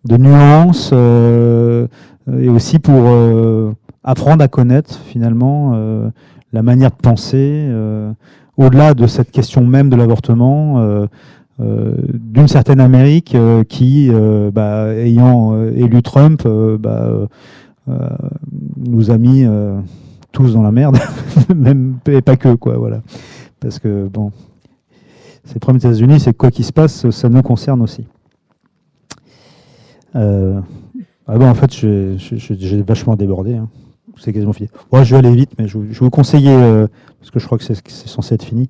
de 0.05 0.17
nuances 0.17 0.93
et 0.93 2.49
aussi 2.49 2.79
pour 2.79 3.75
apprendre 4.03 4.43
à 4.43 4.47
connaître 4.47 4.99
finalement 5.05 5.71
euh, 5.73 6.09
la 6.53 6.63
manière 6.63 6.91
de 6.91 6.95
penser, 6.95 7.65
euh, 7.69 8.11
au-delà 8.57 8.93
de 8.93 9.07
cette 9.07 9.31
question 9.31 9.65
même 9.65 9.89
de 9.89 9.95
l'avortement, 9.95 10.79
euh, 10.79 11.07
d'une 11.59 12.47
certaine 12.47 12.79
Amérique 12.79 13.35
qui, 13.67 14.09
bah, 14.53 14.93
ayant 14.95 15.61
élu 15.71 16.01
Trump, 16.01 16.47
bah, 16.79 17.09
nous 18.77 19.11
a 19.11 19.17
mis 19.17 19.45
tous 20.31 20.53
dans 20.53 20.63
la 20.63 20.71
merde, 20.71 20.97
même 21.55 21.97
et 22.07 22.21
pas 22.21 22.37
que 22.37 22.55
quoi, 22.55 22.77
voilà, 22.77 23.01
parce 23.59 23.77
que 23.77 24.07
bon, 24.07 24.31
c'est 25.43 25.61
le 25.65 25.73
des 25.73 25.79
États-Unis, 25.79 26.21
c'est 26.21 26.33
quoi 26.33 26.49
qu'il 26.49 26.63
se 26.63 26.71
passe, 26.71 27.09
ça 27.09 27.27
nous 27.27 27.41
concerne 27.41 27.81
aussi. 27.81 28.05
Ah 30.13 30.61
ben, 31.27 31.49
en 31.49 31.55
fait, 31.55 31.73
j'ai 31.73 32.81
vachement 32.83 33.17
débordé. 33.17 33.55
Hein. 33.55 33.67
C'est 34.19 34.33
quasiment 34.33 34.53
fini. 34.53 34.69
je 34.93 35.15
vais 35.15 35.17
aller 35.17 35.35
vite, 35.35 35.51
mais 35.57 35.67
je, 35.67 35.77
vous 35.77 36.09
conseiller, 36.09 36.53
euh, 36.53 36.87
parce 37.19 37.31
que 37.31 37.39
je 37.39 37.45
crois 37.45 37.57
que 37.57 37.63
c'est 37.63 38.07
censé 38.07 38.35
être 38.35 38.43
fini. 38.43 38.69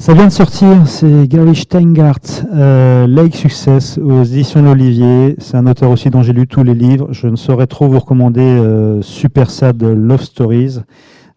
Ça 0.00 0.14
vient 0.14 0.26
de 0.26 0.32
sortir, 0.32 0.86
c'est 0.86 1.26
Gary 1.26 1.56
Steingart, 1.56 2.20
euh, 2.54 3.08
Lake 3.08 3.34
Success, 3.34 3.98
aux 3.98 4.22
éditions 4.22 4.62
de 4.62 4.66
l'Olivier. 4.66 5.34
C'est 5.38 5.56
un 5.56 5.66
auteur 5.66 5.90
aussi 5.90 6.08
dont 6.08 6.22
j'ai 6.22 6.32
lu 6.32 6.46
tous 6.46 6.62
les 6.62 6.74
livres. 6.74 7.08
Je 7.10 7.26
ne 7.26 7.34
saurais 7.34 7.66
trop 7.66 7.88
vous 7.88 7.98
recommander 7.98 8.40
euh, 8.40 9.02
Super 9.02 9.50
Sad 9.50 9.82
Love 9.82 10.22
Stories, 10.22 10.78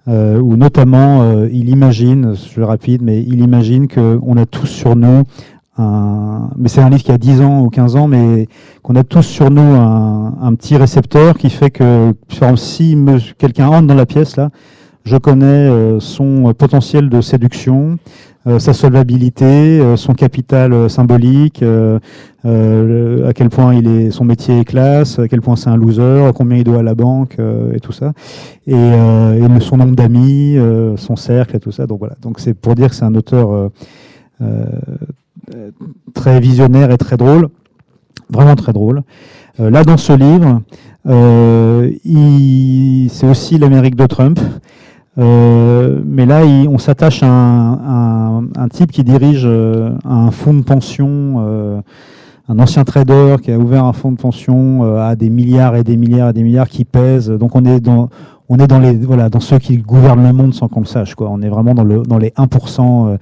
euh, 0.07 0.39
où 0.39 0.57
notamment 0.57 1.43
il 1.45 1.69
imagine, 1.69 2.35
je 2.35 2.59
vais 2.59 2.65
rapide, 2.67 3.01
mais 3.01 3.23
il 3.23 3.39
imagine 3.39 3.87
qu'on 3.87 4.37
a 4.37 4.45
tous 4.45 4.67
sur 4.67 4.95
nous 4.95 5.23
mais 5.77 6.67
c'est 6.67 6.81
un 6.81 6.89
livre 6.89 7.03
qui 7.03 7.11
a 7.11 7.17
10 7.17 7.41
ans 7.41 7.61
ou 7.61 7.69
15 7.69 7.95
ans, 7.95 8.07
mais 8.07 8.47
qu'on 8.83 8.95
a 8.95 9.03
tous 9.03 9.23
sur 9.23 9.49
nous 9.49 9.61
un, 9.61 10.35
un, 10.41 10.53
petit 10.55 10.77
récepteur 10.77 11.37
qui 11.37 11.49
fait 11.49 11.71
que, 11.71 12.13
si 12.55 12.97
quelqu'un 13.37 13.67
entre 13.67 13.87
dans 13.87 13.95
la 13.95 14.05
pièce 14.05 14.35
là, 14.35 14.49
je 15.03 15.17
connais 15.17 15.45
euh, 15.45 15.99
son 15.99 16.53
potentiel 16.53 17.09
de 17.09 17.21
séduction, 17.21 17.97
euh, 18.47 18.59
sa 18.59 18.73
solvabilité, 18.73 19.45
euh, 19.45 19.97
son 19.97 20.13
capital 20.13 20.89
symbolique, 20.89 21.63
à 21.63 23.33
quel 23.33 23.49
point 23.49 23.75
il 23.75 23.87
est, 23.87 24.11
son 24.11 24.25
métier 24.25 24.59
est 24.59 24.65
classe, 24.65 25.19
à 25.19 25.27
quel 25.27 25.41
point 25.41 25.55
c'est 25.55 25.69
un 25.69 25.77
loser, 25.77 26.31
combien 26.35 26.57
il 26.57 26.63
doit 26.63 26.79
à 26.79 26.83
la 26.83 26.95
banque 26.95 27.37
et 27.73 27.79
tout 27.79 27.91
ça, 27.91 28.13
et, 28.67 28.73
et 28.73 29.59
son 29.59 29.77
nombre 29.77 29.95
d'amis, 29.95 30.57
son 30.97 31.15
cercle 31.15 31.55
et 31.55 31.59
tout 31.59 31.71
ça. 31.71 31.85
Donc 31.85 31.99
voilà. 31.99 32.15
Donc 32.21 32.39
c'est 32.39 32.53
pour 32.53 32.75
dire 32.75 32.89
que 32.89 32.95
c'est 32.95 33.05
un 33.05 33.15
auteur 33.15 33.69
très 36.13 36.39
visionnaire 36.39 36.91
et 36.91 36.97
très 36.97 37.17
drôle, 37.17 37.49
vraiment 38.29 38.55
très 38.55 38.73
drôle. 38.73 39.03
là 39.57 39.83
dans 39.83 39.97
ce 39.97 40.13
livre, 40.13 40.61
c'est 43.09 43.29
aussi 43.29 43.57
l'Amérique 43.57 43.95
de 43.95 44.05
Trump. 44.05 44.39
Euh, 45.17 45.99
mais 46.05 46.25
là, 46.25 46.43
on 46.45 46.77
s'attache 46.77 47.21
à, 47.23 47.27
un, 47.27 48.67
type 48.69 48.91
qui 48.91 49.03
dirige 49.03 49.43
euh, 49.45 49.91
un 50.05 50.31
fonds 50.31 50.53
de 50.53 50.63
pension, 50.63 51.35
euh, 51.39 51.81
un 52.47 52.59
ancien 52.59 52.83
trader 52.83 53.35
qui 53.41 53.51
a 53.51 53.57
ouvert 53.57 53.83
un 53.83 53.93
fonds 53.93 54.11
de 54.11 54.17
pension 54.17 54.97
à 54.97 55.15
des 55.15 55.29
milliards 55.29 55.75
et 55.75 55.83
des 55.83 55.97
milliards 55.97 56.29
et 56.29 56.33
des 56.33 56.43
milliards 56.43 56.69
qui 56.69 56.85
pèsent. 56.85 57.29
Donc 57.29 57.55
on 57.55 57.65
est 57.65 57.79
dans, 57.79 58.09
on 58.49 58.57
est 58.57 58.67
dans 58.67 58.79
les, 58.79 58.93
voilà, 58.93 59.29
dans 59.29 59.39
ceux 59.39 59.59
qui 59.59 59.77
gouvernent 59.77 60.25
le 60.25 60.33
monde 60.33 60.53
sans 60.53 60.67
qu'on 60.67 60.81
le 60.81 60.85
sache. 60.85 61.15
Quoi. 61.15 61.29
On 61.29 61.41
est 61.41 61.49
vraiment 61.49 61.73
dans, 61.73 61.83
le, 61.83 62.03
dans 62.03 62.17
les 62.17 62.29
1% 62.29 63.17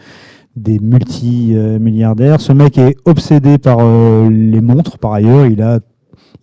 des 0.59 0.79
multi-milliardaires. 0.79 2.41
Ce 2.41 2.53
mec 2.53 2.77
est 2.77 2.95
obsédé 3.05 3.57
par 3.57 3.77
les 4.29 4.61
montres. 4.61 4.97
Par 4.97 5.13
ailleurs, 5.13 5.45
il 5.47 5.61
a, 5.61 5.79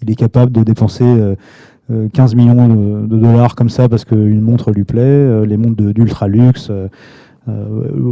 il 0.02 0.10
est 0.10 0.14
capable 0.14 0.52
de 0.52 0.62
dépenser 0.62 1.04
15 2.12 2.32
euh, 2.32 2.36
millions 2.36 2.68
de, 2.68 3.16
dollars 3.16 3.54
comme 3.54 3.68
ça 3.68 3.88
parce 3.88 4.04
qu'une 4.04 4.40
montre 4.40 4.72
lui 4.72 4.84
plaît, 4.84 5.02
euh, 5.02 5.46
les 5.46 5.56
montres 5.56 5.76
d'ultra 5.76 6.28
luxe. 6.28 6.70
Euh, 6.70 6.88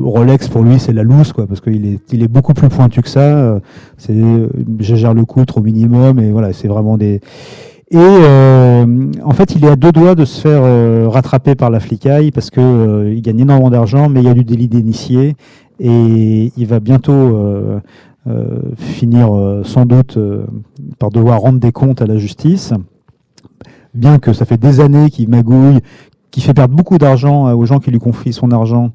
Rolex 0.04 0.46
pour 0.46 0.62
lui 0.62 0.78
c'est 0.78 0.92
la 0.92 1.02
loose 1.02 1.32
quoi 1.32 1.48
parce 1.48 1.60
qu'il 1.60 1.86
est 1.86 1.98
il 2.12 2.22
est 2.22 2.28
beaucoup 2.28 2.54
plus 2.54 2.68
pointu 2.68 3.02
que 3.02 3.08
ça 3.08 3.60
c'est 3.96 4.14
je 4.78 4.94
gère 4.94 5.12
le 5.12 5.24
coût 5.24 5.42
au 5.56 5.60
minimum 5.60 6.20
et 6.20 6.30
voilà 6.30 6.52
c'est 6.52 6.68
vraiment 6.68 6.96
des 6.96 7.20
et 7.90 7.96
en 7.98 9.30
fait 9.32 9.56
il 9.56 9.64
est 9.64 9.70
à 9.70 9.74
deux 9.74 9.90
doigts 9.90 10.14
de 10.14 10.24
se 10.24 10.40
faire 10.40 11.10
rattraper 11.10 11.56
par 11.56 11.68
la 11.70 11.80
flicaille 11.80 12.30
parce 12.30 12.50
que 12.50 13.12
il 13.12 13.22
gagne 13.22 13.40
énormément 13.40 13.70
d'argent 13.70 14.08
mais 14.08 14.20
il 14.20 14.26
y 14.26 14.28
a 14.28 14.34
du 14.34 14.44
délit 14.44 14.68
d'initié 14.68 15.34
et 15.80 16.52
il 16.56 16.66
va 16.66 16.80
bientôt 16.80 17.80
finir 18.76 19.28
sans 19.64 19.86
doute 19.86 20.18
par 20.98 21.10
devoir 21.10 21.40
rendre 21.40 21.58
des 21.60 21.72
comptes 21.72 22.00
à 22.00 22.06
la 22.06 22.16
justice 22.16 22.72
bien 23.94 24.18
que 24.18 24.32
ça 24.32 24.44
fait 24.44 24.56
des 24.56 24.80
années 24.80 25.08
qu'il 25.08 25.28
magouille, 25.28 25.80
qu'il 26.30 26.42
fait 26.42 26.54
perdre 26.54 26.74
beaucoup 26.74 26.98
d'argent 26.98 27.48
euh, 27.48 27.54
aux 27.54 27.64
gens 27.64 27.78
qui 27.78 27.90
lui 27.90 27.98
confient 27.98 28.32
son 28.32 28.50
argent, 28.50 28.90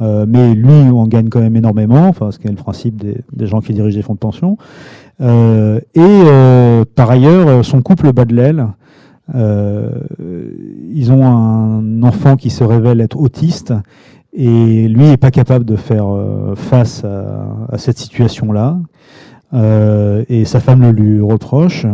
euh, 0.00 0.26
mais 0.28 0.54
lui 0.54 0.90
en 0.90 1.06
gagne 1.06 1.28
quand 1.28 1.40
même 1.40 1.56
énormément, 1.56 2.06
enfin, 2.08 2.30
ce 2.30 2.38
qui 2.38 2.46
est 2.46 2.50
le 2.50 2.56
principe 2.56 2.96
des, 2.96 3.46
gens 3.46 3.60
qui 3.60 3.72
dirigent 3.72 3.96
des 3.96 4.02
fonds 4.02 4.14
de 4.14 4.18
pension. 4.18 4.58
Euh, 5.20 5.80
et 5.94 6.84
par 6.94 7.10
ailleurs, 7.10 7.64
son 7.64 7.82
couple 7.82 8.12
bat 8.12 8.24
de 8.24 8.34
l'aile. 8.34 8.66
ils 9.34 11.12
ont 11.12 11.24
un 11.24 12.02
enfant 12.02 12.36
qui 12.36 12.50
se 12.50 12.64
révèle 12.64 13.00
être 13.00 13.18
autiste 13.18 13.72
et 14.32 14.88
lui 14.88 15.04
n'est 15.04 15.16
pas 15.16 15.30
capable 15.30 15.64
de 15.64 15.76
faire 15.76 16.06
face 16.56 17.04
à, 17.04 17.46
à 17.70 17.78
cette 17.78 17.98
situation-là. 17.98 18.78
et 20.28 20.44
sa 20.44 20.60
femme 20.60 20.82
le 20.82 20.90
lui 20.90 21.20
reproche. 21.20 21.86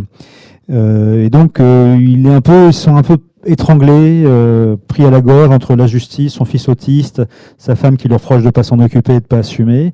Euh, 0.70 1.24
et 1.24 1.30
donc, 1.30 1.60
euh, 1.60 1.96
il 2.00 2.26
est 2.26 2.34
un 2.34 2.40
peu, 2.40 2.68
ils 2.68 2.72
sont 2.72 2.96
un 2.96 3.02
peu 3.02 3.18
étranglés, 3.44 4.24
euh, 4.26 4.76
pris 4.88 5.04
à 5.04 5.10
la 5.10 5.20
gorge 5.20 5.50
entre 5.50 5.74
la 5.76 5.86
justice, 5.86 6.34
son 6.34 6.44
fils 6.44 6.68
autiste, 6.68 7.22
sa 7.56 7.74
femme 7.74 7.96
qui 7.96 8.08
leur 8.08 8.20
reproche 8.20 8.42
de 8.42 8.50
pas 8.50 8.62
s'en 8.62 8.78
occuper 8.80 9.14
et 9.14 9.20
de 9.20 9.24
pas 9.24 9.38
assumer. 9.38 9.92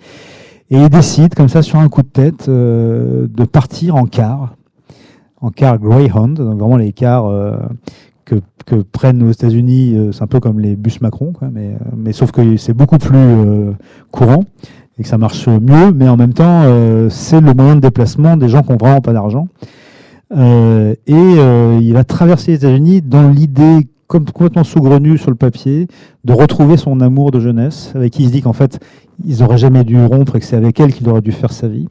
Et 0.71 0.77
il 0.77 0.89
décide, 0.89 1.35
comme 1.35 1.49
ça, 1.49 1.63
sur 1.63 1.79
un 1.79 1.89
coup 1.89 2.03
de 2.03 2.09
tête, 2.09 2.49
de 2.49 3.45
partir 3.45 3.97
en 3.97 4.07
car, 4.07 4.57
en 5.41 5.51
car 5.51 5.79
Greyhound, 5.79 6.39
donc 6.39 6.59
vraiment 6.59 6.79
les 6.79 6.93
cars 6.93 7.31
que, 8.25 8.37
prennent 8.93 9.23
aux 9.23 9.31
États-Unis, 9.31 9.97
c'est 10.13 10.23
un 10.23 10.27
peu 10.27 10.41
comme 10.41 10.59
les 10.59 10.75
bus 10.75 11.01
Macron, 11.01 11.33
mais, 11.53 11.77
mais 11.97 12.13
sauf 12.13 12.33
que 12.33 12.57
c'est 12.57 12.73
beaucoup 12.73 12.99
plus 12.99 13.75
courant 14.11 14.45
et 14.99 15.03
que 15.03 15.09
ça 15.09 15.19
marche 15.19 15.49
mieux, 15.49 15.93
mais 15.93 16.09
en 16.09 16.17
même 16.17 16.33
temps, 16.33 16.63
c'est 17.11 17.41
le 17.41 17.53
moyen 17.53 17.77
de 17.77 17.81
déplacement 17.81 18.37
des 18.37 18.49
gens 18.49 18.63
qui 18.63 18.73
ont 18.73 18.79
vraiment 18.79 19.03
pas 19.03 19.13
d'argent. 19.13 19.49
Euh, 20.37 20.95
et 21.07 21.15
euh, 21.15 21.79
il 21.81 21.93
va 21.93 22.05
traverser 22.05 22.53
les 22.53 22.57
États-Unis 22.57 23.03
dans 23.03 23.29
l'idée 23.29 23.89
comme 24.07 24.25
complètement 24.25 24.65
saugrenue 24.65 25.17
sur 25.17 25.31
le 25.31 25.37
papier 25.37 25.87
de 26.25 26.33
retrouver 26.33 26.77
son 26.77 27.01
amour 27.01 27.31
de 27.31 27.41
jeunesse, 27.41 27.93
avec 27.95 28.13
qui 28.13 28.23
il 28.23 28.29
se 28.29 28.33
dit 28.33 28.43
qu'en 28.43 28.53
fait 28.53 28.81
ils 29.25 29.39
n'auraient 29.39 29.59
jamais 29.59 29.85
dû 29.85 30.03
rompre 30.05 30.37
et 30.37 30.41
que 30.41 30.47
c'est 30.47 30.57
avec 30.57 30.79
elle 30.81 30.93
qu'il 30.93 31.09
aurait 31.09 31.21
dû 31.21 31.33
faire 31.33 31.53
sa 31.53 31.69
vie. 31.69 31.89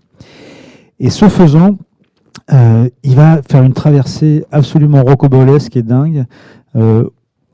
Et 1.00 1.10
ce 1.10 1.28
faisant, 1.28 1.78
euh, 2.52 2.90
il 3.04 3.16
va 3.16 3.42
faire 3.42 3.64
une 3.64 3.74
traversée 3.74 4.44
absolument 4.52 5.02
rocobolesque 5.02 5.78
et 5.78 5.84
dingue 5.84 6.26
euh, 6.76 7.06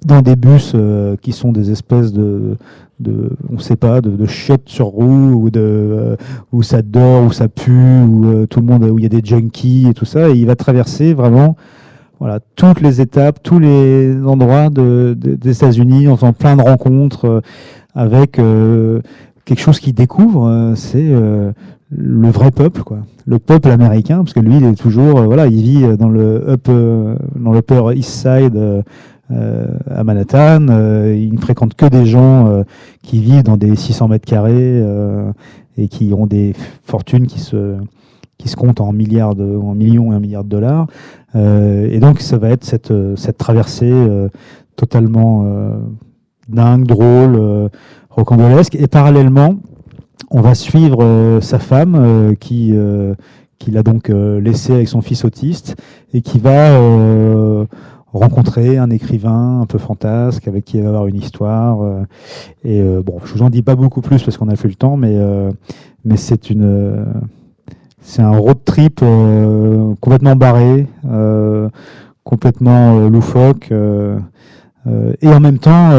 dans 0.04 0.22
des 0.22 0.36
bus 0.36 0.72
euh, 0.74 1.16
qui 1.22 1.32
sont 1.32 1.52
des 1.52 1.70
espèces 1.70 2.12
de, 2.12 2.58
de 3.00 3.30
on 3.54 3.60
sait 3.60 3.76
pas, 3.76 4.02
de, 4.02 4.10
de 4.10 4.26
chiottes 4.26 4.68
sur 4.68 4.88
roue 4.88 5.34
ou 5.34 5.50
de 5.52 6.18
où 6.52 6.64
ça 6.64 6.82
dort, 6.82 7.26
où 7.26 7.32
ça 7.32 7.48
pue, 7.48 8.02
où 8.02 8.48
tout 8.48 8.62
le 8.62 8.66
monde, 8.66 8.84
où 8.84 8.98
il 8.98 9.04
y 9.04 9.06
a 9.06 9.10
des 9.10 9.22
junkies 9.24 9.88
et 9.90 9.94
tout 9.94 10.06
ça, 10.06 10.30
et 10.30 10.34
il 10.34 10.48
va 10.48 10.56
traverser 10.56 11.14
vraiment 11.14 11.56
voilà 12.20 12.40
toutes 12.56 12.82
les 12.82 13.00
étapes, 13.00 13.44
tous 13.44 13.60
les 13.60 14.16
endroits 14.26 14.70
de, 14.70 15.16
des 15.16 15.52
États-Unis, 15.52 16.08
en 16.08 16.18
faisant 16.18 16.34
plein 16.34 16.56
de 16.58 16.64
rencontres 16.64 17.42
avec 17.94 18.42
quelque 19.46 19.62
chose 19.62 19.80
qu'il 19.80 19.94
découvre, 19.94 20.74
c'est 20.76 21.14
le 21.92 22.30
vrai 22.30 22.52
peuple, 22.52 22.84
quoi, 22.84 23.00
le 23.26 23.40
peuple 23.40 23.70
américain, 23.70 24.18
parce 24.20 24.34
que 24.34 24.40
lui, 24.40 24.58
il 24.58 24.64
est 24.64 24.76
toujours, 24.76 25.24
voilà, 25.24 25.48
il 25.48 25.62
vit 25.62 25.98
dans 25.98 26.10
le 26.10 26.48
up, 26.48 26.68
dans 26.68 27.52
le 27.52 27.60
Upper 27.60 27.96
East 27.96 28.12
Side 28.12 28.84
euh, 29.32 29.68
à 29.92 30.04
Manhattan. 30.04 30.70
Euh, 30.70 31.16
il 31.16 31.34
ne 31.36 31.40
fréquente 31.40 31.76
que 31.76 31.86
des 31.86 32.08
gens 32.08 32.48
euh, 32.48 32.64
qui 33.04 33.20
vivent 33.22 33.44
dans 33.44 33.58
des 33.58 33.76
600 33.76 34.08
mètres 34.08 34.26
carrés 34.26 34.84
et 35.78 35.88
qui 35.88 36.14
ont 36.14 36.26
des 36.26 36.56
fortunes 36.84 37.28
qui 37.28 37.40
se 37.40 37.78
qui 38.40 38.48
se 38.48 38.56
comptent 38.56 38.80
en 38.80 38.94
milliards 38.94 39.36
de, 39.36 39.44
en 39.44 39.76
millions 39.76 40.14
et 40.14 40.16
un 40.16 40.20
milliard 40.20 40.46
de 40.46 40.50
dollars. 40.50 40.88
et 41.36 42.00
donc 42.00 42.22
ça 42.22 42.38
va 42.38 42.50
être 42.50 42.64
cette, 42.64 42.94
cette 43.18 43.38
traversée 43.38 43.94
totalement 44.78 45.46
dingue, 46.48 46.86
drôle, 46.86 47.70
rocambolesque. 48.10 48.76
Et 48.76 48.88
parallèlement, 48.88 49.56
on 50.30 50.42
va 50.42 50.56
suivre 50.56 51.40
sa 51.42 51.60
femme 51.60 52.36
qui 52.40 52.74
qu'il 53.58 53.78
a 53.78 53.84
donc 53.84 54.10
laissé 54.10 54.74
avec 54.74 54.88
son 54.88 55.02
fils 55.02 55.26
autiste 55.26 55.76
et 56.14 56.22
qui 56.22 56.40
va 56.40 57.68
rencontrer 58.14 58.78
un 58.78 58.90
écrivain 58.90 59.62
un 59.62 59.66
peu 59.66 59.78
fantasque 59.78 60.48
avec 60.48 60.66
qui 60.66 60.78
il 60.78 60.84
va 60.84 60.90
avoir 60.90 61.08
une 61.08 61.18
histoire. 61.18 61.82
Euh, 61.82 62.04
et 62.64 62.82
euh, 62.82 63.02
bon, 63.04 63.20
je 63.24 63.34
vous 63.34 63.42
en 63.44 63.50
dis 63.50 63.62
pas 63.62 63.76
beaucoup 63.76 64.02
plus 64.02 64.22
parce 64.24 64.38
qu'on 64.38 64.50
a 64.50 64.56
fait 64.56 64.68
le 64.68 64.76
temps, 64.76 64.98
mais 64.98 65.14
euh, 65.14 65.52
mais 66.06 66.18
c'est 66.18 66.50
une 66.50 67.06
c'est 68.02 68.22
un 68.22 68.36
road 68.36 68.58
trip 68.66 69.04
complètement 70.00 70.36
barré, 70.36 70.88
complètement 72.24 73.08
loufoque 73.08 73.72
et 73.72 75.28
en 75.28 75.40
même 75.40 75.60
temps 75.60 75.92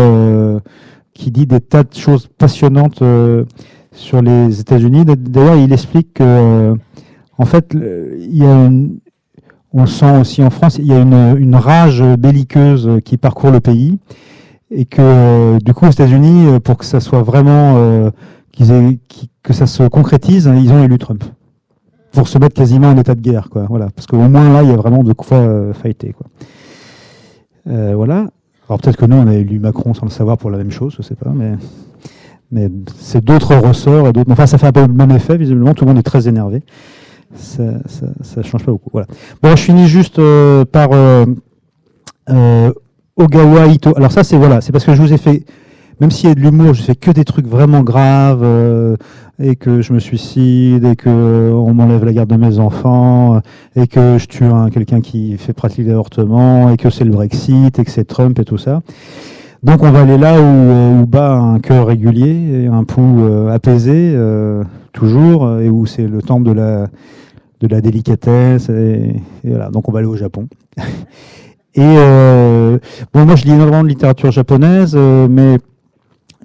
qui 1.12 1.30
dit 1.30 1.46
des 1.46 1.60
tas 1.60 1.84
de 1.84 1.94
choses 1.94 2.26
passionnantes 2.26 3.02
sur 4.00 4.22
les 4.22 4.60
États-Unis. 4.60 5.04
D'ailleurs, 5.04 5.56
il 5.56 5.72
explique 5.72 6.14
que 6.14 6.74
en 7.38 7.44
fait, 7.44 7.76
on 9.72 9.86
sent 9.86 10.18
aussi 10.20 10.42
en 10.42 10.50
France, 10.50 10.78
il 10.78 10.86
y 10.86 10.92
a 10.92 11.00
une, 11.00 11.54
rage 11.54 12.02
belliqueuse 12.18 13.00
qui 13.04 13.16
parcourt 13.16 13.50
le 13.50 13.60
pays 13.60 13.98
et 14.70 14.84
que 14.84 15.58
du 15.62 15.74
coup 15.74 15.86
aux 15.86 15.90
États-Unis, 15.90 16.60
pour 16.60 16.76
que 16.76 16.84
ça 16.84 17.00
soit 17.00 17.22
vraiment 17.22 17.76
euh, 17.76 18.10
que 19.42 19.52
ça 19.52 19.66
se 19.66 19.84
concrétise, 19.88 20.50
ils 20.54 20.72
ont 20.72 20.82
élu 20.82 20.98
Trump 20.98 21.24
pour 22.12 22.28
se 22.28 22.38
mettre 22.38 22.54
quasiment 22.54 22.88
en 22.88 22.96
état 22.96 23.14
de 23.14 23.20
guerre, 23.20 23.48
quoi. 23.50 23.66
Voilà, 23.68 23.88
parce 23.94 24.06
qu'au 24.06 24.16
moins 24.16 24.52
là, 24.52 24.62
il 24.62 24.70
y 24.70 24.72
a 24.72 24.76
vraiment 24.76 25.02
de 25.02 25.12
quoi 25.12 25.38
euh, 25.38 25.72
fighter. 25.72 26.14
Euh, 27.68 27.92
voilà. 27.94 28.26
Alors 28.68 28.80
peut-être 28.80 28.96
que 28.96 29.06
nous, 29.06 29.16
on 29.16 29.26
a 29.26 29.34
élu 29.34 29.58
Macron 29.58 29.94
sans 29.94 30.06
le 30.06 30.10
savoir 30.10 30.38
pour 30.38 30.50
la 30.50 30.58
même 30.58 30.70
chose, 30.70 30.94
je 30.96 31.02
sais 31.02 31.14
pas, 31.14 31.30
mais 31.34 31.54
mais 32.50 32.70
c'est 32.98 33.24
d'autres 33.24 33.54
ressorts 33.56 34.08
et 34.08 34.12
d'autres. 34.12 34.30
Enfin, 34.30 34.46
ça 34.46 34.58
fait 34.58 34.66
un 34.66 34.72
peu 34.72 34.82
le 34.82 34.92
même 34.92 35.10
effet. 35.12 35.36
Visiblement, 35.36 35.74
tout 35.74 35.84
le 35.84 35.90
monde 35.90 35.98
est 35.98 36.04
très 36.04 36.28
énervé. 36.28 36.62
Ça, 37.34 37.62
ça 38.22 38.42
change 38.42 38.64
pas 38.64 38.72
beaucoup. 38.72 38.90
Voilà. 38.92 39.06
Bon, 39.42 39.50
je 39.50 39.62
finis 39.62 39.86
juste 39.86 40.18
euh, 40.18 40.64
par 40.64 40.88
euh, 40.92 41.26
euh, 42.28 42.72
Ogawa 43.16 43.66
Ito. 43.66 43.92
Alors 43.96 44.10
ça, 44.10 44.24
c'est 44.24 44.36
voilà, 44.36 44.60
c'est 44.60 44.72
parce 44.72 44.84
que 44.84 44.94
je 44.94 45.02
vous 45.02 45.12
ai 45.12 45.18
fait 45.18 45.44
même 46.00 46.10
s'il 46.10 46.30
y 46.30 46.32
a 46.32 46.34
de 46.34 46.40
l'humour, 46.40 46.72
je 46.72 46.82
fais 46.82 46.94
que 46.94 47.10
des 47.10 47.24
trucs 47.24 47.46
vraiment 47.46 47.82
graves 47.82 48.42
euh, 48.42 48.96
et 49.38 49.54
que 49.54 49.82
je 49.82 49.92
me 49.92 49.98
suicide 49.98 50.84
et 50.86 50.96
que 50.96 51.52
on 51.52 51.74
m'enlève 51.74 52.04
la 52.04 52.14
garde 52.14 52.30
de 52.30 52.36
mes 52.36 52.58
enfants 52.58 53.40
et 53.76 53.86
que 53.86 54.16
je 54.16 54.26
tue 54.26 54.44
un, 54.44 54.70
quelqu'un 54.70 55.02
qui 55.02 55.36
fait 55.36 55.52
pratiquer 55.52 55.84
l'avortement 55.84 56.70
et 56.70 56.78
que 56.78 56.88
c'est 56.88 57.04
le 57.04 57.10
Brexit 57.10 57.78
et 57.78 57.84
que 57.84 57.90
c'est 57.90 58.06
Trump 58.06 58.38
et 58.38 58.44
tout 58.44 58.56
ça. 58.56 58.80
Donc 59.62 59.82
on 59.82 59.90
va 59.90 60.00
aller 60.00 60.16
là 60.16 60.40
où, 60.40 61.02
où 61.02 61.06
bat 61.06 61.34
un 61.34 61.58
cœur 61.60 61.86
régulier 61.86 62.62
et 62.62 62.66
un 62.66 62.84
pouls 62.84 63.22
euh, 63.22 63.50
apaisé 63.50 64.12
euh, 64.14 64.64
toujours 64.92 65.60
et 65.60 65.68
où 65.68 65.86
c'est 65.86 66.06
le 66.06 66.22
temple 66.22 66.48
de 66.48 66.52
la 66.52 66.88
de 67.60 67.66
la 67.66 67.82
délicatesse 67.82 68.70
et, 68.70 69.16
voilà. 69.44 69.70
Donc 69.70 69.88
on 69.88 69.92
va 69.92 69.98
aller 69.98 70.08
au 70.08 70.16
Japon. 70.16 70.48
et 71.74 71.80
euh, 71.80 72.78
bon 73.12 73.26
moi 73.26 73.36
je 73.36 73.44
lis 73.44 73.52
énormément 73.52 73.82
de 73.82 73.88
littérature 73.88 74.30
japonaise, 74.30 74.96
mais 74.96 75.58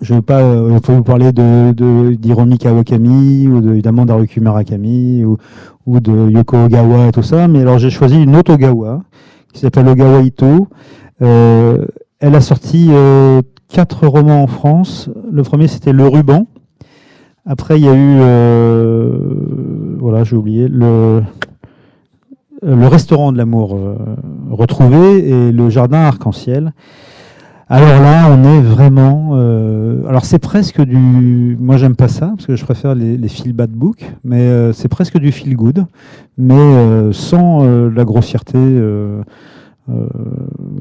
je 0.01 0.13
ne 0.13 0.19
vais 0.19 0.23
pas 0.23 0.41
euh, 0.41 0.79
vous 0.83 1.03
parler 1.03 1.31
de 1.31 1.71
d'Hiromi 2.13 2.57
Kawakami 2.57 3.47
ou 3.47 3.61
de, 3.61 3.71
évidemment 3.71 4.05
d'Haruki 4.05 4.41
Murakami 4.41 5.23
ou, 5.23 5.37
ou 5.85 5.99
de 5.99 6.29
Yoko 6.29 6.65
Ogawa 6.65 7.07
et 7.07 7.11
tout 7.11 7.23
ça, 7.23 7.47
mais 7.47 7.61
alors 7.61 7.79
j'ai 7.79 7.89
choisi 7.89 8.21
une 8.21 8.35
autre 8.35 8.53
Ogawa 8.53 9.01
qui 9.53 9.61
s'appelle 9.61 9.87
Ogawa 9.87 10.21
Ito. 10.21 10.67
Euh, 11.21 11.85
elle 12.25 12.33
a 12.33 12.41
sorti 12.41 12.87
euh, 12.89 13.43
quatre 13.69 14.07
romans 14.07 14.41
en 14.41 14.47
France. 14.47 15.11
Le 15.31 15.43
premier 15.43 15.67
c'était 15.67 15.93
Le 15.93 16.07
Ruban. 16.07 16.47
Après 17.45 17.77
il 17.77 17.85
y 17.85 17.87
a 17.87 17.93
eu 17.93 18.17
euh, 18.19 19.15
voilà 19.99 20.23
j'ai 20.23 20.35
oublié 20.35 20.67
le 20.67 21.21
restaurant 22.63 23.31
de 23.31 23.37
l'amour 23.37 23.75
euh, 23.75 23.95
retrouvé 24.49 25.29
et 25.29 25.51
le 25.51 25.69
jardin 25.69 25.99
arc-en-ciel. 25.99 26.73
Alors 27.67 27.99
là, 27.99 28.27
on 28.29 28.43
est 28.43 28.61
vraiment. 28.61 29.33
Alors 30.07 30.23
c'est 30.23 30.37
presque 30.37 30.81
du. 30.83 31.57
Moi, 31.59 31.77
j'aime 31.77 31.95
pas 31.95 32.07
ça 32.07 32.27
parce 32.27 32.45
que 32.45 32.55
je 32.55 32.63
préfère 32.63 32.93
les, 32.93 33.17
les 33.17 33.27
feel 33.27 33.53
bad 33.53 33.71
book, 33.71 34.05
mais 34.23 34.71
c'est 34.71 34.87
presque 34.87 35.17
du 35.17 35.31
feel 35.31 35.55
good, 35.55 35.85
mais 36.37 37.11
sans 37.11 37.65
la 37.65 38.05
grossièreté 38.05 38.59
euh, 39.89 39.93
euh, 39.93 40.07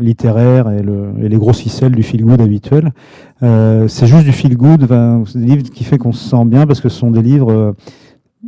littéraire 0.01 0.71
et, 0.71 0.83
le, 0.83 1.13
et, 1.21 1.29
les 1.29 1.37
grosses 1.37 1.63
du 1.85 2.03
feel 2.03 2.25
good 2.25 2.41
habituel. 2.41 2.93
c'est 3.41 4.07
juste 4.07 4.25
du 4.25 4.33
feel 4.33 4.57
good. 4.57 4.89
C'est 5.27 5.39
des 5.39 5.47
livres 5.47 5.63
qui 5.71 5.85
fait 5.85 5.99
qu'on 5.99 6.13
se 6.13 6.29
sent 6.29 6.45
bien 6.47 6.67
parce 6.67 6.81
que 6.81 6.89
ce 6.89 6.99
sont 6.99 7.11
des 7.11 7.23
livres 7.23 7.75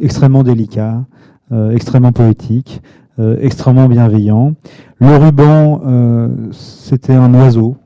extrêmement 0.01 0.43
délicats, 0.43 1.05
extrêmement 1.73 2.13
poétiques. 2.13 2.83
extrêmement 3.41 3.89
bienveillants. 3.89 4.55
Le 5.01 5.17
ruban, 5.17 5.83
c'était 6.53 7.15
un 7.15 7.33
oiseau, 7.35 7.77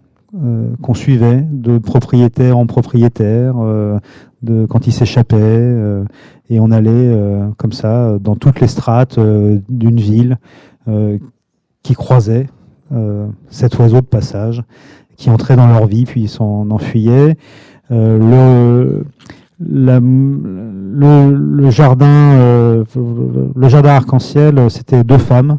euh, 0.44 0.76
qu'on 0.80 0.94
suivait 0.94 1.44
de 1.50 1.78
propriétaire 1.78 2.56
en 2.56 2.64
propriétaire, 2.64 3.54
euh, 3.58 3.98
de, 4.42 4.64
quand 4.64 4.86
il 4.86 4.92
s'échappait, 4.92 5.36
euh, 5.40 6.04
et 6.48 6.60
on 6.60 6.70
allait 6.70 6.90
euh, 6.92 7.48
comme 7.56 7.72
ça 7.72 8.16
dans 8.20 8.36
toutes 8.36 8.60
les 8.60 8.68
strates 8.68 9.18
euh, 9.18 9.58
d'une 9.68 9.98
ville 9.98 10.38
qui 11.82 11.94
croisait 11.94 12.48
cet 13.48 13.78
oiseau 13.78 14.00
de 14.00 14.06
passage, 14.06 14.62
qui 15.16 15.30
entrait 15.30 15.56
dans 15.56 15.66
leur 15.66 15.86
vie, 15.86 16.04
puis 16.04 16.28
s'en 16.28 16.70
enfuyait. 16.70 17.36
le, 17.90 19.04
la, 19.60 20.00
le, 20.00 21.30
le, 21.32 21.70
jardin, 21.70 22.84
le 22.96 23.68
jardin 23.68 23.90
arc-en-ciel, 23.90 24.70
c'était 24.70 25.04
deux 25.04 25.18
femmes 25.18 25.58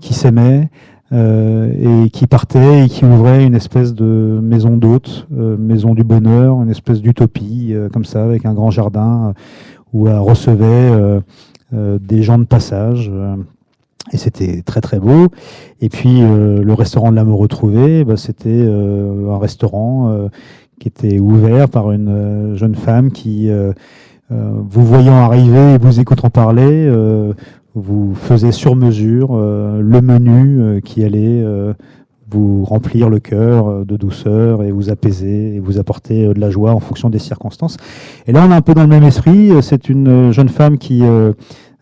qui 0.00 0.14
s'aimaient 0.14 0.68
euh, 1.12 2.04
et 2.04 2.10
qui 2.10 2.26
partait 2.26 2.84
et 2.84 2.88
qui 2.88 3.04
ouvrait 3.04 3.44
une 3.46 3.54
espèce 3.54 3.94
de 3.94 4.40
maison 4.42 4.76
d'hôte, 4.76 5.28
euh, 5.38 5.56
maison 5.56 5.94
du 5.94 6.02
bonheur, 6.02 6.60
une 6.60 6.70
espèce 6.70 7.00
d'utopie 7.00 7.68
euh, 7.70 7.88
comme 7.88 8.04
ça, 8.04 8.24
avec 8.24 8.44
un 8.44 8.54
grand 8.54 8.70
jardin 8.70 9.32
où 9.92 10.08
elle 10.08 10.18
recevait 10.18 11.22
des 11.72 12.22
gens 12.22 12.38
de 12.38 12.44
passage. 12.44 13.10
Et 14.12 14.16
c'était 14.16 14.62
très 14.62 14.80
très 14.80 14.98
beau. 14.98 15.28
Et 15.80 15.88
puis 15.88 16.20
le 16.20 16.72
restaurant 16.72 17.10
de 17.10 17.16
l'amour 17.16 17.40
retrouvé, 17.40 18.04
bah, 18.04 18.16
c'était 18.16 18.64
un 18.66 19.38
restaurant 19.38 20.28
qui 20.78 20.88
était 20.88 21.18
ouvert 21.18 21.68
par 21.68 21.92
une 21.92 22.54
jeune 22.54 22.74
femme 22.74 23.10
qui, 23.10 23.50
vous 24.30 24.84
voyant 24.84 25.16
arriver 25.16 25.74
et 25.74 25.78
vous 25.78 26.00
écoutant 26.00 26.30
parler, 26.30 26.88
vous 27.76 28.14
faisait 28.14 28.52
sur 28.52 28.74
mesure 28.74 29.30
euh, 29.32 29.80
le 29.82 30.00
menu 30.00 30.60
euh, 30.60 30.80
qui 30.80 31.04
allait 31.04 31.42
euh, 31.44 31.74
vous 32.28 32.64
remplir 32.64 33.10
le 33.10 33.20
cœur 33.20 33.84
de 33.84 33.96
douceur 33.96 34.62
et 34.64 34.72
vous 34.72 34.90
apaiser 34.90 35.54
et 35.54 35.60
vous 35.60 35.78
apporter 35.78 36.26
de 36.26 36.40
la 36.40 36.50
joie 36.50 36.72
en 36.72 36.80
fonction 36.80 37.08
des 37.08 37.20
circonstances. 37.20 37.76
Et 38.26 38.32
là, 38.32 38.44
on 38.44 38.50
est 38.50 38.54
un 38.54 38.62
peu 38.62 38.74
dans 38.74 38.82
le 38.82 38.88
même 38.88 39.04
esprit. 39.04 39.52
C'est 39.62 39.88
une 39.88 40.32
jeune 40.32 40.48
femme 40.48 40.76
qui, 40.76 41.04
euh, 41.04 41.34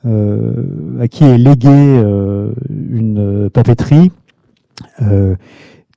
à 0.05 1.09
qui 1.09 1.25
est 1.25 1.39
léguée 1.39 2.03
une 2.69 3.49
papeterie 3.53 4.11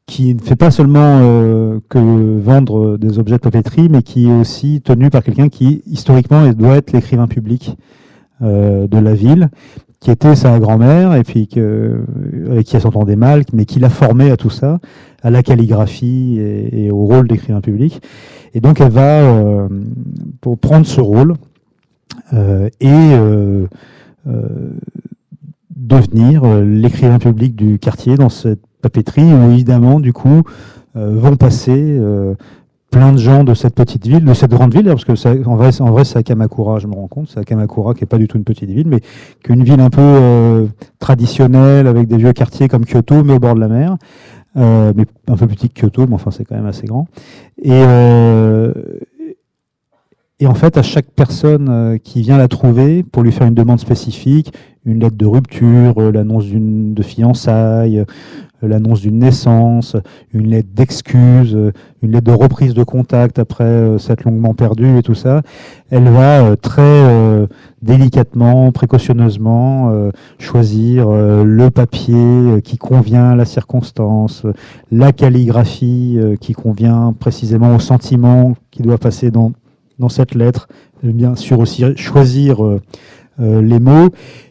qui 0.06 0.34
ne 0.34 0.40
fait 0.40 0.56
pas 0.56 0.72
seulement 0.72 1.20
que 1.90 2.40
vendre 2.40 2.98
des 2.98 3.20
objets 3.20 3.36
de 3.36 3.42
papeterie, 3.42 3.90
mais 3.90 4.02
qui 4.02 4.28
est 4.28 4.40
aussi 4.40 4.82
tenue 4.82 5.10
par 5.10 5.24
quelqu'un 5.24 5.50
qui, 5.50 5.82
historiquement, 5.86 6.48
doit 6.54 6.78
être 6.78 6.94
l'écrivain 6.94 7.28
public 7.28 7.78
de 8.42 8.98
la 8.98 9.14
ville 9.14 9.50
qui 10.00 10.12
était 10.12 10.36
sa 10.36 10.60
grand-mère 10.60 11.14
et 11.16 11.24
puis 11.24 11.48
que, 11.48 12.04
avec 12.50 12.68
qui 12.68 12.76
elle 12.76 12.82
s'entendait 12.82 13.16
mal, 13.16 13.44
mais 13.54 13.66
qui 13.66 13.80
l'a 13.80 13.90
formée 13.90 14.30
à 14.32 14.38
tout 14.38 14.50
ça, 14.50 14.80
à 15.24 15.30
la 15.30 15.42
calligraphie 15.44 16.40
et, 16.40 16.92
au 16.92 17.06
rôle 17.06 17.28
d'écrivain 17.28 17.62
public. 17.62 18.02
Et 18.54 18.62
donc 18.62 18.80
elle 18.80 18.92
va 18.92 19.22
euh, 19.22 19.68
pour 20.42 20.58
prendre 20.58 20.86
ce 20.86 21.02
rôle 21.02 21.36
euh, 22.34 22.70
et 22.80 22.88
euh, 22.90 23.66
euh 23.66 23.68
devenir 25.76 26.44
euh, 26.44 26.64
l'écrivain 26.64 27.20
public 27.20 27.56
du 27.56 27.80
quartier 27.80 28.16
dans 28.16 28.30
cette 28.30 28.62
papeterie 28.82 29.34
où 29.34 29.52
évidemment 29.52 30.00
du 30.00 30.14
coup 30.14 30.44
vont 30.96 31.36
passer 31.36 32.00
plein 32.92 33.12
de 33.12 33.18
gens 33.18 33.44
de 33.44 33.54
cette 33.54 33.76
petite 33.76 34.08
ville, 34.08 34.24
de 34.24 34.34
cette 34.34 34.52
grande 34.52 34.74
ville, 34.74 34.86
parce 34.86 35.06
que 35.06 35.16
ça, 35.16 35.34
en 35.46 35.56
vrai, 35.56 35.82
en 35.82 35.92
vrai 35.92 36.06
c'est 36.06 36.18
à 36.18 36.24
Kamakura, 36.24 36.80
je 36.80 36.88
me 36.88 36.94
rends 36.94 37.08
compte, 37.08 37.30
c'est 37.30 37.40
à 37.40 37.44
Kamakura 37.44 37.94
qui 37.94 38.04
est 38.04 38.08
pas 38.08 38.18
du 38.18 38.28
tout 38.28 38.38
une 38.38 38.44
petite 38.44 38.70
ville, 38.70 38.88
mais 38.88 39.02
qu'une 39.44 39.64
ville 39.64 39.80
un 39.80 39.90
peu 39.90 40.02
euh, 40.02 40.66
traditionnelle 41.00 41.88
avec 41.88 42.08
des 42.08 42.18
vieux 42.18 42.34
quartiers 42.34 42.68
comme 42.68 42.86
Kyoto, 42.86 43.24
mais 43.24 43.34
au 43.34 43.40
bord 43.40 43.56
de 43.56 43.60
la 43.60 43.68
mer, 43.68 43.98
euh, 44.56 44.94
mais 44.96 45.06
un 45.28 45.36
peu 45.36 45.48
plus 45.48 45.56
petit 45.56 45.70
que 45.70 45.82
Kyoto, 45.82 46.08
mais 46.08 46.16
enfin 46.16 46.32
c'est 46.32 46.46
quand 46.46 46.56
même 46.56 46.66
assez 46.66 46.88
grand. 46.88 47.08
Et 47.62 47.72
euh, 47.72 48.74
et 50.40 50.48
en 50.48 50.54
fait, 50.54 50.78
à 50.78 50.84
chaque 50.84 51.10
personne 51.12 51.68
euh, 51.70 51.98
qui 51.98 52.22
vient 52.22 52.38
la 52.38 52.48
trouver 52.48 53.04
pour 53.04 53.24
lui 53.24 53.32
faire 53.32 53.48
une 53.48 53.56
demande 53.56 53.80
spécifique, 53.80 54.54
une 54.86 55.00
lettre 55.00 55.18
de 55.18 55.26
rupture, 55.26 55.96
euh, 55.98 56.12
l'annonce 56.12 56.46
d'une 56.46 56.94
de 56.94 57.04
fiançailles, 57.04 58.06
l'annonce 58.62 59.02
d'une 59.02 59.20
naissance, 59.20 59.96
une 60.34 60.48
lettre 60.48 60.70
d'excuse, 60.74 61.58
une 62.02 62.12
lettre 62.12 62.26
de 62.26 62.32
reprise 62.32 62.74
de 62.74 62.84
contact 62.84 63.40
après 63.40 63.64
euh, 63.64 63.98
s'être 63.98 64.24
longuement 64.24 64.54
perdue 64.54 64.98
et 64.98 65.04
tout 65.04 65.14
ça, 65.14 65.42
elle 65.90 66.10
va 66.10 66.44
euh, 66.44 66.56
très 66.56 66.82
euh, 66.82 67.48
délicatement, 67.82 68.72
précautionneusement 68.72 69.92
euh, 69.92 70.12
choisir 70.40 71.08
euh, 71.08 71.44
le 71.44 71.70
papier 71.70 72.62
qui 72.64 72.78
convient 72.78 73.32
à 73.32 73.36
la 73.36 73.46
circonstance, 73.46 74.44
la 74.92 75.12
calligraphie 75.12 76.20
qui 76.42 76.54
convient 76.54 77.14
précisément 77.18 77.76
au 77.76 77.80
sentiment 77.80 78.56
qui 78.72 78.82
doit 78.82 78.98
passer 78.98 79.30
dans, 79.32 79.52
dans 80.00 80.10
cette 80.10 80.36
lettre, 80.36 80.68
et 81.04 81.12
bien 81.12 81.36
sûr 81.36 81.60
aussi 81.60 81.84
choisir 81.96 82.58
les 83.40 83.80
mots, 83.80 84.10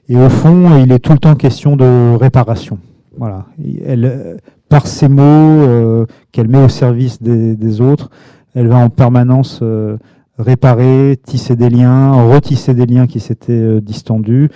et 0.08 0.16
au 0.16 0.28
fond, 0.28 0.78
il 0.78 0.92
est 0.92 0.98
tout 0.98 1.12
le 1.12 1.18
temps 1.18 1.34
question 1.34 1.76
de 1.76 2.16
réparation. 2.16 2.78
Voilà. 3.16 3.46
Elle, 3.84 4.38
par 4.68 4.86
ces 4.86 5.08
mots 5.08 5.22
euh, 5.22 6.06
qu'elle 6.32 6.48
met 6.48 6.62
au 6.62 6.68
service 6.68 7.22
des, 7.22 7.80
autres, 7.80 8.10
elle 8.54 8.68
va 8.68 8.76
en 8.76 8.88
permanence 8.88 9.60
euh, 9.62 9.96
réparer, 10.38 11.18
tisser 11.24 11.56
des 11.56 11.70
liens, 11.70 12.12
retisser 12.12 12.74
des 12.74 12.86
liens 12.86 13.06
qui 13.06 13.20
s'étaient 13.20 13.52
euh, 13.52 13.80
distendus. 13.80 14.50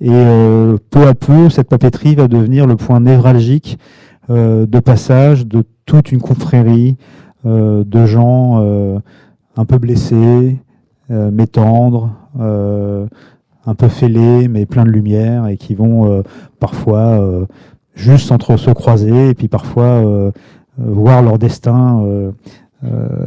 Et 0.00 0.08
euh, 0.10 0.76
peu 0.90 1.06
à 1.06 1.14
peu, 1.14 1.50
cette 1.50 1.68
papeterie 1.68 2.14
va 2.14 2.26
devenir 2.26 2.66
le 2.66 2.76
point 2.76 3.00
névralgique 3.00 3.78
euh, 4.30 4.66
de 4.66 4.80
passage 4.80 5.46
de 5.46 5.62
toute 5.86 6.12
une 6.12 6.20
confrérie 6.20 6.96
de 7.42 8.04
gens 8.04 8.62
un 9.56 9.64
peu 9.64 9.78
blessés, 9.78 10.58
mais 11.08 11.46
tendres, 11.46 12.10
un 12.38 13.74
peu 13.74 13.88
fêlés, 13.88 14.48
mais 14.48 14.66
plein 14.66 14.84
de 14.84 14.90
lumière, 14.90 15.48
et 15.48 15.56
qui 15.56 15.74
vont 15.74 16.22
parfois 16.58 17.46
juste 17.94 18.32
entre 18.32 18.56
se 18.56 18.70
croiser, 18.70 19.30
et 19.30 19.34
puis 19.34 19.48
parfois 19.48 20.32
voir 20.78 21.22
leur 21.22 21.38
destin 21.38 22.02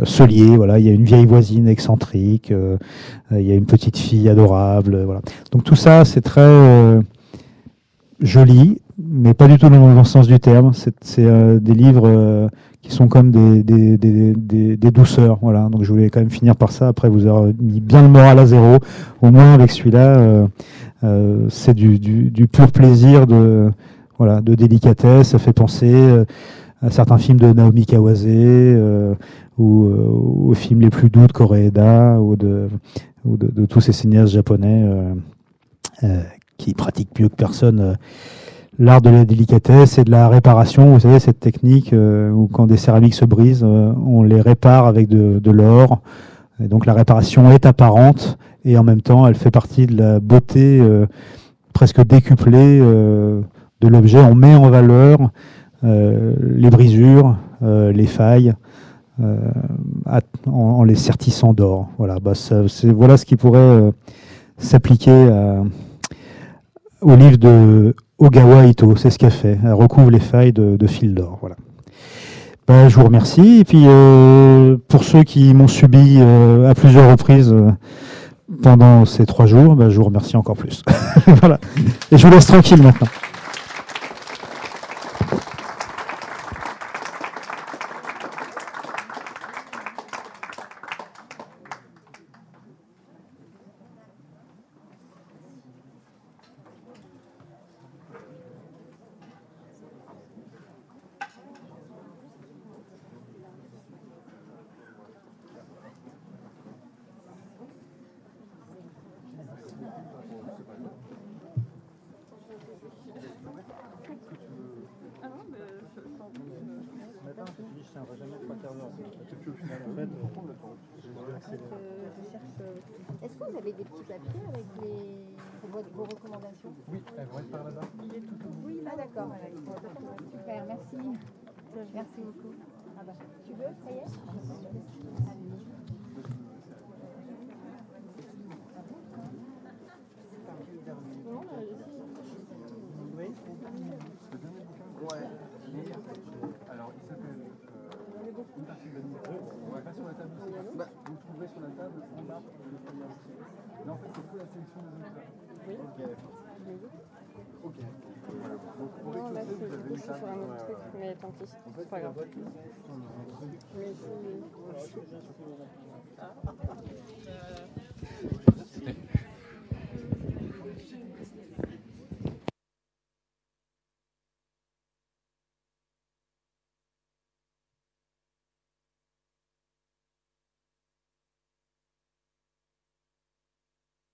se 0.03 0.23
lier. 0.23 0.55
Voilà, 0.57 0.79
il 0.79 0.85
y 0.85 0.89
a 0.89 0.93
une 0.93 1.03
vieille 1.03 1.25
voisine 1.25 1.67
excentrique, 1.67 2.53
il 3.31 3.41
y 3.41 3.51
a 3.51 3.55
une 3.55 3.65
petite 3.65 3.97
fille 3.97 4.29
adorable. 4.29 5.03
Voilà. 5.03 5.21
Donc 5.51 5.63
tout 5.63 5.75
ça, 5.75 6.05
c'est 6.05 6.21
très 6.21 6.99
joli, 8.21 8.79
mais 8.97 9.33
pas 9.33 9.47
du 9.47 9.57
tout 9.57 9.67
dans 9.69 9.87
le 9.87 9.93
bon 9.93 10.03
sens 10.03 10.27
du 10.27 10.39
terme. 10.39 10.71
C'est 10.73 11.59
des 11.59 11.73
livres 11.73 12.49
qui 12.83 12.91
sont 12.91 13.07
comme 13.07 13.31
des, 13.31 13.63
des, 13.63 13.97
des, 13.97 14.77
des, 14.77 14.91
douceurs. 14.91 15.39
Voilà. 15.41 15.69
Donc 15.69 15.83
je 15.83 15.91
voulais 15.91 16.09
quand 16.09 16.19
même 16.19 16.29
finir 16.29 16.55
par 16.55 16.71
ça. 16.71 16.89
Après, 16.89 17.09
vous 17.09 17.25
avez 17.25 17.53
mis 17.59 17.79
bien 17.79 18.01
le 18.03 18.09
moral 18.09 18.37
à 18.37 18.45
zéro. 18.45 18.77
Au 19.21 19.31
moins 19.31 19.53
avec 19.53 19.71
celui-là, 19.71 20.17
euh, 20.17 20.47
euh, 21.03 21.47
c'est 21.49 21.73
du, 21.73 21.97
du, 21.97 22.29
du, 22.29 22.47
pur 22.47 22.71
plaisir 22.71 23.25
de, 23.25 23.71
voilà, 24.17 24.41
de 24.41 24.53
délicatesse. 24.53 25.29
Ça 25.29 25.39
fait 25.39 25.53
penser 25.53 25.93
euh, 25.93 26.25
à 26.81 26.89
certains 26.91 27.17
films 27.17 27.39
de 27.39 27.53
Naomi 27.53 27.85
Kawase 27.85 28.25
euh, 28.27 29.15
ou 29.57 29.85
euh, 29.85 30.49
aux 30.49 30.53
films 30.53 30.81
les 30.81 30.89
plus 30.89 31.09
doux 31.09 31.25
de 31.25 31.31
Koreeda 31.31 32.19
ou 32.19 32.35
de, 32.35 32.67
ou 33.23 33.37
de, 33.37 33.65
tous 33.65 33.79
ces 33.79 33.93
cinéastes 33.93 34.33
japonais 34.33 34.83
qui 36.57 36.73
pratiquent 36.73 37.17
mieux 37.17 37.29
que 37.29 37.35
personne 37.35 37.97
l'art 38.79 39.01
de 39.01 39.09
la 39.09 39.25
délicatesse 39.25 39.97
et 39.97 40.03
de 40.03 40.11
la 40.11 40.29
réparation. 40.29 40.93
Vous 40.93 40.99
savez, 40.99 41.19
cette 41.19 41.39
technique 41.39 41.93
euh, 41.93 42.31
où 42.31 42.47
quand 42.47 42.65
des 42.65 42.77
céramiques 42.77 43.13
se 43.13 43.25
brisent, 43.25 43.63
euh, 43.63 43.93
on 44.05 44.23
les 44.23 44.41
répare 44.41 44.87
avec 44.87 45.07
de, 45.07 45.51
l'or. 45.51 46.01
Et 46.63 46.67
donc 46.67 46.85
la 46.85 46.93
réparation 46.93 47.51
est 47.51 47.65
apparente 47.65 48.37
et 48.65 48.77
en 48.77 48.83
même 48.83 49.01
temps, 49.01 49.27
elle 49.27 49.35
fait 49.35 49.51
partie 49.51 49.85
de 49.85 49.97
la 49.97 50.19
beauté 50.19 50.79
euh, 50.81 51.05
presque 51.73 52.03
décuplée 52.05 52.79
de 52.79 53.87
l'objet. 53.87 54.19
On 54.19 54.35
met 54.35 54.55
en 54.55 54.69
valeur 54.69 55.31
les 55.81 56.69
brisures, 56.69 57.35
les 57.61 58.05
failles. 58.05 58.53
En, 60.47 60.83
les 60.83 60.95
sertissant 60.95 61.53
d'or. 61.53 61.89
Voilà, 61.97 62.19
bah 62.19 62.33
voilà 62.95 63.17
ce 63.17 63.25
qui 63.25 63.35
pourrait 63.35 63.91
s'appliquer 64.57 65.29
au 67.01 67.15
livre 67.15 67.37
de 67.37 67.95
Ogawa 68.23 68.65
Ito, 68.65 68.95
c'est 68.95 69.09
ce 69.09 69.19
qu'elle 69.19 69.31
fait. 69.31 69.59
Elle 69.65 69.73
recouvre 69.73 70.09
les 70.09 70.21
failles 70.21 70.53
de, 70.53 70.87
fil 70.87 71.13
d'or. 71.13 71.39
Voilà. 71.41 71.57
Ben, 72.65 72.87
je 72.87 72.95
vous 72.95 73.03
remercie. 73.03 73.59
Et 73.59 73.63
puis, 73.65 73.83
euh, 73.85 74.77
pour 74.87 75.03
ceux 75.03 75.23
qui 75.23 75.53
m'ont 75.53 75.67
subi 75.67 76.19
euh, 76.19 76.69
à 76.69 76.73
plusieurs 76.73 77.11
reprises 77.11 77.51
euh, 77.51 77.71
pendant 78.61 79.03
ces 79.03 79.25
trois 79.25 79.45
jours, 79.45 79.75
ben, 79.75 79.89
je 79.89 79.97
vous 79.97 80.05
remercie 80.05 80.37
encore 80.37 80.55
plus. 80.55 80.83
voilà. 81.41 81.59
Et 82.13 82.17
je 82.17 82.25
vous 82.25 82.33
laisse 82.33 82.47
tranquille 82.47 82.81
maintenant. 82.81 83.07